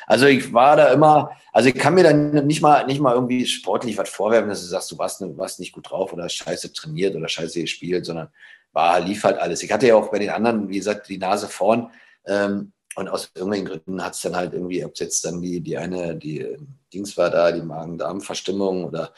[0.05, 3.47] Also ich war da immer, also ich kann mir dann nicht mal, nicht mal irgendwie
[3.47, 7.15] sportlich was vorwerfen, dass du sagst, du warst, warst nicht gut drauf oder scheiße trainiert
[7.15, 8.29] oder scheiße gespielt, sondern
[8.77, 9.63] war, lief halt alles.
[9.63, 11.89] Ich hatte ja auch bei den anderen, wie gesagt, die Nase vorn.
[12.27, 15.61] Ähm, und aus irgendwelchen Gründen hat es dann halt irgendwie, ob es jetzt dann die,
[15.61, 16.45] die eine, die
[16.93, 19.13] Dings war da, die Magen-Darm-Verstimmung oder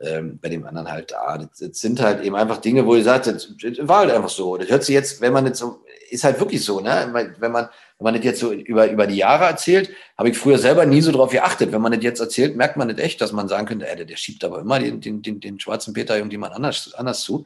[0.00, 1.38] ähm, bei dem anderen halt da.
[1.38, 4.28] Das, das, sind halt eben einfach Dinge, wo ihr sagt, das, das, war halt einfach
[4.28, 4.56] so.
[4.58, 7.10] Das hört sich jetzt, wenn man jetzt so, ist halt wirklich so, ne?
[7.12, 10.58] Wenn man, wenn man das jetzt so über, über die Jahre erzählt, habe ich früher
[10.58, 11.72] selber nie so drauf geachtet.
[11.72, 14.06] Wenn man das jetzt erzählt, merkt man nicht echt, dass man sagen könnte, ey, der,
[14.06, 17.44] der schiebt aber immer den, den, den, den schwarzen Peter irgendjemand anders, anders zu.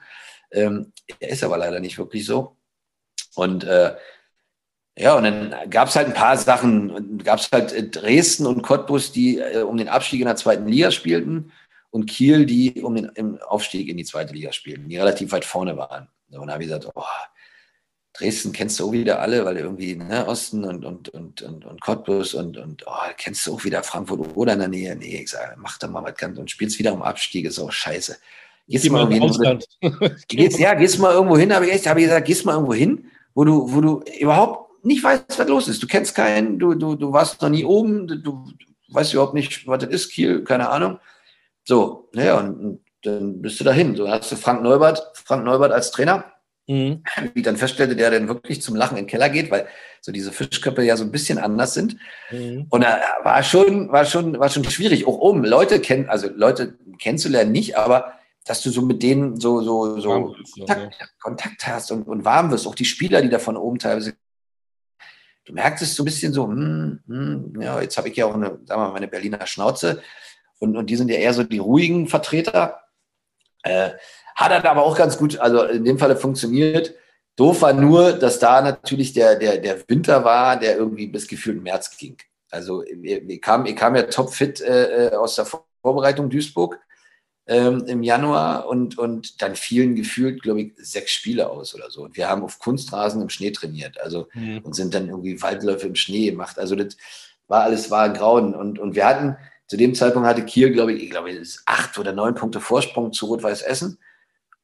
[0.55, 2.57] Ähm, ist aber leider nicht wirklich so.
[3.35, 3.97] Und äh,
[4.97, 7.19] ja, und dann gab es halt ein paar Sachen.
[7.25, 10.91] Gab es halt Dresden und Cottbus, die äh, um den Abstieg in der zweiten Liga
[10.91, 11.53] spielten
[11.91, 15.77] und Kiel, die um den Aufstieg in die zweite Liga spielten, die relativ weit vorne
[15.77, 16.09] waren.
[16.31, 17.03] Und da habe ich gesagt, oh,
[18.15, 21.81] Dresden kennst du auch wieder alle, weil irgendwie ne, Osten und, und, und, und, und
[21.81, 24.95] Cottbus und, und oh, kennst du auch wieder Frankfurt oder in der Nähe.
[24.95, 27.73] Nee, ich sage, mach da mal was ganz und spielst wieder um Abstieg, ist auch
[27.73, 28.17] scheiße.
[28.69, 29.59] Gehst mal irgendwo hin,
[30.29, 32.73] gehst, ja, gehst mal irgendwo hin, habe ich echt, habe ich gesagt, gehst mal irgendwo
[32.73, 35.83] hin, wo du, wo du überhaupt nicht weißt, was los ist.
[35.83, 38.45] Du kennst keinen, du, du, du warst noch nie oben, du, du
[38.89, 40.99] weißt überhaupt nicht, was das ist, Kiel, keine Ahnung.
[41.65, 43.97] So, naja, und, und dann bist du dahin.
[43.97, 46.25] So hast du Frank Neubert, Frank Neubert als Trainer.
[46.67, 47.03] Mhm.
[47.35, 49.67] Wie dann feststellte, der dann wirklich zum Lachen in den Keller geht, weil
[50.01, 51.97] so diese Fischköpfe ja so ein bisschen anders sind.
[52.31, 52.67] Mhm.
[52.71, 56.79] Und da war schon, war schon, war schon schwierig, auch um Leute kennen, also Leute
[56.99, 58.15] kennenzulernen nicht, aber
[58.45, 61.07] dass du so mit denen so, so, so Kontakt, ja.
[61.21, 64.15] Kontakt, hast und, und warm wirst, auch die Spieler, die da von oben teilweise
[65.45, 68.35] du merkst es so ein bisschen so, hm, hm, ja, jetzt habe ich ja auch
[68.35, 70.03] eine, sagen wir mal, meine Berliner Schnauze.
[70.59, 72.81] Und, und die sind ja eher so die ruhigen Vertreter.
[73.63, 73.91] Äh,
[74.35, 76.95] hat er aber auch ganz gut, also in dem Falle funktioniert.
[77.37, 81.63] Doof war nur, dass da natürlich der, der, der Winter war, der irgendwie bis gefühlt
[81.63, 82.17] März ging.
[82.51, 85.47] Also ich kam, ich kam ja topfit äh, äh, aus der
[85.83, 86.79] Vorbereitung Duisburg
[87.47, 92.03] ähm, im Januar und, und dann fielen gefühlt, glaube ich, sechs Spiele aus oder so.
[92.03, 94.61] Und wir haben auf Kunstrasen im Schnee trainiert, also mhm.
[94.63, 96.59] und sind dann irgendwie Waldläufe im Schnee gemacht.
[96.59, 96.97] Also das
[97.49, 98.55] war alles war grauen.
[98.55, 99.37] Und, und wir hatten,
[99.67, 101.31] zu dem Zeitpunkt hatte Kiel, glaube ich, ich glaube,
[101.67, 103.99] acht oder neun Punkte Vorsprung zu Rot-Weiß Essen.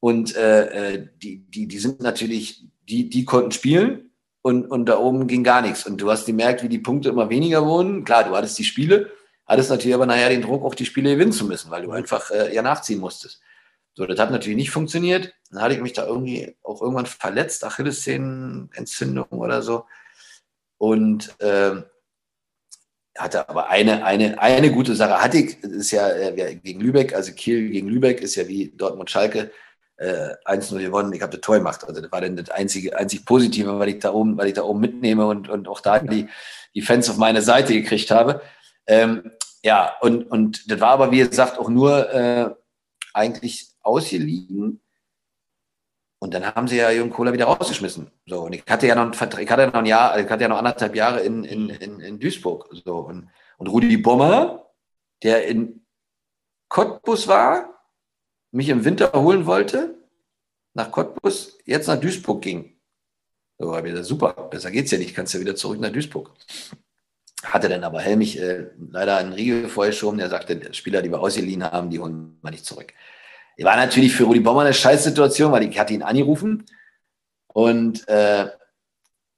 [0.01, 4.11] Und äh, äh, die, die, die sind natürlich, die, die konnten spielen
[4.41, 5.87] und, und da oben ging gar nichts.
[5.87, 8.05] Und du hast gemerkt, wie die Punkte immer weniger wurden.
[8.05, 9.11] Klar, du hattest die Spiele,
[9.51, 12.31] hattest natürlich aber nachher den Druck, auch die Spiele gewinnen zu müssen, weil du einfach
[12.31, 13.43] äh, ja nachziehen musstest.
[13.95, 15.35] So, das hat natürlich nicht funktioniert.
[15.51, 19.87] Dann hatte ich mich da irgendwie auch irgendwann verletzt, Achillessehnenentzündung oder so.
[20.79, 21.83] Und äh,
[23.19, 27.33] hatte aber eine, eine, eine gute Sache hatte ich, ist ja äh, gegen Lübeck, also
[27.33, 29.51] Kiel gegen Lübeck ist ja wie Dortmund-Schalke
[29.97, 31.85] äh, 1-0 gewonnen, ich habe das Tor gemacht.
[31.87, 34.63] Also das war dann das einzige, einzig Positive, weil ich da oben, weil ich da
[34.63, 36.29] oben mitnehme und, und auch da die,
[36.75, 38.41] die Fans auf meine Seite gekriegt habe.
[38.87, 39.31] Ähm,
[39.63, 42.55] ja, und, und das war aber, wie gesagt, auch nur äh,
[43.13, 44.81] eigentlich ausgeliehen.
[46.19, 48.11] Und dann haben sie ja Jürgen Kohler wieder rausgeschmissen.
[48.27, 50.49] So, und ich hatte ja noch ein, ich hatte noch ein Jahr, ich hatte ja
[50.49, 52.69] noch anderthalb Jahre in, in, in, in Duisburg.
[52.85, 54.71] So, und, und Rudi Bommer,
[55.23, 55.87] der in
[56.69, 57.87] Cottbus war,
[58.53, 59.95] mich im Winter holen wollte,
[60.75, 62.77] nach Cottbus, jetzt nach Duisburg ging.
[63.59, 66.33] So ich gesagt, super, besser geht's ja nicht, kannst ja wieder zurück nach Duisburg.
[67.43, 71.65] Hatte dann aber Helmich äh, leider einen Riegel vorgeschoben, der sagte, Spieler, die wir ausgeliehen
[71.65, 72.93] haben, die holen wir nicht zurück.
[73.59, 76.65] War natürlich für Rudi Bommer eine Scheißsituation, weil ich hatte ihn angerufen
[77.49, 78.49] und äh,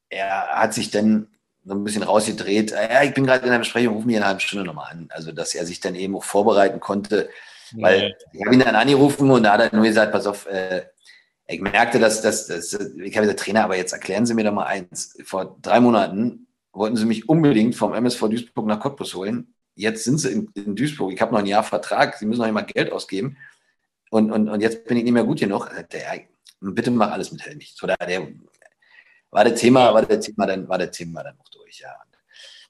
[0.08, 1.28] er hat sich dann
[1.64, 2.72] so ein bisschen rausgedreht.
[2.72, 5.08] Ja, ich bin gerade in der Besprechung, ruf mich in einer halben Stunde nochmal an.
[5.10, 7.30] Also, dass er sich dann eben auch vorbereiten konnte,
[7.72, 8.08] weil ja.
[8.32, 10.82] ich habe ihn dann angerufen und da hat er nur gesagt, pass auf, äh,
[11.46, 14.66] ich merkte, dass, dass ich habe gesagt, Trainer, aber jetzt erklären Sie mir doch mal
[14.66, 15.16] eins.
[15.24, 19.54] Vor drei Monaten wollten Sie mich unbedingt vom MSV Duisburg nach Cottbus holen.
[19.74, 21.12] Jetzt sind Sie in, in Duisburg.
[21.12, 22.16] Ich habe noch ein Jahr Vertrag.
[22.16, 23.36] Sie müssen noch immer Geld ausgeben
[24.12, 25.70] und, und, und jetzt bin ich nicht mehr gut genug.
[25.90, 26.20] Der,
[26.60, 27.74] bitte mach alles mit Helmich.
[27.74, 28.28] So, der, der,
[29.30, 31.88] war der Thema, war der Thema dann, war der Thema dann auch durch, ja.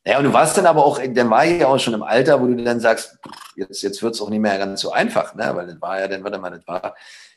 [0.05, 2.41] Naja, und du warst dann aber auch, dann war ich ja auch schon im Alter,
[2.41, 3.19] wo du dann sagst,
[3.57, 5.51] jetzt, jetzt wird es auch nicht mehr ganz so einfach, ne?
[5.55, 6.95] Weil das war ja dann, warte mal, das war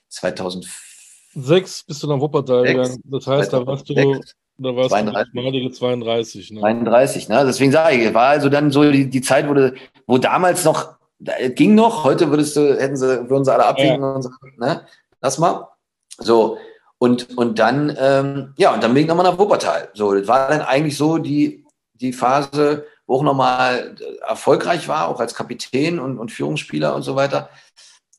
[0.10, 3.02] 2006 bist du nach Wuppertal gegangen.
[3.06, 4.22] Das heißt, da warst du,
[4.58, 5.34] da warst 32.
[5.34, 6.52] du malige 32.
[6.52, 6.60] Ne?
[6.62, 7.44] 32, ne?
[7.46, 9.74] Deswegen sage ich, war also dann so die, die Zeit, wo, du,
[10.08, 14.02] wo damals noch es ging noch, heute würdest du, hätten sie, würden sie alle abwiegen
[14.02, 14.14] ja.
[14.14, 14.86] und sagen, ne,
[15.22, 15.70] lass mal.
[16.18, 16.58] So,
[16.98, 19.90] und, und dann, ähm, ja, und dann bin ich nochmal nach Wuppertal.
[19.94, 23.96] So, das war dann eigentlich so die, die Phase, wo auch nochmal
[24.28, 27.50] erfolgreich war, auch als Kapitän und, und Führungsspieler und so weiter.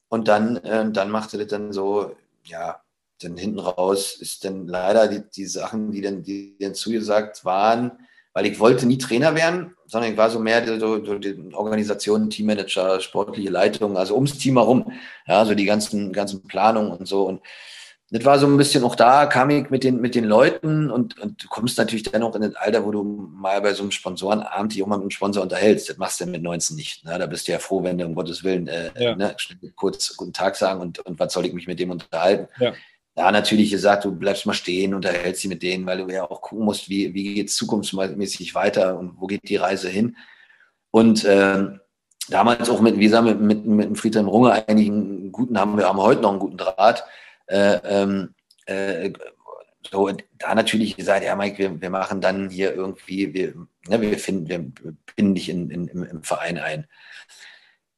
[0.09, 2.15] Und dann, äh, dann machte das dann so,
[2.45, 2.81] ja,
[3.23, 7.93] dann hinten raus ist dann leider die, die Sachen, die dann, die dann zugesagt waren,
[8.33, 12.29] weil ich wollte nie Trainer werden, sondern ich war so mehr so, so die Organisation,
[12.29, 14.93] Teammanager, sportliche Leitung, also ums Team herum,
[15.27, 17.25] ja, so die ganzen, ganzen Planungen und so.
[17.25, 17.41] Und
[18.11, 21.19] das war so ein bisschen auch da, kam ich mit den, mit den Leuten und,
[21.19, 23.91] und du kommst natürlich dann auch in das Alter, wo du mal bei so einem
[23.91, 25.89] Sponsorenabend dich auch mal mit einem Sponsor unterhältst.
[25.89, 27.05] Das machst du mit 19 nicht.
[27.05, 27.19] Ne?
[27.19, 29.17] Da bist du ja froh, wenn du um Gottes Willen äh, ja.
[29.17, 29.35] ne,
[29.75, 32.49] kurz guten Tag sagen und, und was soll ich mich mit dem unterhalten.
[32.61, 32.75] Ja.
[33.17, 36.41] Da natürlich gesagt, du bleibst mal stehen, unterhältst dich mit denen, weil du ja auch
[36.43, 40.17] gucken musst, wie, wie geht es zukunftsmäßig weiter und wo geht die Reise hin.
[40.91, 41.65] Und äh,
[42.29, 45.99] damals auch mit, wie gesagt, mit, mit, mit Friedhelm Runge eigentlich guten, haben wir haben
[45.99, 47.05] heute noch einen guten Draht
[47.47, 48.35] äh, ähm,
[48.67, 49.13] äh,
[49.91, 53.55] so, da natürlich gesagt, ja, Mike, wir, wir machen dann hier irgendwie, wir,
[53.89, 54.59] ne, wir finden, wir
[55.15, 56.87] binden dich in, in, im, im Verein ein.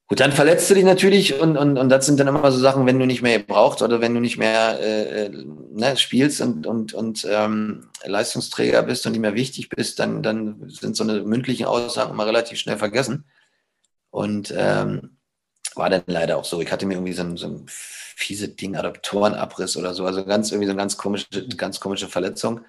[0.08, 2.86] Gut, dann verletzt du dich natürlich und, und, und das sind dann immer so Sachen,
[2.86, 6.66] wenn du nicht mehr brauchst oder wenn du nicht mehr äh, äh, ne, spielst und,
[6.66, 11.22] und, und ähm, Leistungsträger bist und nicht mehr wichtig bist, dann, dann sind so eine
[11.24, 13.26] mündlichen Aussagen immer relativ schnell vergessen.
[14.10, 15.18] Und ähm,
[15.74, 16.62] war dann leider auch so.
[16.62, 20.06] Ich hatte mir irgendwie so ein, so ein fiese Ding, Adaptorenabriss oder so.
[20.06, 22.62] Also ganz irgendwie so eine ganz komische, ganz komische Verletzung.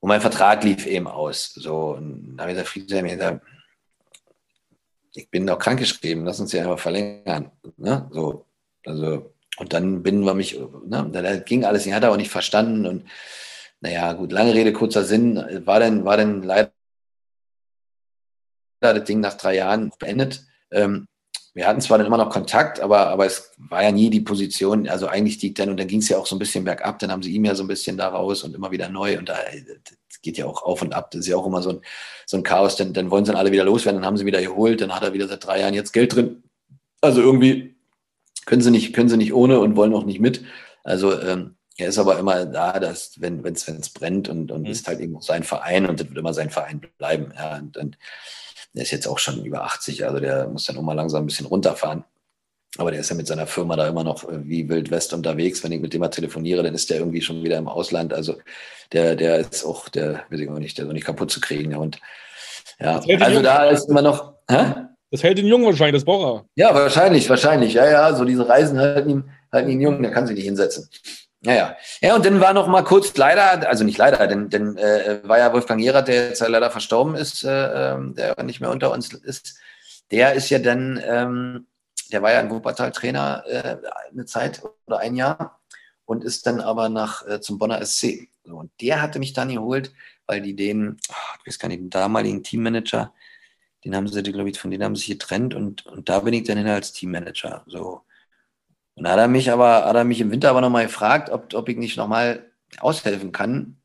[0.00, 1.52] Und mein Vertrag lief eben aus.
[1.54, 3.42] So, und da habe ich gesagt, gesagt,
[5.14, 7.50] ich bin noch krankgeschrieben, lass uns ja einfach verlängern.
[7.76, 8.08] Ne?
[8.12, 8.46] So,
[8.86, 11.08] also, und dann binden wir mich, ne?
[11.12, 12.86] da ging alles, ich hatte auch nicht verstanden.
[12.86, 13.04] Und
[13.80, 15.36] naja, gut, lange Rede, kurzer Sinn,
[15.66, 16.72] war dann, war dann leider
[18.80, 20.44] das Ding nach drei Jahren beendet.
[20.70, 21.06] Ähm,
[21.52, 24.88] wir hatten zwar dann immer noch Kontakt, aber, aber es war ja nie die Position,
[24.88, 27.10] also eigentlich die dann, und dann ging es ja auch so ein bisschen bergab, dann
[27.10, 29.36] haben sie ihm ja so ein bisschen da raus und immer wieder neu und da
[30.22, 31.80] geht ja auch auf und ab, das ist ja auch immer so ein,
[32.26, 34.42] so ein Chaos, dann, dann wollen sie dann alle wieder loswerden, dann haben sie wieder
[34.42, 36.42] geholt, dann hat er wieder seit drei Jahren jetzt Geld drin.
[37.00, 37.76] Also irgendwie
[38.46, 40.44] können sie nicht, können sie nicht ohne und wollen auch nicht mit.
[40.84, 44.70] Also ähm, er ist aber immer da, dass wenn es brennt und, und mhm.
[44.70, 47.32] ist halt eben sein Verein und das wird immer sein Verein bleiben.
[47.36, 47.98] Ja, und, und
[48.74, 51.26] der ist jetzt auch schon über 80, also der muss dann auch mal langsam ein
[51.26, 52.04] bisschen runterfahren.
[52.78, 55.62] Aber der ist ja mit seiner Firma da immer noch äh, wie Wild West unterwegs.
[55.64, 58.14] Wenn ich mit dem mal telefoniere, dann ist der irgendwie schon wieder im Ausland.
[58.14, 58.36] Also
[58.92, 61.74] der, der ist auch, der weiß ich auch nicht, der ist nicht kaputt zu kriegen.
[61.74, 61.98] Und
[62.78, 64.34] ja, also da ist immer noch.
[64.48, 64.74] Hä?
[65.10, 66.44] Das hält ihn jung wahrscheinlich, das braucht er.
[66.54, 67.74] Ja, wahrscheinlich, wahrscheinlich.
[67.74, 70.88] Ja, ja, so diese Reisen halten ihn, halten ihn jung, der kann sich nicht hinsetzen.
[71.42, 71.76] Naja.
[72.00, 75.38] Ja, und dann war noch mal kurz leider, also nicht leider, denn, denn äh, war
[75.38, 79.12] ja Wolfgang Gerath, der jetzt leider verstorben ist, äh, ähm, der nicht mehr unter uns
[79.12, 79.58] ist.
[80.10, 81.66] Der ist ja dann, ähm,
[82.12, 83.76] der war ja ein Wuppertal-Trainer äh,
[84.10, 85.60] eine Zeit oder ein Jahr
[86.04, 88.28] und ist dann aber nach äh, zum Bonner SC.
[88.44, 89.92] So, und der hatte mich dann geholt,
[90.26, 93.12] weil die den, oh, ich weiß gar nicht, den damaligen Teammanager,
[93.84, 96.34] den haben sie, glaube ich, von denen haben sie sich getrennt und, und da bin
[96.34, 97.64] ich dann hin als Teammanager.
[97.66, 98.02] So.
[98.94, 101.54] Und da hat er mich aber, hat er mich im Winter aber nochmal gefragt, ob,
[101.54, 102.50] ob ich nicht nochmal
[102.80, 103.76] aushelfen kann.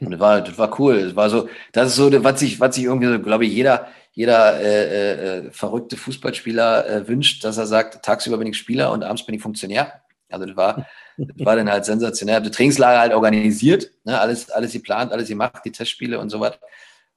[0.00, 1.02] Und das war, das war cool.
[1.02, 3.88] Das war so, das ist so, was sich, was sich irgendwie so, glaube ich, jeder,
[4.12, 5.12] jeder äh,
[5.46, 9.34] äh, verrückte Fußballspieler äh, wünscht, dass er sagt, tagsüber bin ich Spieler und abends bin
[9.34, 10.02] ich Funktionär.
[10.28, 10.86] Also das war,
[11.16, 12.34] das war dann halt sensationell.
[12.34, 14.18] Ich habe das Trainingslager halt organisiert, ne?
[14.20, 16.58] alles, alles geplant, alles gemacht, die Testspiele und so was.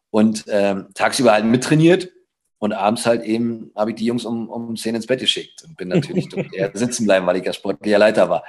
[0.09, 2.09] Und ähm, tagsüber halt mittrainiert
[2.59, 5.75] und abends halt eben habe ich die Jungs um, um 10 ins Bett geschickt und
[5.75, 8.43] bin natürlich eher sitzen bleiben, weil ich ja sportlicher Leiter war.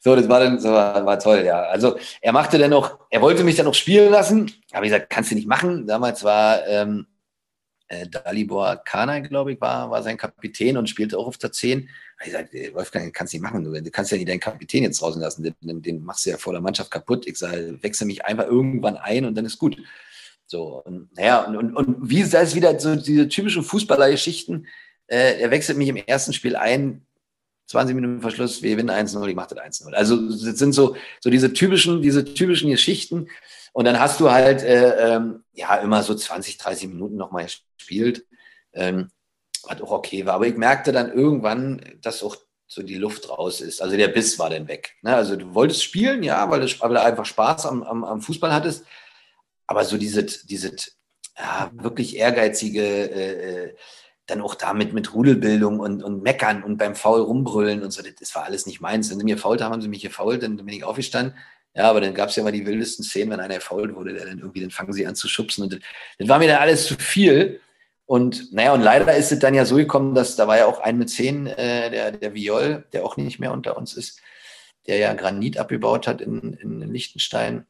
[0.00, 1.62] So, das war dann so, war toll, ja.
[1.62, 4.52] Also er machte dann noch, er wollte mich dann noch spielen lassen.
[4.72, 5.86] Habe ich gesagt, kannst du nicht machen.
[5.86, 7.06] Damals war ähm,
[7.88, 11.88] äh, Dalibor Kana, glaube ich, war, war sein Kapitän und spielte auch auf der 10.
[12.24, 13.64] Ich sagte, Wolfgang, kannst du nicht machen.
[13.64, 15.42] Du, kannst ja nicht deinen Kapitän jetzt draußen lassen.
[15.42, 17.26] Den, den machst du ja vor der Mannschaft kaputt.
[17.26, 19.76] Ich sage, wechsle mich einfach irgendwann ein und dann ist gut.
[20.46, 24.66] So, und, naja, und, und, und wie ist das wieder so diese typischen Fußballergeschichten?
[25.06, 27.04] Äh, er wechselt mich im ersten Spiel ein,
[27.66, 29.92] 20 Minuten Verschluss, wir gewinnen 1-0, ich mache das 1-0.
[29.92, 33.28] Also das sind so, so diese typischen, diese typischen Geschichten.
[33.74, 38.24] Und dann hast du halt äh, ähm, ja immer so 20, 30 Minuten nochmal gespielt,
[38.72, 39.10] ähm,
[39.64, 40.34] was auch okay war.
[40.34, 43.82] Aber ich merkte dann irgendwann, dass auch so die Luft raus ist.
[43.82, 44.94] Also der Biss war dann weg.
[45.02, 45.14] Ne?
[45.14, 48.52] Also du wolltest spielen, ja, weil du, weil du einfach Spaß am, am, am Fußball
[48.52, 48.84] hattest
[49.66, 50.74] aber so diese, diese
[51.38, 53.76] ja, wirklich ehrgeizige, äh, äh,
[54.26, 58.34] dann auch damit mit Rudelbildung und, und Meckern und beim Foul rumbrüllen und so, das,
[58.34, 59.10] war alles nicht meins.
[59.10, 61.36] Wenn sie mir fault haben, haben sie mich gefault, dann bin ich aufgestanden.
[61.74, 64.26] Ja, aber dann gab es ja mal die wildesten Szenen, wenn einer fault wurde, der
[64.26, 65.64] dann irgendwie, dann fangen sie an zu schubsen.
[65.64, 65.80] Und
[66.18, 67.60] das, war mir dann alles zu viel.
[68.06, 70.80] Und naja, und leider ist es dann ja so gekommen, dass da war ja auch
[70.80, 74.20] ein mit zehn, äh, der, der Viol, der auch nicht mehr unter uns ist,
[74.86, 77.66] der ja Granit abgebaut hat in, in Liechtenstein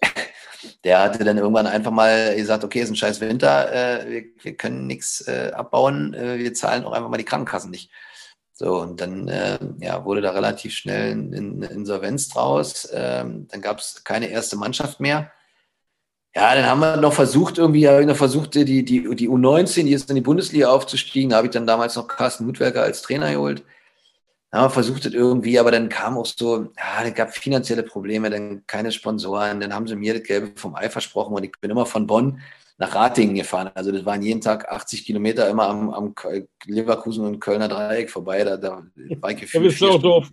[0.84, 4.56] der hatte dann irgendwann einfach mal gesagt, okay, ist ein scheiß Winter, äh, wir, wir,
[4.56, 7.90] können nichts äh, abbauen, äh, wir zahlen auch einfach mal die Krankenkassen nicht.
[8.60, 12.88] So, und dann äh, ja, wurde da relativ schnell eine Insolvenz draus.
[12.92, 15.30] Ähm, dann gab es keine erste Mannschaft mehr.
[16.34, 19.84] Ja, dann haben wir noch versucht, irgendwie, habe ich noch versucht, die, die, die U19,
[19.84, 21.30] die ist in die Bundesliga aufzustiegen.
[21.30, 23.62] Da habe ich dann damals noch Carsten Mutwerker als Trainer geholt.
[24.52, 28.28] haben wir versucht das irgendwie, aber dann kam auch so, ja, es gab finanzielle Probleme,
[28.28, 31.70] dann keine Sponsoren, dann haben sie mir das Gelbe vom Ei versprochen und ich bin
[31.70, 32.40] immer von Bonn
[32.78, 33.70] nach Ratingen gefahren.
[33.74, 36.14] Also das waren jeden Tag 80 Kilometer immer am, am
[36.64, 38.44] Leverkusen und Kölner Dreieck vorbei.
[38.44, 38.86] Da, da
[39.20, 40.28] war ich gefühlt vier, Stunden,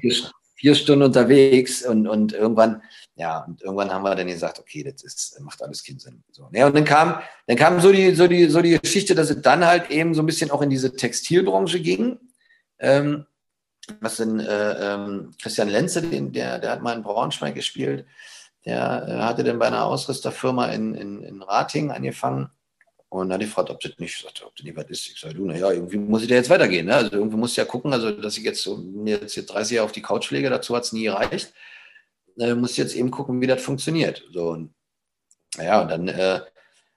[0.00, 0.14] vier,
[0.54, 2.82] vier, Stunden unterwegs und, und irgendwann,
[3.16, 6.22] ja, und irgendwann haben wir dann gesagt, okay, das ist, macht alles keinen Sinn.
[6.30, 9.28] So, ja, und dann kam, dann kam so die, so die, so die Geschichte, dass
[9.28, 12.20] es dann halt eben so ein bisschen auch in diese Textilbranche ging.
[12.78, 13.26] Ähm,
[14.00, 18.04] was denn äh, ähm, Christian Lenze, den, der, der hat mal in Braunschweig gespielt.
[18.64, 22.50] Der äh, hatte dann bei einer Ausrüsterfirma in, in, in Rating angefangen
[23.08, 25.08] und hat gefragt, ob das nicht, sagte, ob das nicht was ist.
[25.08, 26.86] Ich sage, du, naja, irgendwie muss ich da jetzt weitergehen.
[26.86, 26.94] Ne?
[26.94, 29.86] Also irgendwie muss ich ja gucken, also dass ich jetzt so jetzt hier 30 Jahre
[29.86, 31.52] auf die Couch lege, dazu hat es nie gereicht.
[32.38, 34.24] Äh, muss jetzt eben gucken, wie das funktioniert.
[34.32, 34.74] So, und,
[35.56, 36.40] naja, und dann äh,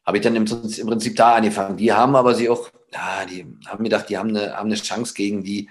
[0.06, 1.78] habe ich dann im, im, Prinzip da angefangen.
[1.78, 4.76] Die haben aber sie auch, ja, die haben mir gedacht, die haben eine, haben eine
[4.76, 5.70] Chance gegen die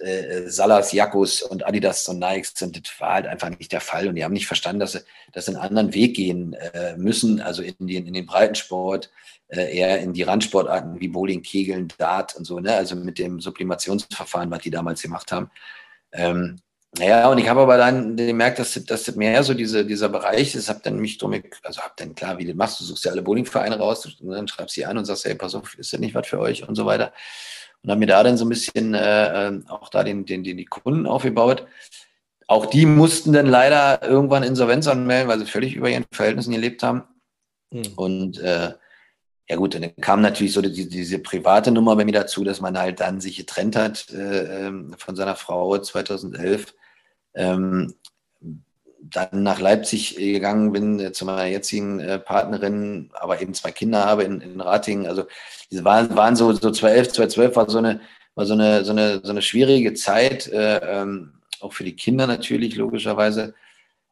[0.00, 4.08] äh, Salas, Jakobs und Adidas und Nikes sind, das war halt einfach nicht der Fall.
[4.08, 5.00] Und die haben nicht verstanden, dass sie,
[5.32, 9.10] dass einen anderen Weg gehen äh, müssen, also in den, in den Breitensport,
[9.48, 12.74] äh, eher in die Randsportarten wie Bowling, Kegeln, Dart und so, ne?
[12.74, 15.50] also mit dem Sublimationsverfahren, was die damals gemacht haben.
[16.12, 16.60] Ähm,
[16.96, 20.68] naja, und ich habe aber dann gemerkt, dass, das mehr so diese, dieser Bereich ist.
[20.68, 21.34] Habe dann mich drum,
[21.64, 24.46] also habe dann klar, wie du machst, du suchst ja alle Bowlingvereine raus, und dann
[24.46, 26.76] schreibst sie an und sagst, hey, pass auf, ist das nicht was für euch und
[26.76, 27.12] so weiter
[27.84, 30.56] und haben mir da dann so ein bisschen äh, äh, auch da den, den, den,
[30.56, 31.66] die Kunden aufgebaut.
[32.46, 36.82] Auch die mussten dann leider irgendwann Insolvenz anmelden, weil sie völlig über ihren Verhältnissen gelebt
[36.82, 37.04] haben.
[37.70, 37.92] Mhm.
[37.96, 38.72] Und äh,
[39.48, 42.78] ja gut, dann kam natürlich so die, diese private Nummer bei mir dazu, dass man
[42.78, 46.74] halt dann sich getrennt hat äh, ähm, von seiner Frau 2011.
[47.34, 47.94] Ähm,
[49.10, 54.04] dann nach Leipzig gegangen bin, äh, zu meiner jetzigen äh, Partnerin, aber eben zwei Kinder
[54.04, 55.06] habe in, in Ratingen.
[55.06, 55.24] Also
[55.70, 58.00] diese waren, waren so, so 2011, 2012 war so eine,
[58.34, 62.26] war so eine, so eine, so eine schwierige Zeit, äh, ähm, auch für die Kinder
[62.26, 63.54] natürlich, logischerweise.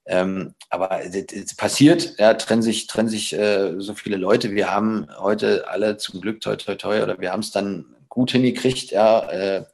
[0.04, 4.50] Ähm, aber es passiert, ja, trennen sich, trennen sich äh, so viele Leute.
[4.52, 8.32] Wir haben heute alle zum Glück toi toi toi oder wir haben es dann gut
[8.32, 9.64] hingekriegt, ja, äh,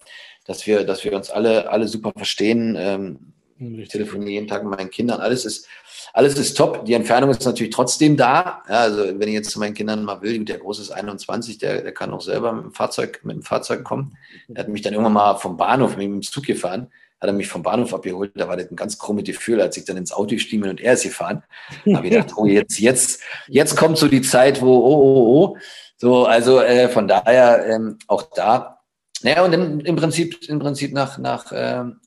[0.44, 2.76] dass wir, dass wir uns alle, alle super verstehen.
[2.78, 5.20] Ähm, ich telefoniere jeden Tag mit meinen Kindern.
[5.20, 5.66] Alles ist,
[6.12, 6.84] alles ist top.
[6.84, 8.62] Die Entfernung ist natürlich trotzdem da.
[8.68, 11.82] Ja, also wenn ich jetzt zu meinen Kindern mal will, der Große ist 21, der,
[11.82, 14.16] der kann auch selber mit dem Fahrzeug, mit dem Fahrzeug kommen.
[14.54, 17.48] Er hat mich dann irgendwann mal vom Bahnhof mit dem Zug gefahren, hat er mich
[17.48, 18.32] vom Bahnhof abgeholt.
[18.36, 20.92] Da war das ein ganz krummes Gefühl, als ich dann ins Auto stieg und er
[20.92, 21.42] ist gefahren.
[21.84, 25.54] Da habe ich gedacht, oh, jetzt, jetzt, jetzt kommt so die Zeit, wo, oh, oh,
[25.54, 25.56] oh.
[25.96, 28.78] So, also äh, von daher ähm, auch da.
[29.22, 32.00] Naja, und im, im Prinzip, im Prinzip nach, nach ähm,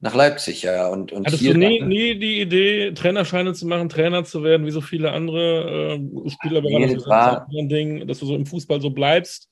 [0.00, 0.88] nach Leipzig, ja.
[0.88, 4.70] Und, und Hattest du nie, nie, die Idee, Trainerscheine zu machen, Trainer zu werden, wie
[4.70, 6.60] so viele andere äh, Spieler?
[6.60, 9.48] Nee, das war ein Ding, dass du so im Fußball so bleibst?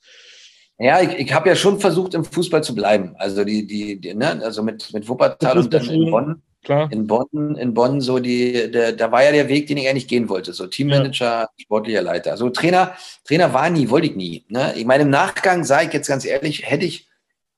[0.79, 3.15] Ja, ich, ich habe ja schon versucht, im Fußball zu bleiben.
[3.17, 6.43] Also die, die, die ne, also mit, mit Wuppertal und dann in Bonn.
[6.63, 6.91] Klar.
[6.93, 10.09] In Bonn, in Bonn, so die, der, da war ja der Weg, den ich eigentlich
[10.09, 10.53] gehen wollte.
[10.53, 11.49] So Teammanager, ja.
[11.57, 12.33] sportlicher Leiter.
[12.33, 12.95] Also Trainer,
[13.25, 14.45] Trainer war nie, wollte ich nie.
[14.49, 14.75] Ne?
[14.77, 17.06] Ich meine, im Nachgang sage ich jetzt ganz ehrlich, hätte ich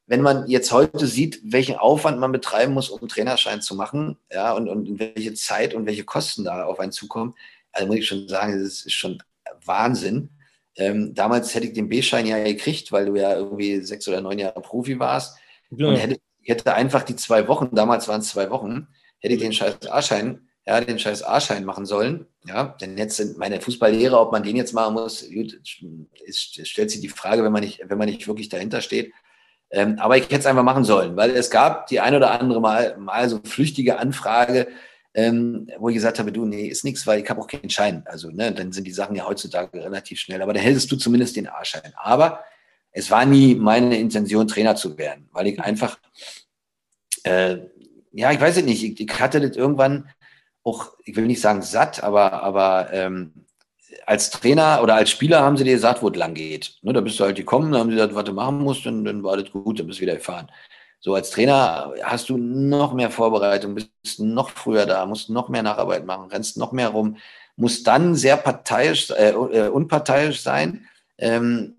[0.09, 4.17] wenn man jetzt heute sieht, welchen Aufwand man betreiben muss, um einen Trainerschein zu machen,
[4.33, 7.35] ja, und, und welche Zeit und welche Kosten da auf einen zukommen,
[7.73, 9.23] also muss ich schon sagen, das ist schon
[9.65, 10.31] Wahnsinn.
[10.77, 14.39] Ähm, damals hätte ich den B-Schein ja gekriegt, weil du ja irgendwie sechs oder neun
[14.39, 15.37] Jahre Profi warst.
[15.71, 15.89] Ja.
[15.89, 19.41] Und hätte, ich hätte einfach die zwei Wochen, damals waren es zwei Wochen, hätte ich
[19.41, 22.27] den scheiß A-Schein, ja, den scheiß A-Schein machen sollen.
[22.47, 25.61] Ja, denn jetzt sind meine Fußballlehrer, ob man den jetzt machen muss, gut,
[26.27, 29.13] es stellt sich die Frage, wenn man nicht, wenn man nicht wirklich dahinter steht.
[29.71, 32.61] Ähm, aber ich hätte es einfach machen sollen, weil es gab die ein oder andere
[32.61, 34.69] Mal, mal so flüchtige Anfrage,
[35.15, 38.03] ähm, wo ich gesagt habe, du, nee, ist nichts, weil ich habe auch keinen Schein.
[38.07, 40.43] Also, ne, dann sind die Sachen ja heutzutage relativ schnell.
[40.43, 41.93] Aber da hättest du zumindest den A-Schein.
[41.97, 42.45] Aber
[42.93, 45.99] es war nie meine Intention, Trainer zu werden, weil ich einfach,
[47.25, 47.59] äh,
[48.13, 50.11] ja, ich weiß es nicht, ich, ich, hatte das irgendwann
[50.63, 53.33] auch, ich will nicht sagen satt, aber, aber ähm,
[54.07, 56.79] als Trainer oder als Spieler haben sie dir gesagt, wo es lang geht.
[56.83, 59.05] Ne, da bist du halt gekommen, da haben sie gesagt, was du machen musst, und
[59.05, 60.49] dann war das gut, dann bist du wieder gefahren.
[61.01, 65.63] So als Trainer hast du noch mehr Vorbereitung, bist noch früher da, musst noch mehr
[65.63, 67.17] Nacharbeit machen, rennst noch mehr rum,
[67.57, 70.87] musst dann sehr parteiisch, äh, äh, unparteiisch sein,
[71.19, 71.77] ähm,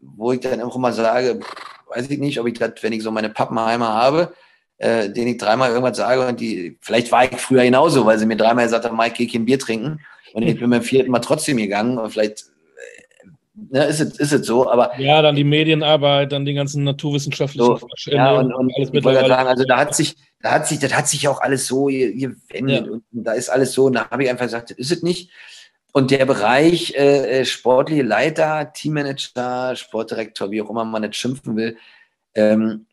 [0.00, 1.40] wo ich dann auch immer sage,
[1.88, 4.32] weiß ich nicht, ob ich das, wenn ich so meine Pappenheimer habe,
[4.78, 8.26] äh, denen ich dreimal irgendwas sage und die, vielleicht war ich früher genauso, weil sie
[8.26, 10.00] mir dreimal gesagt haben, Mike, geh kein Bier trinken
[10.36, 11.96] und ich bin beim vierten Mal trotzdem gegangen.
[11.96, 15.00] Und vielleicht äh, ne, ist, es, ist es so, aber.
[15.00, 19.26] Ja, dann die Medienarbeit, dann die ganzen naturwissenschaftlichen so, Ja, und, und alles ich wollte
[19.26, 22.86] sagen, also da hat sich, da hat sich, das hat sich auch alles so gewendet
[22.86, 22.92] ja.
[22.92, 23.86] und da ist alles so.
[23.86, 25.30] Und da habe ich einfach gesagt, das ist es nicht.
[25.92, 31.56] Und der Bereich äh, äh, sportliche Leiter, Teammanager, Sportdirektor, wie auch immer man das schimpfen
[31.56, 31.78] will,
[32.34, 32.84] ähm,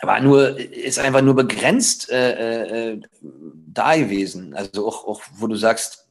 [0.00, 3.00] war nur, ist einfach nur begrenzt äh, äh,
[3.66, 4.54] da gewesen.
[4.54, 6.06] Also auch, auch, wo du sagst,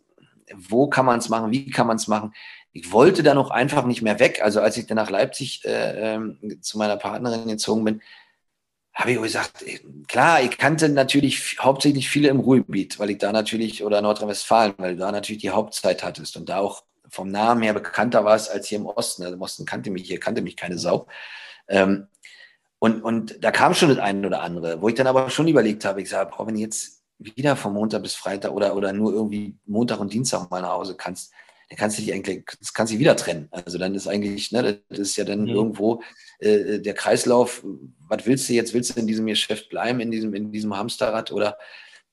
[0.56, 2.34] wo kann man es machen, wie kann man es machen.
[2.72, 4.42] Ich wollte da noch einfach nicht mehr weg.
[4.44, 8.02] Also als ich dann nach Leipzig äh, äh, zu meiner Partnerin gezogen bin,
[8.94, 9.64] habe ich gesagt,
[10.08, 14.96] klar, ich kannte natürlich hauptsächlich viele im Ruhrgebiet, weil ich da natürlich, oder Nordrhein-Westfalen, weil
[14.96, 18.68] du da natürlich die Hauptzeit hattest und da auch vom Namen her bekannter warst als
[18.68, 19.24] hier im Osten.
[19.24, 21.08] Also im Osten kannte mich, hier kannte mich keine Sau.
[21.68, 22.08] Ähm,
[22.80, 25.86] und, und da kam schon das eine oder andere, wo ich dann aber schon überlegt
[25.86, 29.14] habe, ich sage, boah, wenn du jetzt wieder von Montag bis Freitag oder, oder nur
[29.14, 31.32] irgendwie Montag und Dienstag mal nach Hause kannst,
[31.70, 33.48] dann kannst du dich eigentlich, das kannst du wieder trennen.
[33.52, 35.50] Also dann ist eigentlich, ne, das ist ja dann mhm.
[35.50, 36.02] irgendwo
[36.40, 37.64] äh, der Kreislauf,
[38.08, 38.74] was willst du jetzt?
[38.74, 41.58] Willst du in diesem Geschäft bleiben, in diesem, in diesem Hamsterrad oder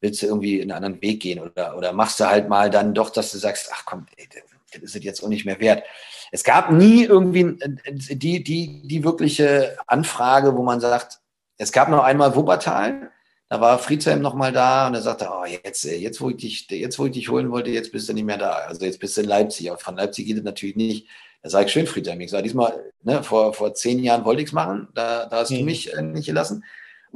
[0.00, 3.10] willst du irgendwie einen anderen Weg gehen oder, oder machst du halt mal dann doch,
[3.10, 4.28] dass du sagst, ach komm, ey,
[4.72, 5.84] das ist es jetzt auch nicht mehr wert.
[6.32, 7.56] Es gab nie irgendwie
[7.88, 11.20] die, die, die wirkliche Anfrage, wo man sagt,
[11.56, 13.10] es gab noch einmal Wuppertal,
[13.48, 16.98] da war Friedhelm nochmal da und er sagte, oh, jetzt, jetzt, wo ich dich, jetzt,
[16.98, 18.52] wo ich dich holen wollte, jetzt bist du nicht mehr da.
[18.52, 19.70] Also jetzt bist du in Leipzig.
[19.70, 21.06] Aber von Leipzig geht es natürlich nicht.
[21.42, 22.20] Da sage ich schön, Friedhelm.
[22.20, 25.50] Ich sage diesmal, ne, vor, vor zehn Jahren wollte ich es machen, da, da hast
[25.50, 25.58] mhm.
[25.58, 26.64] du mich äh, nicht gelassen.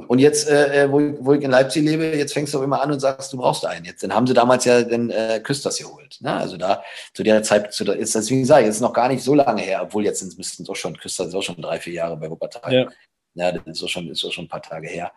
[0.07, 2.81] Und jetzt, äh, äh, wo, wo, ich in Leipzig lebe, jetzt fängst du auch immer
[2.81, 3.85] an und sagst, du brauchst einen.
[3.85, 6.17] Jetzt, dann haben sie damals ja den äh, Küsters geholt.
[6.21, 6.33] Ne?
[6.33, 6.81] Also da
[7.13, 9.61] zu der Zeit, zu der, ist das, wie gesagt, jetzt noch gar nicht so lange
[9.61, 12.15] her, obwohl jetzt sind, müssten es auch schon, Küsters ist auch schon drei, vier Jahre
[12.15, 12.73] bei Wuppertal.
[12.73, 12.87] Ja.
[13.33, 15.11] ja, das ist auch schon, ist auch schon ein paar Tage her.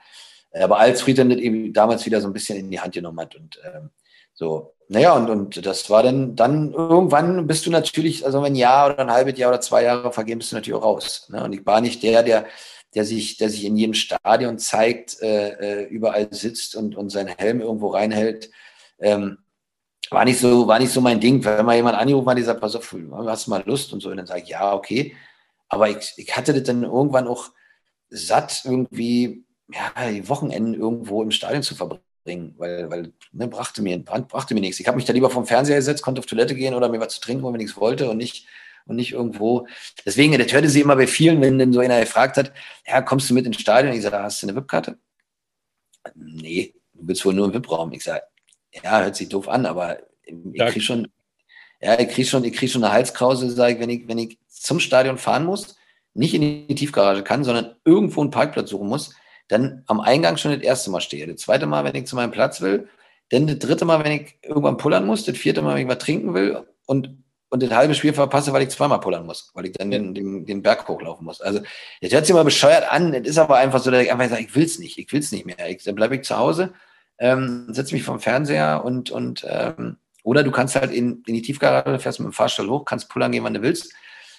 [0.62, 3.34] Aber als Friedhelm das eben damals wieder so ein bisschen in die Hand genommen hat
[3.34, 3.90] und ähm,
[4.32, 8.56] so, naja, und, und das war dann, dann irgendwann bist du natürlich, also wenn ein
[8.56, 11.28] Jahr oder ein halbes Jahr oder zwei Jahre vergehen, bist du natürlich auch raus.
[11.30, 11.42] Ne?
[11.42, 12.46] Und ich war nicht der, der
[12.94, 17.28] der sich, der sich in jedem Stadion zeigt, äh, äh, überall sitzt und, und seinen
[17.28, 18.50] Helm irgendwo reinhält.
[19.00, 19.38] Ähm,
[20.10, 21.44] war nicht so, war nicht so mein Ding.
[21.44, 22.94] Wenn mal jemand angerufen hat, die sagt, pass auf,
[23.26, 25.16] hast du mal Lust und so, und dann sage ich, ja, okay.
[25.68, 27.50] Aber ich, ich hatte das dann irgendwann auch
[28.10, 33.98] satt, irgendwie, ja, die Wochenenden irgendwo im Stadion zu verbringen, weil, weil ne, brachte, mir,
[33.98, 34.80] brachte mir nichts.
[34.80, 37.14] Ich habe mich da lieber vom Fernseher gesetzt, konnte auf Toilette gehen oder mir was
[37.14, 38.46] zu trinken, wenn ich nichts wollte und nicht
[38.86, 39.66] und nicht irgendwo.
[40.04, 42.52] Deswegen, das hörte sie immer bei vielen, wenn dann so einer gefragt hat,
[42.86, 43.94] ja, kommst du mit ins Stadion?
[43.94, 44.98] Ich sage, hast du eine VIP-Karte?
[46.14, 47.92] Nee, du bist wohl nur im VIP-Raum.
[47.92, 48.22] Ich sage,
[48.82, 51.08] ja, hört sich doof an, aber ich kriege schon,
[51.80, 54.38] ja, ich kriege schon, ich krieg schon eine Halskrause, sage ich, wenn ich, wenn ich
[54.48, 55.76] zum Stadion fahren muss,
[56.14, 59.14] nicht in die Tiefgarage kann, sondern irgendwo einen Parkplatz suchen muss,
[59.48, 61.26] dann am Eingang schon das erste Mal stehe.
[61.26, 62.88] Das zweite Mal, wenn ich zu meinem Platz will,
[63.30, 65.98] dann das dritte Mal, wenn ich irgendwann pullern muss, das vierte Mal, wenn ich was
[65.98, 69.72] trinken will und und das halbe Spiel verpasse, weil ich zweimal pullern muss, weil ich
[69.72, 71.40] dann den, den, den Berg hochlaufen muss.
[71.40, 71.60] Also,
[72.00, 73.14] das hört sich mal bescheuert an.
[73.14, 75.20] Es ist aber einfach so, dass ich einfach sage, ich will es nicht, ich will
[75.20, 75.70] es nicht mehr.
[75.70, 76.74] Ich, dann bleibe ich zu Hause,
[77.20, 81.42] ähm, setze mich vom Fernseher und, und ähm, oder du kannst halt in, in die
[81.42, 83.94] Tiefgarage, fährst mit dem Fahrstuhl hoch, kannst pullern gehen, wann du willst.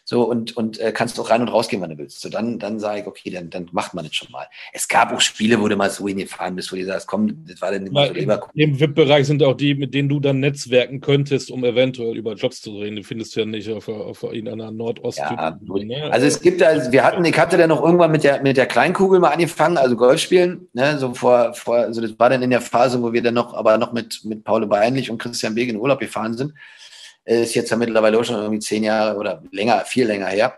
[0.08, 2.22] So, und, und äh, kannst auch rein und rausgehen, wann du willst.
[2.22, 4.46] So, dann, dann sage ich, okay, dann, dann macht man das schon mal.
[4.72, 7.60] Es gab auch Spiele, wo du mal so hingefahren bist, wo du sagst, komm, das
[7.60, 8.48] war dann immer so lieber.
[8.54, 12.62] Im VIP-Bereich sind auch die, mit denen du dann netzwerken könntest, um eventuell über Jobs
[12.62, 12.98] zu reden.
[12.98, 15.18] Die findest du ja nicht auf, auf irgendeiner Nordost.
[15.18, 16.10] Ja, ne?
[16.12, 18.68] Also es gibt, also wir hatten, ich hatte dann noch irgendwann mit der, mit der
[18.68, 22.52] Kleinkugel mal angefangen, also Golf spielen, ne, so vor, vor, also das war dann in
[22.52, 25.70] der Phase, wo wir dann noch, aber noch mit, mit Paul Beinlich und Christian Beek
[25.70, 26.54] in Urlaub gefahren sind.
[27.26, 30.58] Ist jetzt ja mittlerweile auch schon irgendwie zehn Jahre oder länger, viel länger her.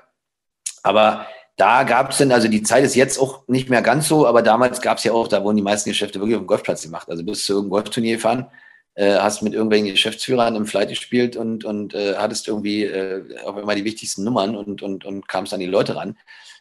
[0.84, 1.26] Aber
[1.58, 4.44] da gab es dann, also die Zeit ist jetzt auch nicht mehr ganz so, aber
[4.44, 7.10] damals gab es ja auch, da wurden die meisten Geschäfte wirklich auf dem Golfplatz gemacht.
[7.10, 8.48] Also bist du irgendein Golfturnier gefahren,
[8.94, 13.58] äh, hast mit irgendwelchen Geschäftsführern im Flight gespielt und, und äh, hattest irgendwie äh, auch
[13.58, 16.18] immer die wichtigsten Nummern und, und, und kamst an die Leute ran.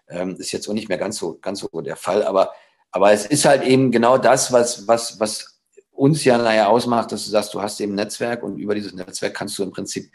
[0.08, 2.52] Ähm, ist jetzt auch nicht mehr ganz so, ganz so der Fall, aber,
[2.90, 5.55] aber es ist halt eben genau das, was, was, was
[5.97, 9.35] uns ja nachher ausmacht, dass du sagst, du hast eben Netzwerk und über dieses Netzwerk
[9.35, 10.10] kannst du im Prinzip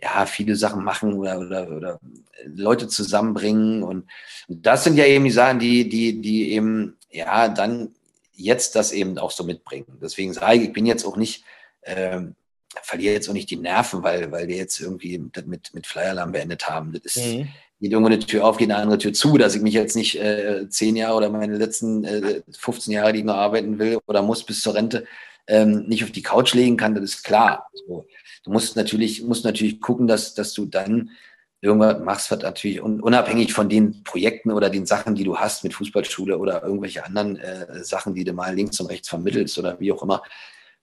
[0.00, 2.00] ja, viele Sachen machen oder, oder, oder
[2.44, 3.82] Leute zusammenbringen.
[3.82, 4.06] Und,
[4.48, 7.94] das sind ja eben die Sachen, die, die, die eben, ja, dann
[8.34, 9.98] jetzt das eben auch so mitbringen.
[10.02, 11.44] Deswegen sage ich, ich bin jetzt auch nicht,
[11.82, 12.20] äh,
[12.82, 16.32] verliere jetzt auch nicht die Nerven, weil, weil wir jetzt irgendwie das mit, mit Flyer-Alarm
[16.32, 16.92] beendet haben.
[16.92, 17.48] Das ist, mhm.
[17.80, 20.20] Geht irgendwo eine Tür auf, geht eine andere Tür zu, dass ich mich jetzt nicht
[20.20, 24.22] äh, zehn Jahre oder meine letzten äh, 15 Jahre, die ich noch arbeiten will oder
[24.22, 25.06] muss bis zur Rente,
[25.46, 27.68] ähm, nicht auf die Couch legen kann, das ist klar.
[27.86, 28.06] So.
[28.44, 31.10] Du musst natürlich, musst natürlich gucken, dass, dass du dann
[31.60, 35.72] irgendwas machst, was natürlich unabhängig von den Projekten oder den Sachen, die du hast mit
[35.72, 39.90] Fußballschule oder irgendwelche anderen äh, Sachen, die du mal links und rechts vermittelst oder wie
[39.90, 40.22] auch immer,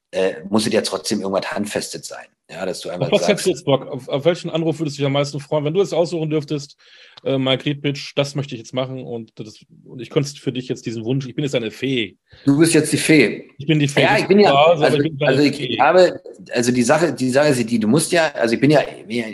[0.10, 2.26] äh, muss es ja trotzdem irgendwas handfestet sein.
[2.52, 3.88] Ja, dass du einfach auf was sagst, hättest du jetzt Bock?
[3.88, 5.64] Auf, auf, welchen Anruf würdest du dich am meisten freuen?
[5.64, 6.76] Wenn du es aussuchen dürftest,
[7.24, 10.68] äh, Mike Riedbitsch, das möchte ich jetzt machen und, das, und ich konnte für dich
[10.68, 12.18] jetzt diesen Wunsch, ich bin jetzt eine Fee.
[12.46, 13.50] Du bist jetzt die Fee.
[13.58, 14.02] Ich bin die Fee.
[14.02, 16.22] Ja, ich bin ja, also, also, ich, bin also ich habe,
[16.52, 19.18] also die Sache, die Sache ist die, du musst ja, also ich bin ja, bin
[19.18, 19.26] ja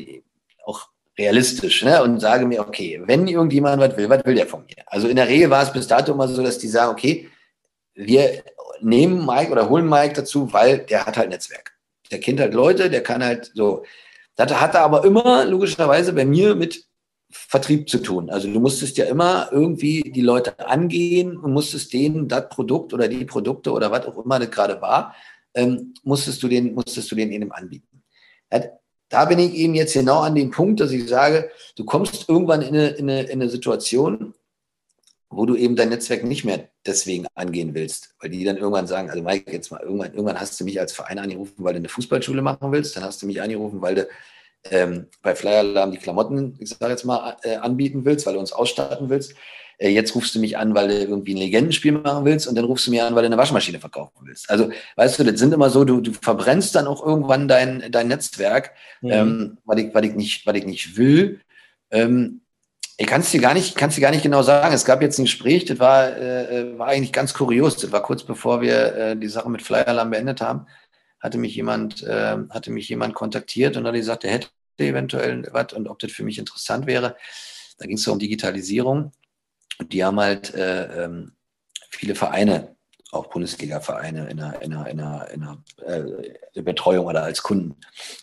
[0.66, 0.88] auch
[1.18, 2.04] realistisch ne?
[2.04, 4.84] und sage mir, okay, wenn irgendjemand was will, was will der von mir?
[4.86, 7.28] Also in der Regel war es bis dato immer so, dass die sagen, okay,
[7.96, 8.44] wir
[8.82, 11.77] nehmen Mike oder holen Mike dazu, weil der hat halt Netzwerk.
[12.12, 13.84] Der kennt halt Leute, der kann halt so.
[14.36, 16.86] Das hatte aber immer logischerweise bei mir mit
[17.30, 18.30] Vertrieb zu tun.
[18.30, 23.08] Also du musstest ja immer irgendwie die Leute angehen und musstest denen das Produkt oder
[23.08, 25.16] die Produkte oder was auch immer das gerade war,
[25.54, 28.04] ähm, musstest du den, musstest du denen eben anbieten.
[29.10, 32.62] Da bin ich eben jetzt genau an dem Punkt, dass ich sage, du kommst irgendwann
[32.62, 34.34] in eine, in eine, in eine Situation,
[35.30, 39.10] wo du eben dein Netzwerk nicht mehr deswegen angehen willst, weil die dann irgendwann sagen,
[39.10, 41.90] also Mike, jetzt mal irgendwann, irgendwann hast du mich als Verein angerufen, weil du eine
[41.90, 44.08] Fußballschule machen willst, dann hast du mich angerufen, weil du
[44.72, 48.40] ähm, bei Flyer Alarm die Klamotten, ich sage jetzt mal, äh, anbieten willst, weil du
[48.40, 49.36] uns ausstatten willst.
[49.78, 52.66] Äh, jetzt rufst du mich an, weil du irgendwie ein Legendenspiel machen willst und dann
[52.66, 54.50] rufst du mir an, weil du eine Waschmaschine verkaufen willst.
[54.50, 58.08] Also, weißt du, das sind immer so, du, du verbrennst dann auch irgendwann dein, dein
[58.08, 58.72] Netzwerk,
[59.02, 59.12] mhm.
[59.12, 61.42] ähm, weil, ich, weil, ich nicht, weil ich nicht will.
[61.92, 62.42] Ähm,
[63.00, 64.74] ich kann es dir gar nicht, kann's dir gar nicht genau sagen.
[64.74, 67.78] Es gab jetzt ein Gespräch, das war, äh, war eigentlich ganz kurios.
[67.78, 70.66] Das war kurz bevor wir äh, die Sache mit Flyer Alarm beendet haben.
[71.20, 75.74] Hatte mich jemand, äh, hatte mich jemand kontaktiert und hat gesagt, er hätte eventuell was
[75.74, 77.16] und ob das für mich interessant wäre.
[77.78, 79.12] Da ging es so um Digitalisierung.
[79.78, 81.34] Und die haben halt äh, ähm,
[81.92, 82.76] viele Vereine,
[83.12, 85.64] auch Bundesliga-Vereine in einer, in einer, in einer, in einer
[86.56, 87.76] äh, Betreuung oder als Kunden.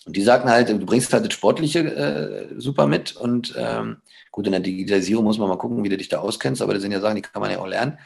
[0.05, 3.98] Und die sagten halt, du bringst halt das Sportliche äh, super mit und ähm,
[4.35, 6.82] Gut, in der Digitalisierung muss man mal gucken, wie du dich da auskennst, aber das
[6.82, 8.01] sind ja Sachen, die kann man ja auch lernen.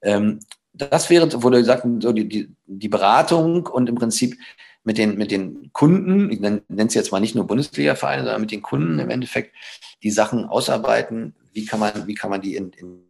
[0.00, 0.38] Ähm,
[0.72, 4.38] das wäre, wo du sagst, so die, die, die Beratung und im Prinzip
[4.84, 8.52] mit den, mit den Kunden, ich nenne es jetzt mal nicht nur Bundesliga-Vereine, sondern mit
[8.52, 9.56] den Kunden im Endeffekt
[10.04, 13.02] die Sachen ausarbeiten, wie kann man, wie kann man die in, in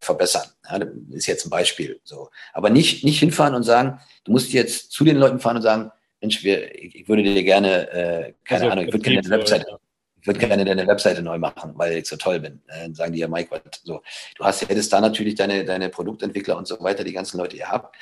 [0.00, 0.46] verbessern.
[0.70, 2.00] Ja, das ist jetzt ein Beispiel.
[2.04, 2.30] So.
[2.52, 5.90] Aber nicht, nicht hinfahren und sagen, du musst jetzt zu den Leuten fahren und sagen,
[6.20, 9.80] Mensch, wir, ich würde dir gerne, äh, keine also, Ahnung, ich würde gerne eine Webseite,
[10.22, 12.62] ich würde gerne deine Webseite neu machen, weil ich so toll bin.
[12.68, 14.02] Äh, dann sagen die ja, Mike, was, so.
[14.36, 17.58] Du hast, hättest da natürlich deine, deine Produktentwickler und so weiter, die ganzen Leute, die
[17.58, 17.96] ihr habt,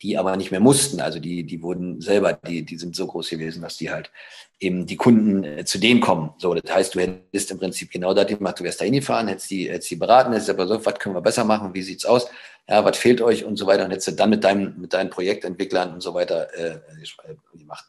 [0.00, 1.00] die aber nicht mehr mussten.
[1.00, 4.12] Also die, die wurden selber, die, die sind so groß gewesen, dass die halt
[4.60, 6.34] eben die Kunden äh, zu denen kommen.
[6.38, 9.50] So, das heißt, du hättest im Prinzip genau das gemacht, du wärst da hingefahren, hättest
[9.50, 12.28] die, hättest die beraten, hättest aber so, was können wir besser machen, wie sieht's aus,
[12.68, 15.10] ja, was fehlt euch und so weiter und hättest du dann mit deinem, mit deinen
[15.10, 17.84] Projektentwicklern und so weiter äh, äh gemacht.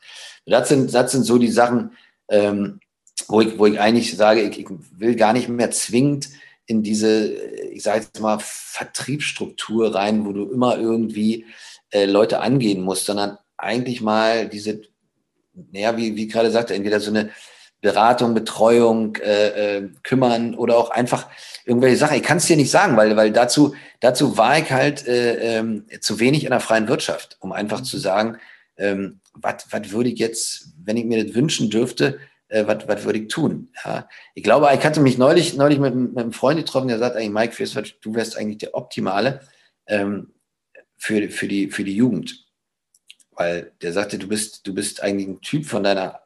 [0.47, 1.91] Das sind, das sind so die Sachen,
[2.29, 2.79] ähm,
[3.27, 4.67] wo ich, wo ich eigentlich sage, ich, ich
[4.97, 6.29] will gar nicht mehr zwingend
[6.65, 7.33] in diese,
[7.71, 11.45] ich sage jetzt mal, Vertriebsstruktur rein, wo du immer irgendwie
[11.91, 14.81] äh, Leute angehen musst, sondern eigentlich mal diese,
[15.71, 17.31] naja, wie, wie gerade sagte, entweder so eine
[17.81, 21.27] Beratung, Betreuung, äh, äh, kümmern oder auch einfach
[21.65, 22.17] irgendwelche Sachen.
[22.17, 25.99] Ich kann es dir nicht sagen, weil, weil dazu, dazu war ich halt äh, äh,
[26.01, 28.37] zu wenig in der freien Wirtschaft, um einfach zu sagen,
[28.77, 33.27] ähm, was würde ich jetzt, wenn ich mir das wünschen dürfte, äh, was, würde ich
[33.27, 33.69] tun?
[33.83, 34.07] Ja.
[34.33, 37.31] Ich glaube, ich hatte mich neulich, neulich mit, mit einem Freund getroffen, der sagt eigentlich,
[37.31, 39.41] Mike, du wärst eigentlich der Optimale
[39.87, 40.33] ähm,
[40.97, 42.45] für, für, die, für die Jugend.
[43.31, 46.21] Weil der sagte, du bist, du bist eigentlich ein Typ von deiner,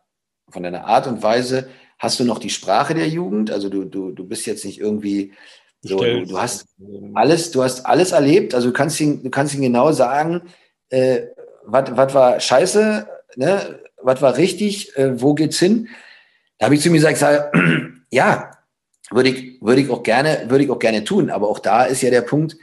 [0.50, 1.70] von deiner Art und Weise,
[2.00, 3.52] hast du noch die Sprache der Jugend?
[3.52, 5.34] Also du, du, du bist jetzt nicht irgendwie
[5.82, 6.68] so, du, du, hast
[7.16, 10.44] alles, du hast alles erlebt, also du kannst ihn, du kannst ihn genau sagen,
[10.90, 11.24] äh,
[11.66, 13.80] was war scheiße, ne?
[14.02, 15.90] was war richtig, äh, wo geht's hin?
[16.62, 17.52] Da habe ich zu ihm gesagt, sage,
[18.12, 18.52] ja,
[19.10, 21.32] würde ich, würde ich auch gerne, würde ich auch gerne tun.
[21.32, 22.56] Aber auch da ist ja der Punkt,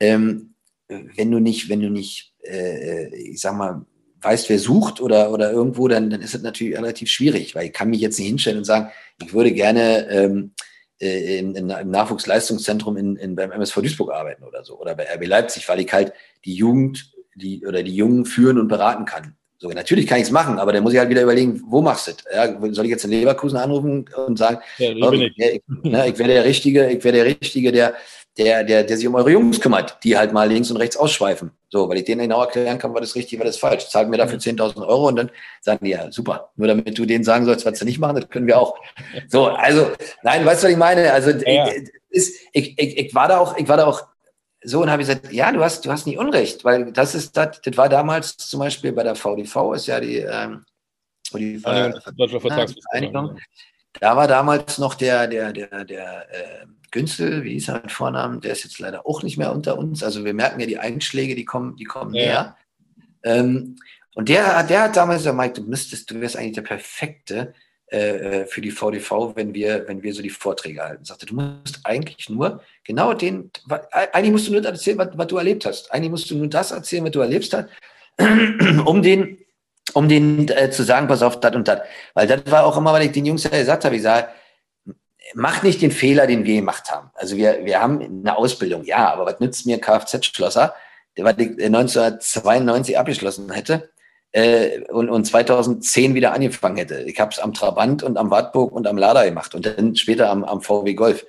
[0.00, 0.54] ähm,
[0.88, 3.84] wenn du nicht, wenn du nicht, äh, ich sag mal,
[4.22, 7.74] weißt, wer sucht oder, oder irgendwo, dann, dann ist es natürlich relativ schwierig, weil ich
[7.74, 8.90] kann mich jetzt nicht hinstellen und sagen,
[9.22, 10.54] ich würde gerne ähm,
[10.98, 15.04] äh, in, in, im Nachwuchsleistungszentrum in, in, beim MSV Duisburg arbeiten oder so oder bei
[15.14, 16.14] RB Leipzig, weil ich halt
[16.46, 19.36] die Jugend die, oder die Jungen führen und beraten kann.
[19.62, 22.08] So, natürlich kann ich es machen, aber dann muss ich halt wieder überlegen, wo machst
[22.08, 22.16] du es?
[22.34, 26.18] Ja, soll ich jetzt in Leverkusen anrufen und sagen, ja, oh, ich, ich, ne, ich
[26.18, 27.94] wäre der Richtige, ich wäre der Richtige, der,
[28.36, 31.52] der, der, der sich um eure Jungs kümmert, die halt mal links und rechts ausschweifen.
[31.68, 33.88] So, weil ich denen genau erklären kann, was ist richtig, was ist falsch.
[33.88, 34.82] Zahlt mir dafür 10.000 mhm.
[34.82, 35.30] Euro und dann
[35.60, 36.50] sagen die, ja, super.
[36.56, 38.74] Nur damit du denen sagen sollst, was sie nicht machen, das können wir auch.
[39.28, 39.92] So, also,
[40.24, 41.12] nein, weißt du, was ich meine?
[41.12, 41.70] Also, ja.
[42.10, 44.02] ich, ich, ich war da auch, ich war da auch
[44.64, 47.36] so, und habe ich gesagt, ja, du hast, du hast nicht Unrecht, weil das ist,
[47.36, 50.64] das, das war damals zum Beispiel bei der VDV, ist ja die, ähm,
[51.34, 53.38] die äh, Vereinigung.
[54.00, 58.40] Da war damals noch der, der, der, der äh, Günzel, wie hieß er mit Vornamen,
[58.40, 60.02] der ist jetzt leider auch nicht mehr unter uns.
[60.02, 62.22] Also wir merken ja, die Einschläge, die kommen, die kommen ja.
[62.22, 62.56] näher.
[63.24, 63.76] Ähm,
[64.14, 67.54] und der, der hat damals gesagt, Mike, du müsstest, du wärst eigentlich der perfekte
[67.92, 71.04] äh, äh für die VDV, wenn wir, wenn wir so die Vorträge halten.
[71.04, 73.50] Sagte, du musst eigentlich nur genau den,
[73.90, 75.92] eigentlich musst du nur erzählen, was, was du erlebt hast.
[75.92, 77.68] Eigentlich musst du nur das erzählen, was du erlebst hast,
[78.86, 79.38] um den,
[79.94, 81.80] um den äh, zu sagen, pass auf, das und das.
[82.14, 84.28] Weil das war auch immer, weil ich den Jungs ja gesagt habe, ich sage,
[85.34, 87.10] macht nicht den Fehler, den wir gemacht haben.
[87.14, 90.74] Also wir, wir haben eine Ausbildung, ja, aber was nützt mir Kfz-Schlosser,
[91.16, 93.90] der 1992 abgeschlossen hätte
[94.32, 97.02] äh, und, und 2010 wieder angefangen hätte.
[97.02, 100.30] Ich habe es am Trabant und am Wartburg und am Lada gemacht und dann später
[100.30, 101.24] am, am VW Golf.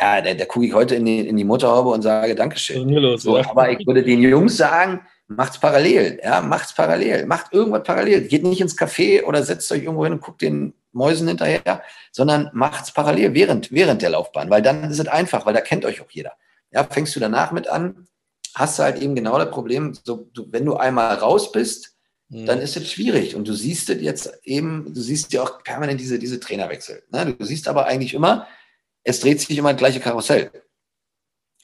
[0.00, 2.88] Ja, da, da gucke ich heute in die, in die Motorhaube und sage Dankeschön.
[2.88, 3.48] Los, so, ja.
[3.48, 8.22] Aber ich würde den Jungs sagen, macht's parallel, ja, macht's parallel, macht irgendwas parallel.
[8.22, 11.82] Geht nicht ins Café oder setzt euch irgendwo hin und guckt den Mäusen hinterher,
[12.12, 15.84] sondern macht's parallel während, während der Laufbahn, weil dann ist es einfach, weil da kennt
[15.84, 16.32] euch auch jeder.
[16.70, 18.06] Ja, fängst du danach mit an,
[18.54, 21.97] hast du halt eben genau das Problem, so, du, wenn du einmal raus bist,
[22.28, 22.46] mhm.
[22.46, 23.34] dann ist es schwierig.
[23.34, 27.02] Und du siehst es jetzt eben, du siehst ja auch permanent diese, diese Trainerwechsel.
[27.10, 27.34] Ne?
[27.38, 28.46] Du siehst aber eigentlich immer,
[29.04, 30.50] es dreht sich immer das gleiche Karussell.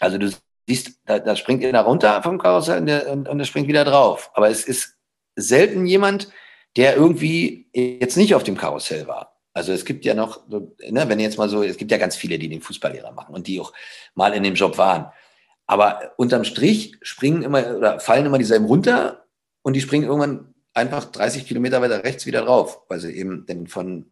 [0.00, 0.30] Also du
[0.66, 3.84] siehst, da, da springt einer runter vom Karussell und, der, und, und der springt wieder
[3.84, 4.30] drauf.
[4.34, 4.96] Aber es ist
[5.36, 6.28] selten jemand,
[6.76, 9.34] der irgendwie jetzt nicht auf dem Karussell war.
[9.52, 12.38] Also es gibt ja noch, ne, wenn jetzt mal so, es gibt ja ganz viele,
[12.38, 13.72] die den Fußballlehrer machen und die auch
[14.14, 15.12] mal in dem Job waren.
[15.66, 19.26] Aber unterm Strich springen immer oder fallen immer dieselben runter
[19.62, 23.66] und die springen irgendwann einfach 30 Kilometer weiter rechts wieder drauf, weil sie eben denn
[23.66, 24.10] von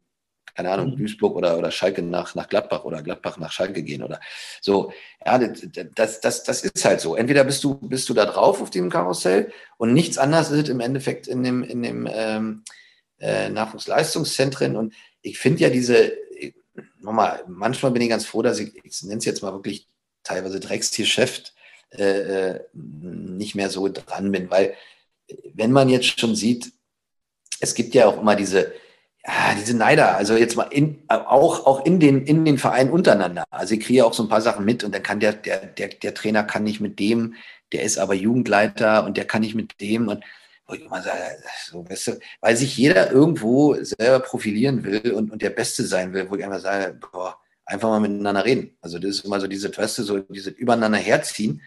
[0.54, 0.96] keine Ahnung, mhm.
[0.96, 4.20] Duisburg oder, oder Schalke nach, nach Gladbach oder Gladbach nach Schalke gehen oder
[4.60, 4.92] so.
[5.24, 7.16] Ja, das, das, das ist halt so.
[7.16, 10.80] Entweder bist du, bist du da drauf auf dem Karussell und nichts anderes ist im
[10.80, 12.64] Endeffekt in dem, in dem ähm,
[13.18, 14.76] äh, Nachwuchsleistungszentren.
[14.76, 16.12] Und ich finde ja diese,
[17.00, 19.88] nochmal, manchmal bin ich ganz froh, dass ich, ich nenne es jetzt mal wirklich
[20.22, 21.44] teilweise Dreckstierchef,
[21.92, 24.74] äh, äh, nicht mehr so dran bin, weil
[25.54, 26.72] wenn man jetzt schon sieht,
[27.60, 28.72] es gibt ja auch immer diese,
[29.24, 33.44] ja, diese Neider, also jetzt mal in, auch, auch in den, in den Vereinen untereinander.
[33.50, 35.88] Also ich kriege auch so ein paar Sachen mit und dann kann der, der, der,
[35.88, 37.34] der Trainer kann nicht mit dem,
[37.72, 40.24] der ist aber Jugendleiter und der kann nicht mit dem und
[40.66, 41.18] wo ich immer sage,
[41.66, 46.12] so, weißt du, weil sich jeder irgendwo selber profilieren will und, und der Beste sein
[46.12, 48.76] will, wo ich einfach sage, boah, einfach mal miteinander reden.
[48.80, 51.62] Also das ist immer so diese, du, so diese übereinander herziehen,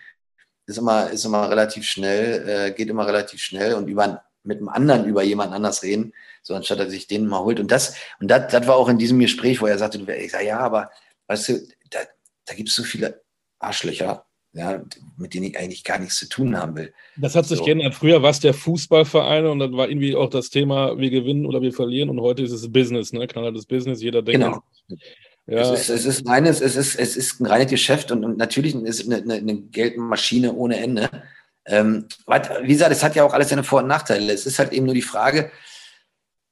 [0.67, 4.69] ist immer, ist immer relativ schnell, äh, geht immer relativ schnell und über, mit einem
[4.69, 7.59] anderen über jemand anders reden, so anstatt dass sich den mal holt.
[7.59, 10.45] Und das, und das, das war auch in diesem Gespräch, wo er sagte, ich sage,
[10.45, 10.89] ja, aber
[11.27, 11.99] weißt du, da,
[12.45, 13.21] da gibt es so viele
[13.59, 14.83] Arschlöcher, ja,
[15.17, 16.93] mit denen ich eigentlich gar nichts zu tun haben will.
[17.17, 17.65] Das hat sich so.
[17.65, 17.93] geändert.
[17.93, 21.61] Früher war es der Fußballverein und dann war irgendwie auch das Thema, wir gewinnen oder
[21.61, 23.27] wir verlieren und heute ist es Business, ne?
[23.27, 24.45] Knallhartes Business, jeder denkt.
[24.45, 24.63] Genau.
[25.47, 25.61] Ja.
[25.73, 28.73] Es, ist, es, ist reines, es, ist, es ist ein reines Geschäft und, und natürlich
[28.75, 31.09] ist es eine, eine, eine Geldmaschine ohne Ende.
[31.65, 32.07] Ähm,
[32.63, 34.33] wie gesagt, es hat ja auch alles seine Vor- und Nachteile.
[34.33, 35.51] Es ist halt eben nur die Frage,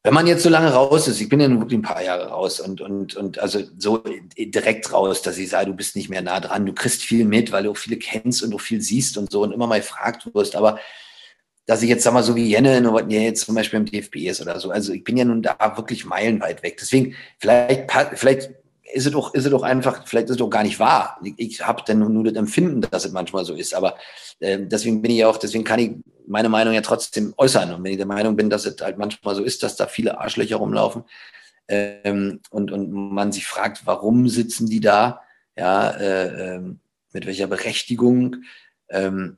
[0.03, 2.27] wenn man jetzt so lange raus ist, ich bin ja nun wirklich ein paar Jahre
[2.27, 4.03] raus und, und, und also so
[4.37, 7.53] direkt raus, dass ich sage, du bist nicht mehr nah dran, du kriegst viel mit,
[7.53, 10.29] weil du auch viele kennst und auch viel siehst und so und immer mal gefragt
[10.33, 10.77] wirst, aber
[11.65, 14.41] dass ich jetzt, sag mal, so wie Jenne, was jetzt zum Beispiel im DFB ist
[14.41, 16.75] oder so, also ich bin ja nun da wirklich meilenweit weg.
[16.81, 18.51] Deswegen, vielleicht, vielleicht
[18.93, 21.19] ist es doch, ist es doch einfach, vielleicht ist es doch gar nicht wahr.
[21.37, 23.73] Ich, habe dann nur das Empfinden, dass es manchmal so ist.
[23.73, 23.97] Aber
[24.39, 25.91] äh, deswegen bin ich auch, deswegen kann ich
[26.27, 27.73] meine Meinung ja trotzdem äußern.
[27.73, 30.19] Und wenn ich der Meinung bin, dass es halt manchmal so ist, dass da viele
[30.19, 31.03] Arschlöcher rumlaufen
[31.67, 35.21] ähm, und, und man sich fragt, warum sitzen die da?
[35.55, 36.61] Ja, äh, äh,
[37.13, 38.43] mit welcher Berechtigung?
[38.89, 39.37] Ähm,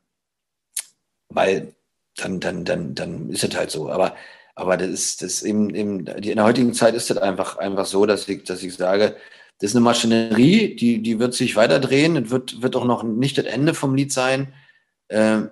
[1.29, 1.73] weil
[2.17, 3.89] dann, dann, dann, dann ist es halt so.
[3.89, 4.15] Aber,
[4.55, 8.05] aber das ist, das eben, eben, in der heutigen Zeit ist das einfach, einfach so,
[8.05, 9.15] dass ich, dass ich sage,
[9.59, 12.17] das ist eine Maschinerie, die, die wird sich weiterdrehen.
[12.17, 14.53] Es wird, wird auch noch nicht das Ende vom Lied sein.
[15.09, 15.49] Ähm,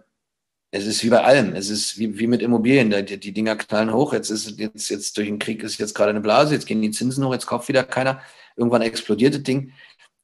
[0.72, 1.56] es ist wie bei allem.
[1.56, 2.90] Es ist wie, wie mit Immobilien.
[2.90, 4.12] Die, die Dinger knallen hoch.
[4.14, 6.54] Jetzt ist jetzt, jetzt durch den Krieg ist jetzt gerade eine Blase.
[6.54, 7.34] Jetzt gehen die Zinsen hoch.
[7.34, 8.22] Jetzt kauft wieder keiner.
[8.58, 9.72] Irgendwann explodiert das Ding.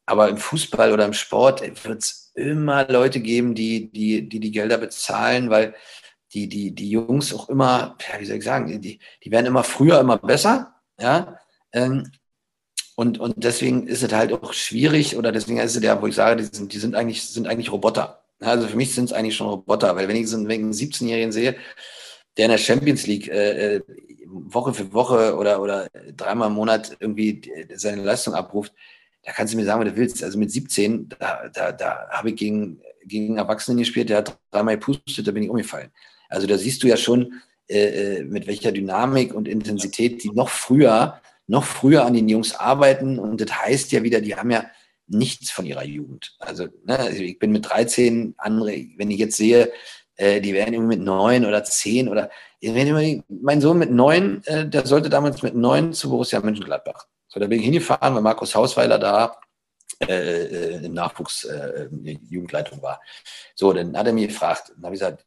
[0.06, 4.51] Aber im Fußball oder im Sport wird es immer Leute geben, die, die, die die
[4.51, 5.76] Gelder bezahlen, weil
[6.34, 9.64] die, die, die Jungs auch immer, ja, wie soll ich sagen, die, die werden immer
[9.64, 10.76] früher immer besser.
[10.99, 11.39] Ja,
[11.72, 12.11] ähm,
[12.99, 16.15] und, und deswegen ist es halt auch schwierig oder deswegen ist es ja, wo ich
[16.15, 18.26] sage, die sind, die sind eigentlich, sind eigentlich Roboter.
[18.41, 21.31] Also für mich sind es eigentlich schon Roboter, weil wenn ich so einen, einen 17-Jährigen
[21.31, 21.55] sehe,
[22.35, 23.81] der in der Champions League äh, äh,
[24.26, 27.41] Woche für Woche oder, oder dreimal im Monat irgendwie
[27.73, 28.73] seine Leistung abruft,
[29.23, 30.21] da kannst du mir sagen, was du willst.
[30.21, 34.77] Also mit 17, da, da, da habe ich gegen, gegen Erwachsenen gespielt, der hat dreimal
[34.77, 35.89] gepustet, da bin ich umgefallen.
[36.27, 37.35] Also da siehst du ja schon,
[37.69, 42.55] äh, äh mit welcher Dynamik und Intensität die noch früher noch früher an den Jungs
[42.55, 43.19] arbeiten.
[43.19, 44.65] Und das heißt ja wieder, die haben ja
[45.07, 46.35] nichts von ihrer Jugend.
[46.39, 49.71] Also, ne, also ich bin mit 13, andere, wenn ich jetzt sehe,
[50.15, 52.30] äh, die werden irgendwie mit neun oder zehn oder
[52.61, 57.07] mein Sohn mit neun, äh, der sollte damals mit neun zu Borussia Mönchengladbach.
[57.27, 59.35] So, da bin ich hingefahren, weil Markus Hausweiler da
[60.01, 61.89] äh, äh im Nachwuchs äh,
[62.30, 63.01] Jugendleitung war.
[63.55, 65.26] So, dann hat er mich gefragt, dann habe ich gesagt,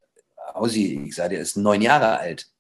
[0.55, 2.52] Ausi, ich sage, der ist neun Jahre alt.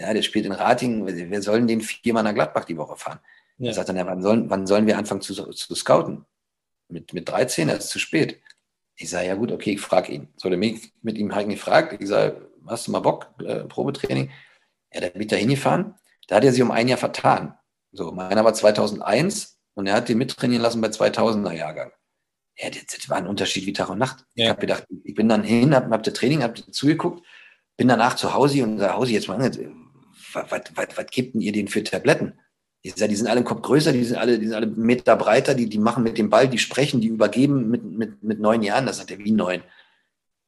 [0.00, 1.06] Ja, der spielt in Ratingen.
[1.06, 3.20] Wir sollen den viermal nach Gladbach die Woche fahren.
[3.58, 3.68] Ja.
[3.68, 6.24] Er sagt dann, ja, wann, sollen, wann sollen wir anfangen zu, zu scouten?
[6.88, 8.40] Mit, mit 13, das ist zu spät.
[8.96, 10.28] Ich sage, ja gut, okay, ich frage ihn.
[10.36, 12.00] So, der mich mit ihm halt gefragt.
[12.00, 14.30] Ich sage, hast du mal Bock, äh, Probetraining?
[14.92, 15.94] Ja, der bin da hingefahren.
[16.28, 17.54] Da hat er sich um ein Jahr vertan.
[17.92, 21.92] So, meiner war 2001 und er hat den mittrainieren lassen bei 2000er Jahrgang.
[22.56, 24.24] Ja, das, das war ein Unterschied wie Tag und Nacht.
[24.34, 24.44] Ja.
[24.44, 27.24] Ich habe gedacht, ich bin dann hin, habe hab das Training, habe zugeguckt,
[27.76, 29.38] bin danach zu Hause und sage, Hause, jetzt mal,
[30.32, 32.34] was, gibt denn ihr den für Tabletten?
[32.82, 35.16] Ich sage, die sind alle einen Kopf größer, die sind alle, die sind alle Meter
[35.16, 38.62] breiter, die, die machen mit dem Ball, die sprechen, die übergeben mit, mit, mit neun
[38.62, 38.86] Jahren.
[38.86, 39.62] Das sagt er, wie neun?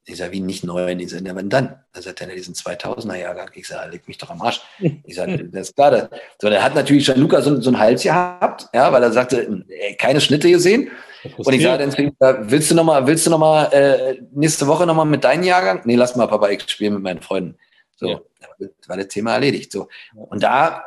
[0.05, 0.99] Ich sage, wie nicht neun?
[0.99, 1.77] Ich sage, ja, wann dann?
[1.93, 3.51] Da sagt er, ja, diesen 2000er Jahrgang.
[3.55, 4.61] Ich sage, leg mich doch am Arsch.
[5.05, 5.91] Ich sage, das ist klar.
[5.91, 6.09] Das.
[6.41, 9.65] So, der hat natürlich schon Luca so, so einen Hals gehabt, ja, weil er sagte,
[9.69, 10.91] ey, keine Schnitte gesehen.
[11.37, 11.87] Und ich sage
[12.19, 15.83] dann, willst du nochmal, willst du noch mal äh, nächste Woche nochmal mit deinem Jahrgang?
[15.85, 17.57] Nee, lass mal, Papa, ich spiele mit meinen Freunden.
[17.97, 18.21] So, ja.
[18.59, 19.73] das war das Thema erledigt.
[19.73, 19.89] So.
[20.15, 20.85] Und da,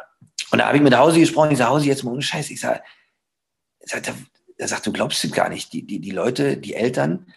[0.51, 1.51] und da habe ich mit Hausi gesprochen.
[1.51, 2.49] Ich sage, Hausi, jetzt mal ohne Scheiß.
[2.49, 2.81] Ich sage,
[3.81, 4.03] sag,
[4.57, 5.73] er sagt, du glaubst es gar nicht.
[5.73, 7.27] Die, die, die Leute, die Eltern,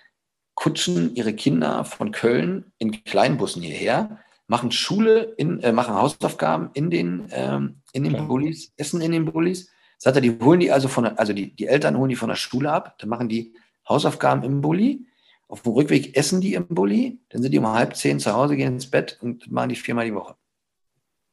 [0.59, 4.19] kutschen ihre Kinder von Köln in Kleinbussen hierher,
[4.49, 9.24] machen Schule, in, äh, machen Hausaufgaben in den, ähm, in den Bullis, essen in den
[9.24, 9.70] Bullis.
[9.99, 12.35] Sagt er, die holen die also von, also die, die Eltern holen die von der
[12.35, 13.55] Schule ab, dann machen die
[13.89, 15.07] Hausaufgaben im Bulli.
[15.49, 18.57] Auf dem Rückweg essen die im Bulli, dann sind die um halb zehn zu Hause,
[18.57, 20.37] gehen ins Bett und machen die viermal die Woche.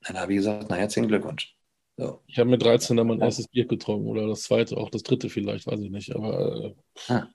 [0.07, 1.55] Dann habe ich gesagt, na herzlichen Glückwunsch.
[1.97, 2.21] So.
[2.27, 5.29] Ich habe mit 13 dann mein erstes Bier getrunken oder das zweite, auch das dritte
[5.29, 6.15] vielleicht, weiß ich nicht.
[6.15, 6.75] Aber
[7.07, 7.27] äh, ah.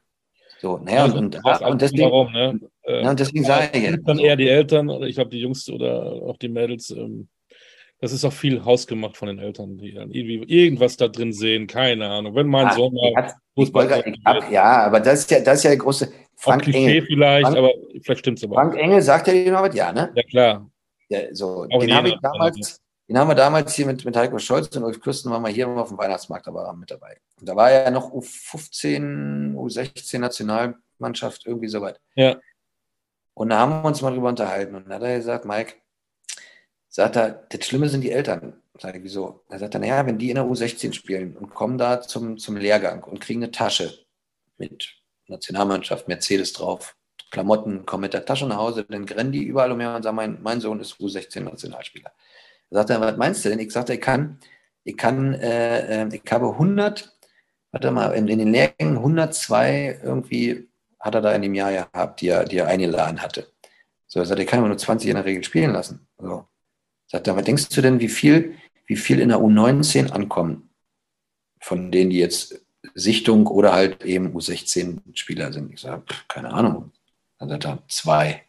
[0.60, 2.60] So, naja, also, und, und, und, deswegen, warum, ne?
[2.82, 4.06] äh, und deswegen sage ich jetzt.
[4.06, 7.28] Dann eher die Eltern, oder ich glaube, die Jungs oder auch die Mädels, ähm,
[7.98, 11.66] das ist auch viel hausgemacht von den Eltern, die dann irgendwie irgendwas da drin sehen,
[11.66, 12.34] keine Ahnung.
[12.34, 15.70] Wenn mein ah, Sohn mal Fußball hab, Ja, aber das ist ja, das ist ja
[15.70, 17.02] der große Frank Engel.
[17.02, 17.72] vielleicht, Frank, aber
[18.02, 18.54] vielleicht stimmt es aber.
[18.54, 20.10] Frank Engel sagt ja noch was, ja, ne?
[20.14, 20.70] Ja, klar.
[21.10, 24.38] Ja, so, auch den habe ich damals, den haben wir damals hier mit, mit Heiko
[24.38, 27.18] Scholz und Ulf Kürsten waren wir hier auf dem Weihnachtsmarkt, da war er mit dabei.
[27.38, 32.00] Und da war ja noch U15, U16 Nationalmannschaft, irgendwie soweit.
[32.14, 32.36] Ja.
[33.34, 34.74] Und da haben wir uns mal drüber unterhalten.
[34.74, 35.74] Und dann hat er gesagt, Mike,
[36.88, 38.62] sagt er, das Schlimme sind die Eltern.
[38.78, 39.44] Sag ich, wieso?
[39.50, 42.56] Er sagt dann, naja, wenn die in der U16 spielen und kommen da zum, zum
[42.56, 43.92] Lehrgang und kriegen eine Tasche
[44.56, 44.99] mit
[45.30, 46.96] Nationalmannschaft, Mercedes drauf,
[47.30, 50.42] Klamotten, kommen mit der Tasche nach Hause, dann rennen die überall umher und sagen, mein,
[50.42, 52.12] mein Sohn ist U16-Nationalspieler.
[52.70, 53.58] Da sagt er, was meinst du denn?
[53.58, 54.38] Ich sagte, ich kann,
[54.84, 57.16] ich kann, äh, äh ich habe 100,
[57.70, 62.20] warte mal, in, in, den Lehrgängen 102 irgendwie hat er da in dem Jahr gehabt,
[62.20, 63.46] die er, die er eingeladen hatte.
[64.06, 66.06] So, er sagt, ich kann aber nur 20 in der Regel spielen lassen.
[66.18, 66.46] So.
[67.06, 70.70] Sagt er, was denkst du denn, wie viel, wie viel in der U19 ankommen?
[71.60, 72.60] Von denen, die jetzt
[72.94, 75.72] Sichtung oder halt eben U16-Spieler sind.
[75.72, 76.92] Ich sage, keine Ahnung.
[77.38, 78.42] Dann sagt er, zwei.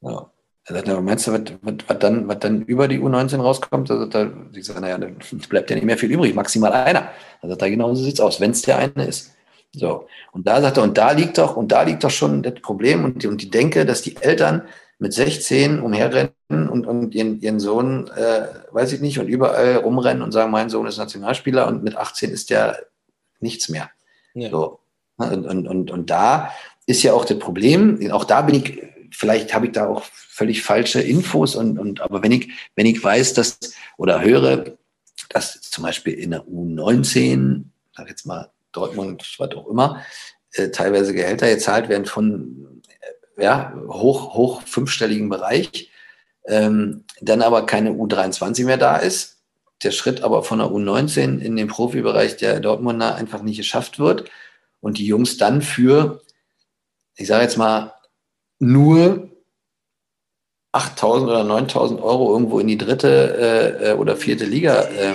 [0.00, 0.30] Ja.
[0.64, 3.88] Er sagt, ja, meinst du, was, was, was, dann, was dann über die U19 rauskommt?
[3.88, 5.16] Da sagt er, ich sage, naja, dann
[5.48, 7.08] bleibt ja nicht mehr viel übrig, maximal einer.
[7.40, 9.34] Er sagt, da genau so sieht es aus, wenn es der eine ist.
[9.72, 10.06] So.
[10.32, 13.04] Und da sagt er, und da liegt doch, und da liegt doch schon das Problem
[13.04, 14.62] und die, und die Denke, dass die Eltern
[14.98, 20.22] mit 16 umherrennen und, und ihren, ihren Sohn, äh, weiß ich nicht, und überall rumrennen
[20.22, 22.78] und sagen, mein Sohn ist Nationalspieler und mit 18 ist der
[23.40, 23.90] nichts mehr.
[24.34, 24.50] Ja.
[24.50, 24.80] So.
[25.16, 26.52] Und, und, und, und da
[26.86, 30.62] ist ja auch das Problem, auch da bin ich vielleicht habe ich da auch völlig
[30.62, 33.58] falsche Infos und, und aber wenn ich, wenn ich weiß, dass
[33.96, 34.76] oder höre,
[35.30, 37.64] dass zum Beispiel in der U19,
[37.96, 40.02] sag jetzt mal Dortmund, was auch immer,
[40.52, 42.82] äh, teilweise Gehälter gezahlt werden von
[43.36, 45.90] äh, ja, hoch, hoch fünfstelligen Bereich,
[46.46, 49.37] ähm, dann aber keine U23 mehr da ist,
[49.82, 54.30] der Schritt aber von der U19 in den Profibereich der Dortmunder einfach nicht geschafft wird
[54.80, 56.22] und die Jungs dann für,
[57.16, 57.94] ich sage jetzt mal,
[58.58, 59.30] nur
[60.72, 65.14] 8.000 oder 9.000 Euro irgendwo in die dritte äh, oder vierte Liga äh,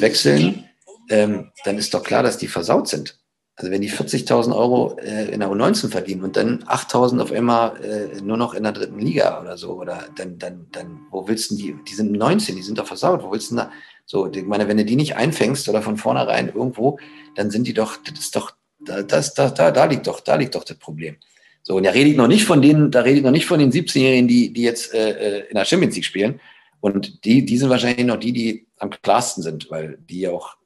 [0.00, 0.68] wechseln,
[1.10, 3.18] ähm, dann ist doch klar, dass die versaut sind.
[3.56, 7.80] Also wenn die 40.000 Euro äh, in der U19 verdienen und dann 8.000 auf einmal
[7.84, 11.52] äh, nur noch in der dritten Liga oder so, oder dann, dann, dann, wo willst
[11.52, 13.70] du die, die sind 19, die sind doch versaut, wo willst du da,
[14.06, 16.98] so, ich meine, wenn du die nicht einfängst oder von vornherein irgendwo,
[17.36, 20.56] dann sind die doch, das ist doch, das, das, da, da liegt doch, da liegt
[20.56, 21.16] doch das Problem.
[21.62, 23.58] So, und da rede ich noch nicht von denen, da rede ich noch nicht von
[23.58, 26.40] den 17-Jährigen, die, die jetzt äh, äh, in der Champions League spielen.
[26.80, 30.56] Und die, die sind wahrscheinlich noch die, die am klarsten sind, weil die ja auch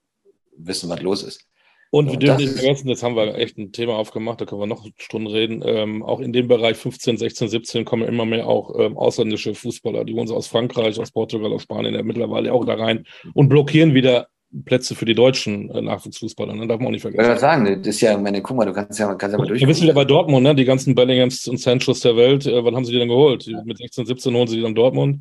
[0.56, 1.48] wissen, was los ist.
[1.90, 4.66] Und wir dürfen nicht vergessen, jetzt haben wir echt ein Thema aufgemacht, da können wir
[4.66, 5.62] noch Stunden reden.
[5.65, 10.05] Ähm, auch in dem Bereich 15, 16, 17 kommen immer mehr auch ähm, ausländische Fußballer,
[10.05, 13.94] die wohnen aus Frankreich, aus Portugal, aus Spanien ja mittlerweile auch da rein und blockieren
[13.94, 14.28] wieder
[14.65, 16.66] Plätze für die deutschen äh, Nachwuchsfußballer, ne?
[16.66, 17.23] darf man auch nicht vergessen.
[17.23, 19.47] Ich würde sagen, das ist ja, meine, guck mal, du kannst ja, kannst ja mal
[19.47, 19.60] durch.
[19.60, 20.55] Wir wissen ja bei Dortmund, ne?
[20.55, 23.47] die ganzen Bellinghams und Sanchos der Welt, äh, wann haben sie die denn geholt?
[23.65, 25.20] Mit 16, 17 holen sie die dann Dortmund.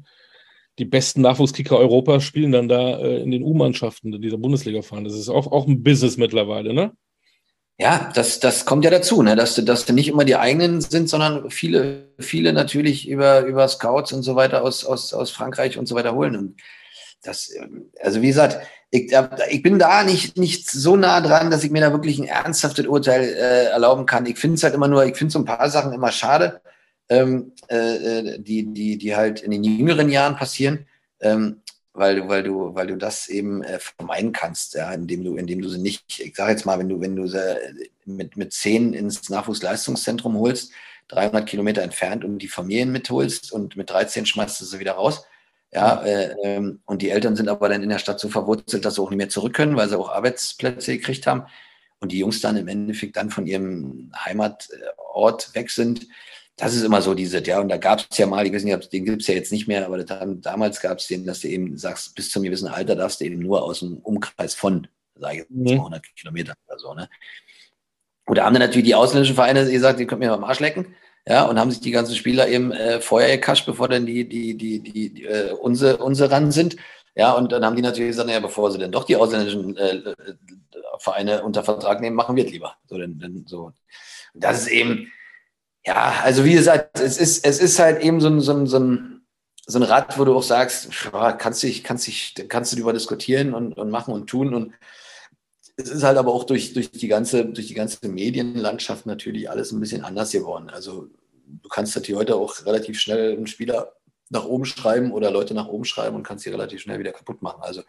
[0.78, 5.04] Die besten Nachwuchskicker Europas spielen dann da äh, in den U-Mannschaften dieser Bundesliga fahren.
[5.04, 6.91] Das ist auch, auch ein Business mittlerweile, ne?
[7.80, 9.36] Ja, das, das kommt ja dazu, ne?
[9.36, 14.24] dass, dass nicht immer die eigenen sind, sondern viele, viele natürlich über, über Scouts und
[14.24, 16.36] so weiter aus, aus, aus Frankreich und so weiter holen.
[16.36, 16.62] Und
[17.22, 17.54] das,
[18.02, 19.14] also wie gesagt, ich,
[19.49, 22.88] ich bin da nicht, nicht so nah dran, dass ich mir da wirklich ein ernsthaftes
[22.88, 24.26] Urteil äh, erlauben kann.
[24.26, 26.62] Ich finde es halt immer nur, ich finde so ein paar Sachen immer schade,
[27.09, 30.85] ähm, äh, die, die, die halt in den jüngeren Jahren passieren.
[31.19, 31.61] Ähm,
[31.97, 35.61] weil du, weil du, weil du das eben äh, vermeiden kannst, ja, indem du, indem
[35.61, 37.57] du sie nicht, ich sage jetzt mal, wenn du, wenn du sie
[38.05, 40.71] mit, mit zehn ins Nachwuchsleistungszentrum holst,
[41.07, 45.25] 300 Kilometer entfernt und die Familien mitholst und mit 13 schmeißt du sie wieder raus.
[45.73, 48.95] Ja, äh, ähm, und die Eltern sind aber dann in der Stadt so verwurzelt, dass
[48.95, 51.45] sie auch nicht mehr zurück können, weil sie auch Arbeitsplätze gekriegt haben.
[51.99, 56.07] Und die Jungs dann im Endeffekt dann von ihrem Heimatort weg sind
[56.57, 58.91] das ist immer so diese, ja, und da gab es ja mal, ich weiß nicht,
[58.91, 61.47] den gibt es ja jetzt nicht mehr, aber dann, damals gab es den, dass du
[61.47, 65.43] eben sagst, bis zum gewissen Alter darfst du eben nur aus dem Umkreis von, sage
[65.43, 65.77] ich mhm.
[65.77, 67.09] 200 Kilometern oder so, ne?
[68.25, 70.95] Oder haben dann natürlich die ausländischen Vereine gesagt, die können mir mal am Arsch lecken,
[71.27, 74.57] ja, und haben sich die ganzen Spieler eben äh, vorher gekascht, bevor dann die, die,
[74.57, 76.75] die, die, die äh, unsere, unsere ran sind,
[77.17, 79.97] ja, und dann haben die natürlich gesagt, naja, bevor sie denn doch die ausländischen äh,
[79.97, 80.15] äh
[80.99, 82.75] Vereine unter Vertrag nehmen, machen wir es lieber.
[82.88, 83.71] So, denn, denn, so.
[84.34, 85.11] das ist eben,
[85.88, 88.77] ja, also wie gesagt, es ist, es ist halt eben so ein, so ein, so
[88.77, 89.22] ein,
[89.65, 90.89] so ein Rad, wo du auch sagst,
[91.39, 94.53] kannst du, kannst, dich, kannst du darüber diskutieren und, und machen und tun.
[94.53, 94.73] Und
[95.77, 99.72] es ist halt aber auch durch, durch, die ganze, durch die ganze Medienlandschaft natürlich alles
[99.72, 100.69] ein bisschen anders geworden.
[100.69, 101.07] Also
[101.45, 103.93] du kannst natürlich heute auch relativ schnell einen Spieler
[104.30, 107.41] nach oben schreiben oder Leute nach oben schreiben und kannst sie relativ schnell wieder kaputt
[107.41, 107.61] machen.
[107.61, 107.84] Also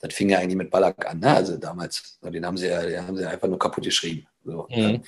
[0.00, 1.34] das fing ja eigentlich mit Ballack an, ne?
[1.34, 4.26] Also damals, den haben sie ja, den haben sie einfach nur kaputt geschrieben.
[4.42, 4.66] So.
[4.70, 5.02] Mhm.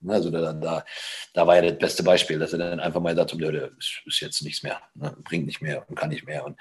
[0.00, 0.84] Ne, also da, da,
[1.32, 4.42] da war ja das beste Beispiel, dass er dann einfach mal sagt, der ist jetzt
[4.42, 5.16] nichts mehr, ne?
[5.24, 6.44] bringt nicht mehr und kann nicht mehr.
[6.44, 6.56] Und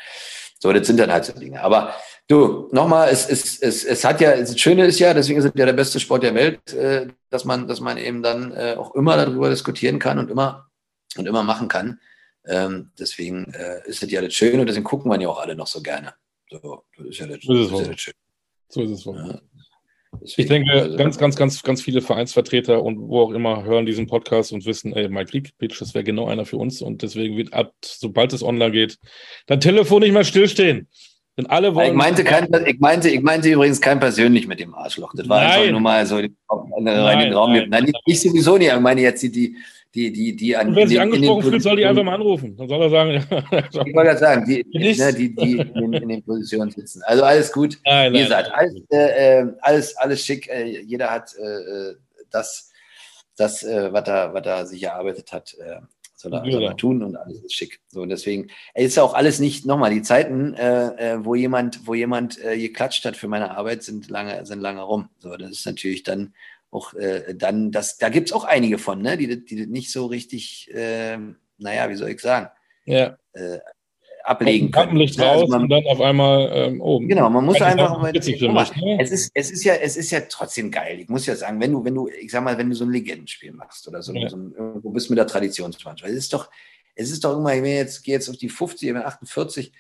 [0.60, 1.62] so, das sind dann halt so Dinge.
[1.62, 1.94] Aber
[2.28, 5.52] du, nochmal, es, es, es, es hat ja, das Schöne ist ja, deswegen ist es
[5.54, 8.96] ja der beste Sport der Welt, äh, dass man, dass man eben dann äh, auch
[8.96, 10.70] immer darüber diskutieren kann und immer
[11.18, 12.00] und immer machen kann.
[12.46, 15.56] Ähm, deswegen äh, ist es ja das Schöne und deswegen gucken wir ja auch alle
[15.56, 16.14] noch so gerne.
[16.50, 18.16] So, das ist ja das, das, ist ja das Schöne.
[18.70, 19.18] So ist es wohl.
[19.18, 19.42] Ja.
[20.26, 23.86] Deswegen, ich denke, also, ganz, ganz, ganz, ganz viele Vereinsvertreter und wo auch immer hören
[23.86, 26.82] diesen Podcast und wissen, ey, Mike Kriegpitch, das wäre genau einer für uns.
[26.82, 28.98] Und deswegen wird ab, sobald es online geht,
[29.46, 30.88] dein Telefon nicht mehr stillstehen.
[31.38, 31.90] Denn alle wollen.
[31.90, 35.14] Ich meinte, kein, ich, meinte, ich meinte übrigens kein persönlich mit dem Arschloch.
[35.16, 35.52] Das war Nein.
[35.52, 36.74] einfach nur mal so in den Raum.
[36.80, 38.72] Nein, nein, nicht sowieso nicht.
[38.74, 39.58] Ich meine jetzt die, die,
[39.96, 40.70] die, die, die an.
[40.70, 42.56] Und wenn sie angesprochen fühlt, soll die einfach mal anrufen.
[42.58, 43.12] Dann soll er sagen.
[43.12, 47.02] ich wollte sagen, die, ne, die, die in, in, den Positionen sitzen.
[47.06, 47.80] Also alles gut.
[47.86, 50.50] Nein, Wie gesagt, alles, äh, äh, alles, alles schick.
[50.50, 51.96] Äh, jeder hat äh, äh
[52.30, 52.72] das,
[53.38, 55.56] das äh, was, er, was er sich erarbeitet hat.
[56.18, 57.80] Soll er, soll er tun und alles ist schick.
[57.88, 60.54] So, und deswegen ist ja auch alles nicht, nochmal, die Zeiten,
[61.24, 65.10] wo jemand, wo jemand geklatscht hat für meine Arbeit, sind lange, sind lange rum.
[65.20, 66.34] So, das ist natürlich dann
[66.72, 69.18] auch äh, dann, das, da gibt es auch einige von, ne?
[69.18, 71.18] die, die nicht so richtig, äh,
[71.58, 72.50] naja, wie soll ich sagen,
[72.86, 73.18] ja.
[73.34, 73.60] äh,
[74.26, 74.98] ablegen können.
[74.98, 77.08] Licht raus also man, und dann auf einmal ähm, oben.
[77.08, 78.98] Genau, man muss einfach mal, mich, ne?
[79.00, 81.00] es ist es ist ja es ist ja trotzdem geil.
[81.00, 82.92] Ich muss ja sagen, wenn du wenn du ich sag mal, wenn du so ein
[82.92, 84.28] Legendenspiel machst oder so, ja.
[84.30, 86.50] so ein, irgendwo bist mit der Traditionsmannschaft, es ist doch
[86.96, 89.72] es ist doch immer, wenn jetzt gehe jetzt auf die 50, wenn 48,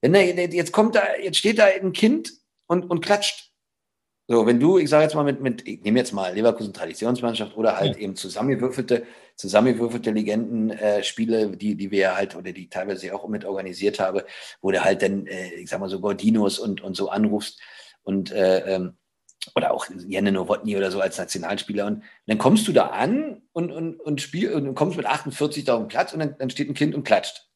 [0.00, 2.32] wenn da, jetzt kommt da jetzt steht da ein Kind
[2.66, 3.51] und und klatscht
[4.32, 7.54] so, wenn du, ich sage jetzt mal mit, mit ich nehme jetzt mal Leverkusen Traditionsmannschaft
[7.54, 8.00] oder halt ja.
[8.00, 9.04] eben zusammengewürfelte,
[9.36, 14.24] zusammengewürfelte Legendenspiele, äh, die, die wir halt oder die teilweise auch mit organisiert habe,
[14.62, 17.60] wo du halt dann, äh, ich sag mal so Gordinos und, und so anrufst
[18.04, 18.94] und äh, ähm,
[19.54, 21.84] oder auch Janne Nowotny oder so als Nationalspieler.
[21.84, 25.74] Und dann kommst du da an und, und, und, spiel, und kommst mit 48 da
[25.74, 27.50] auf den Platz und dann, dann steht ein Kind und klatscht.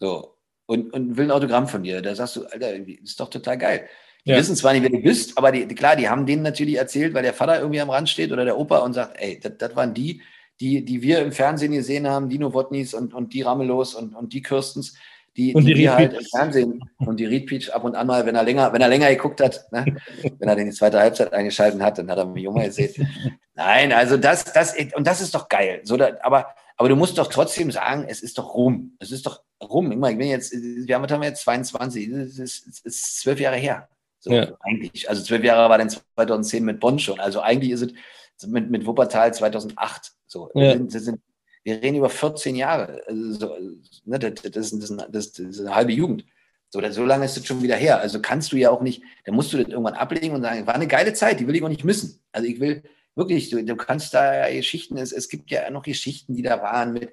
[0.00, 0.38] So.
[0.64, 2.00] Und, und will ein Autogramm von dir.
[2.00, 3.86] Da sagst du, Alter, ist doch total geil.
[4.26, 4.38] Die ja.
[4.38, 7.22] wissen zwar nicht, wer du bist, aber die, klar, die haben denen natürlich erzählt, weil
[7.22, 10.20] der Vater irgendwie am Rand steht oder der Opa und sagt, ey, das waren die,
[10.60, 14.32] die, die wir im Fernsehen gesehen haben, Dino Wotnis und, und die Ramelos und, und
[14.32, 14.96] die Kirstens,
[15.36, 18.26] die, und die, die wir halt im Fernsehen und die Reed ab und an mal,
[18.26, 19.96] wenn er länger, wenn er länger geguckt hat, ne?
[20.38, 23.08] wenn er den die zweite Halbzeit eingeschaltet hat, dann hat er mich Junge gesehen.
[23.54, 25.82] Nein, also das, das, und das ist doch geil.
[25.84, 28.96] So, da, aber, aber du musst doch trotzdem sagen, es ist doch rum.
[28.98, 29.92] Es ist doch rum.
[29.92, 33.20] Ich meine, ich bin jetzt, wir haben, haben wir jetzt 22, es ist, es ist
[33.20, 33.88] zwölf Jahre her.
[34.26, 34.48] So, ja.
[34.58, 35.08] eigentlich.
[35.08, 37.20] Also zwölf Jahre war dann 2010 mit Bonn schon.
[37.20, 37.92] Also eigentlich ist
[38.38, 40.10] es mit, mit Wuppertal 2008.
[40.26, 40.62] So, ja.
[40.62, 41.20] wir, sind, sind,
[41.62, 43.02] wir, reden über 14 Jahre.
[43.06, 43.56] Also, so,
[44.04, 46.24] ne, das, das, ist, das, das, ist eine halbe Jugend.
[46.70, 48.00] So, so lange ist es schon wieder her.
[48.00, 50.74] Also kannst du ja auch nicht, dann musst du das irgendwann ablegen und sagen, war
[50.74, 52.20] eine geile Zeit, die will ich auch nicht missen.
[52.32, 52.82] Also ich will
[53.14, 56.92] wirklich, du, du kannst da Geschichten, es, es gibt ja noch Geschichten, die da waren
[56.92, 57.10] mit,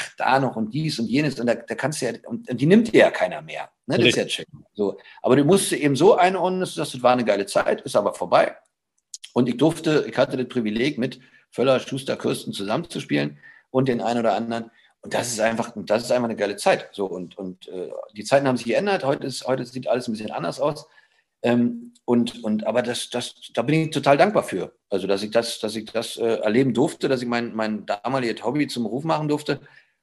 [0.00, 2.60] ach, da noch und dies und jenes und da, da kannst du ja, und, und
[2.60, 3.70] die nimmt dir ja keiner mehr.
[3.86, 3.98] Ne?
[3.98, 4.46] Das ist ja check.
[4.74, 4.98] So.
[5.22, 8.56] Aber du musst eben so einordnen, dass das war eine geile Zeit, ist aber vorbei.
[9.32, 11.20] Und ich durfte, ich hatte das Privileg, mit
[11.50, 13.38] Völler, Schuster, Kirsten zusammenzuspielen
[13.70, 14.70] und den einen oder anderen.
[15.02, 16.88] Und das ist einfach, das ist einfach eine geile Zeit.
[16.92, 19.04] So, und, und äh, die Zeiten haben sich geändert.
[19.04, 20.86] Heute, ist, heute sieht alles ein bisschen anders aus.
[21.42, 24.74] Ähm, und, und, aber das, das, da bin ich total dankbar für.
[24.90, 28.44] Also, dass ich das, dass ich das äh, erleben durfte, dass ich mein, mein damaliges
[28.44, 29.60] Hobby zum Beruf machen durfte.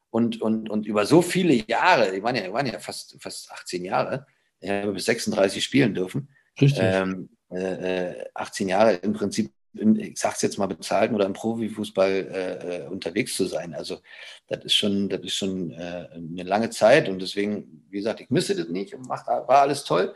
[0.10, 3.86] Und, und, und über so viele Jahre, ich waren ja, waren ja fast, fast 18
[3.86, 4.26] Jahre,
[4.60, 6.30] ich habe bis 36 spielen dürfen.
[6.60, 6.82] Richtig.
[6.82, 12.78] Ähm, äh, 18 Jahre im Prinzip, ich sag's jetzt mal, bezahlten oder im Profifußball äh,
[12.78, 13.74] äh, unterwegs zu sein.
[13.74, 14.00] Also
[14.48, 18.30] das ist schon, das ist schon äh, eine lange Zeit und deswegen, wie gesagt, ich
[18.30, 20.16] misse das nicht und macht, war alles toll.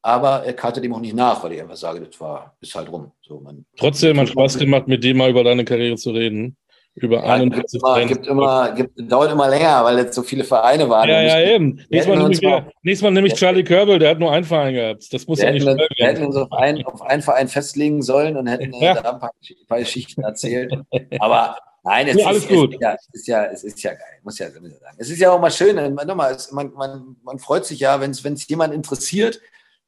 [0.00, 2.90] Aber er kannte dem auch nicht nach, weil ich einfach sage, das war, ist halt
[2.90, 3.12] rum.
[3.20, 6.56] So, man, Trotzdem hat Spaß gemacht, mit dem mal über deine Karriere zu reden.
[7.00, 10.44] Über ja, 41 gibt immer, gibt immer, gibt, dauert immer länger, weil jetzt so viele
[10.44, 11.08] Vereine waren.
[11.08, 11.80] Ja, ja, eben.
[11.90, 15.12] Nächstes Mal, nämlich, mal, nächstes Mal nämlich Charlie Körbel, der hat nur einen Verein gehabt.
[15.12, 18.46] Das muss ja nicht Wir hätten uns auf einen, auf einen Verein festlegen sollen und
[18.46, 18.94] hätten ja.
[18.94, 20.72] da ein paar, ein paar Geschichten erzählt.
[21.20, 24.18] Aber Nein, es, ja, ist, es, ist, ja, es, ist, ja, es ist ja geil,
[24.22, 24.96] muss ja sagen.
[24.98, 28.48] Es ist ja auch mal schön, nochmal, man, man, man freut sich ja, wenn es
[28.48, 29.40] jemand interessiert,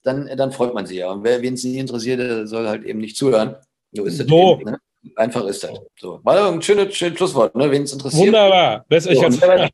[0.03, 1.11] dann, dann freut man sich ja.
[1.11, 3.57] Und wer es nicht interessiert, soll halt eben nicht zuhören.
[3.93, 4.59] So ist so.
[4.61, 4.79] Eben, ne?
[5.17, 5.73] Einfach ist das.
[5.99, 6.21] So.
[6.23, 7.71] War ein schönes, schönes Schlusswort, ne?
[7.71, 8.27] wen es interessiert.
[8.27, 8.85] Wunderbar.
[8.91, 9.71] So, und wer,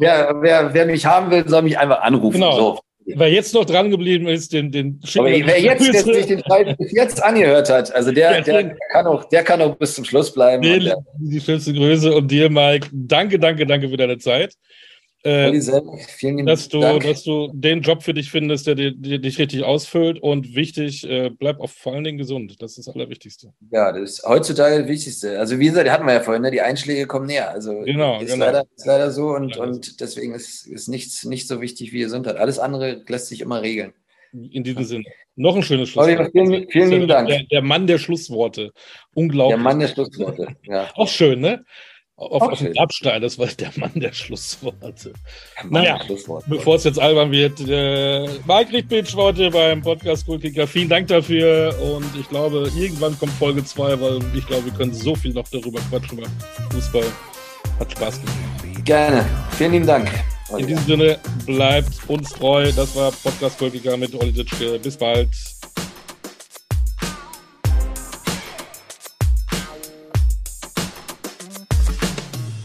[0.00, 2.34] wer, wer, wer, mich haben will, soll mich einfach anrufen.
[2.40, 2.56] Genau.
[2.56, 2.78] So.
[3.06, 6.74] Wer jetzt noch dran geblieben ist, den, den Aber wer jetzt, der sich den Fall
[6.76, 10.04] bis jetzt angehört hat, also der, der, der, kann auch, der kann auch bis zum
[10.04, 10.62] Schluss bleiben.
[10.62, 12.88] Den, die schönste Grüße und dir, Mike.
[12.92, 14.54] Danke, danke, danke für deine Zeit.
[15.26, 15.60] Äh,
[16.06, 17.02] vielen dass, du, Dank.
[17.02, 21.58] dass du den Job für dich findest, der, dich richtig ausfüllt und wichtig, äh, bleib
[21.58, 22.62] auch vor allen Dingen gesund.
[22.62, 23.52] Das ist das Allerwichtigste.
[23.72, 25.36] Ja, das ist heutzutage das Wichtigste.
[25.40, 26.52] Also wie gesagt, hatten wir ja vorhin, ne?
[26.52, 27.50] die Einschläge kommen näher.
[27.50, 28.44] Also genau, ist, genau.
[28.44, 31.98] Leider, ist leider so und, ja, und deswegen ist, ist nichts nicht so wichtig wie
[31.98, 32.36] Gesundheit.
[32.36, 33.94] Alles andere lässt sich immer regeln.
[34.32, 35.04] In diesem Sinne.
[35.34, 36.30] Noch ein schönes Schlusswort.
[36.30, 37.28] Vielen, vielen lieben Dank.
[37.28, 38.72] Der, der, Mann der Schlussworte.
[39.12, 39.56] Unglaublich.
[39.56, 40.88] Der Mann der Schlussworte, ja.
[40.94, 41.64] Auch schön, ne?
[42.18, 45.12] Auf, auf den Abstein, das war der Mann der Schlussworte.
[45.64, 46.48] Mann naja, der Schlussworte.
[46.48, 50.66] bevor es jetzt albern wird, äh, Marc Richtbitsch heute beim Podcast Goalkicker.
[50.66, 54.94] Vielen Dank dafür und ich glaube, irgendwann kommt Folge 2, weil ich glaube, wir können
[54.94, 56.30] so viel noch darüber quatschen beim
[56.72, 57.04] Fußball.
[57.78, 58.84] Hat Spaß gemacht.
[58.86, 59.26] Gerne.
[59.58, 60.10] Vielen lieben Dank.
[60.56, 62.72] In diesem Sinne, bleibt uns treu.
[62.74, 64.78] Das war Podcast Goalkicker mit Olli Ditschke.
[64.78, 65.28] Bis bald.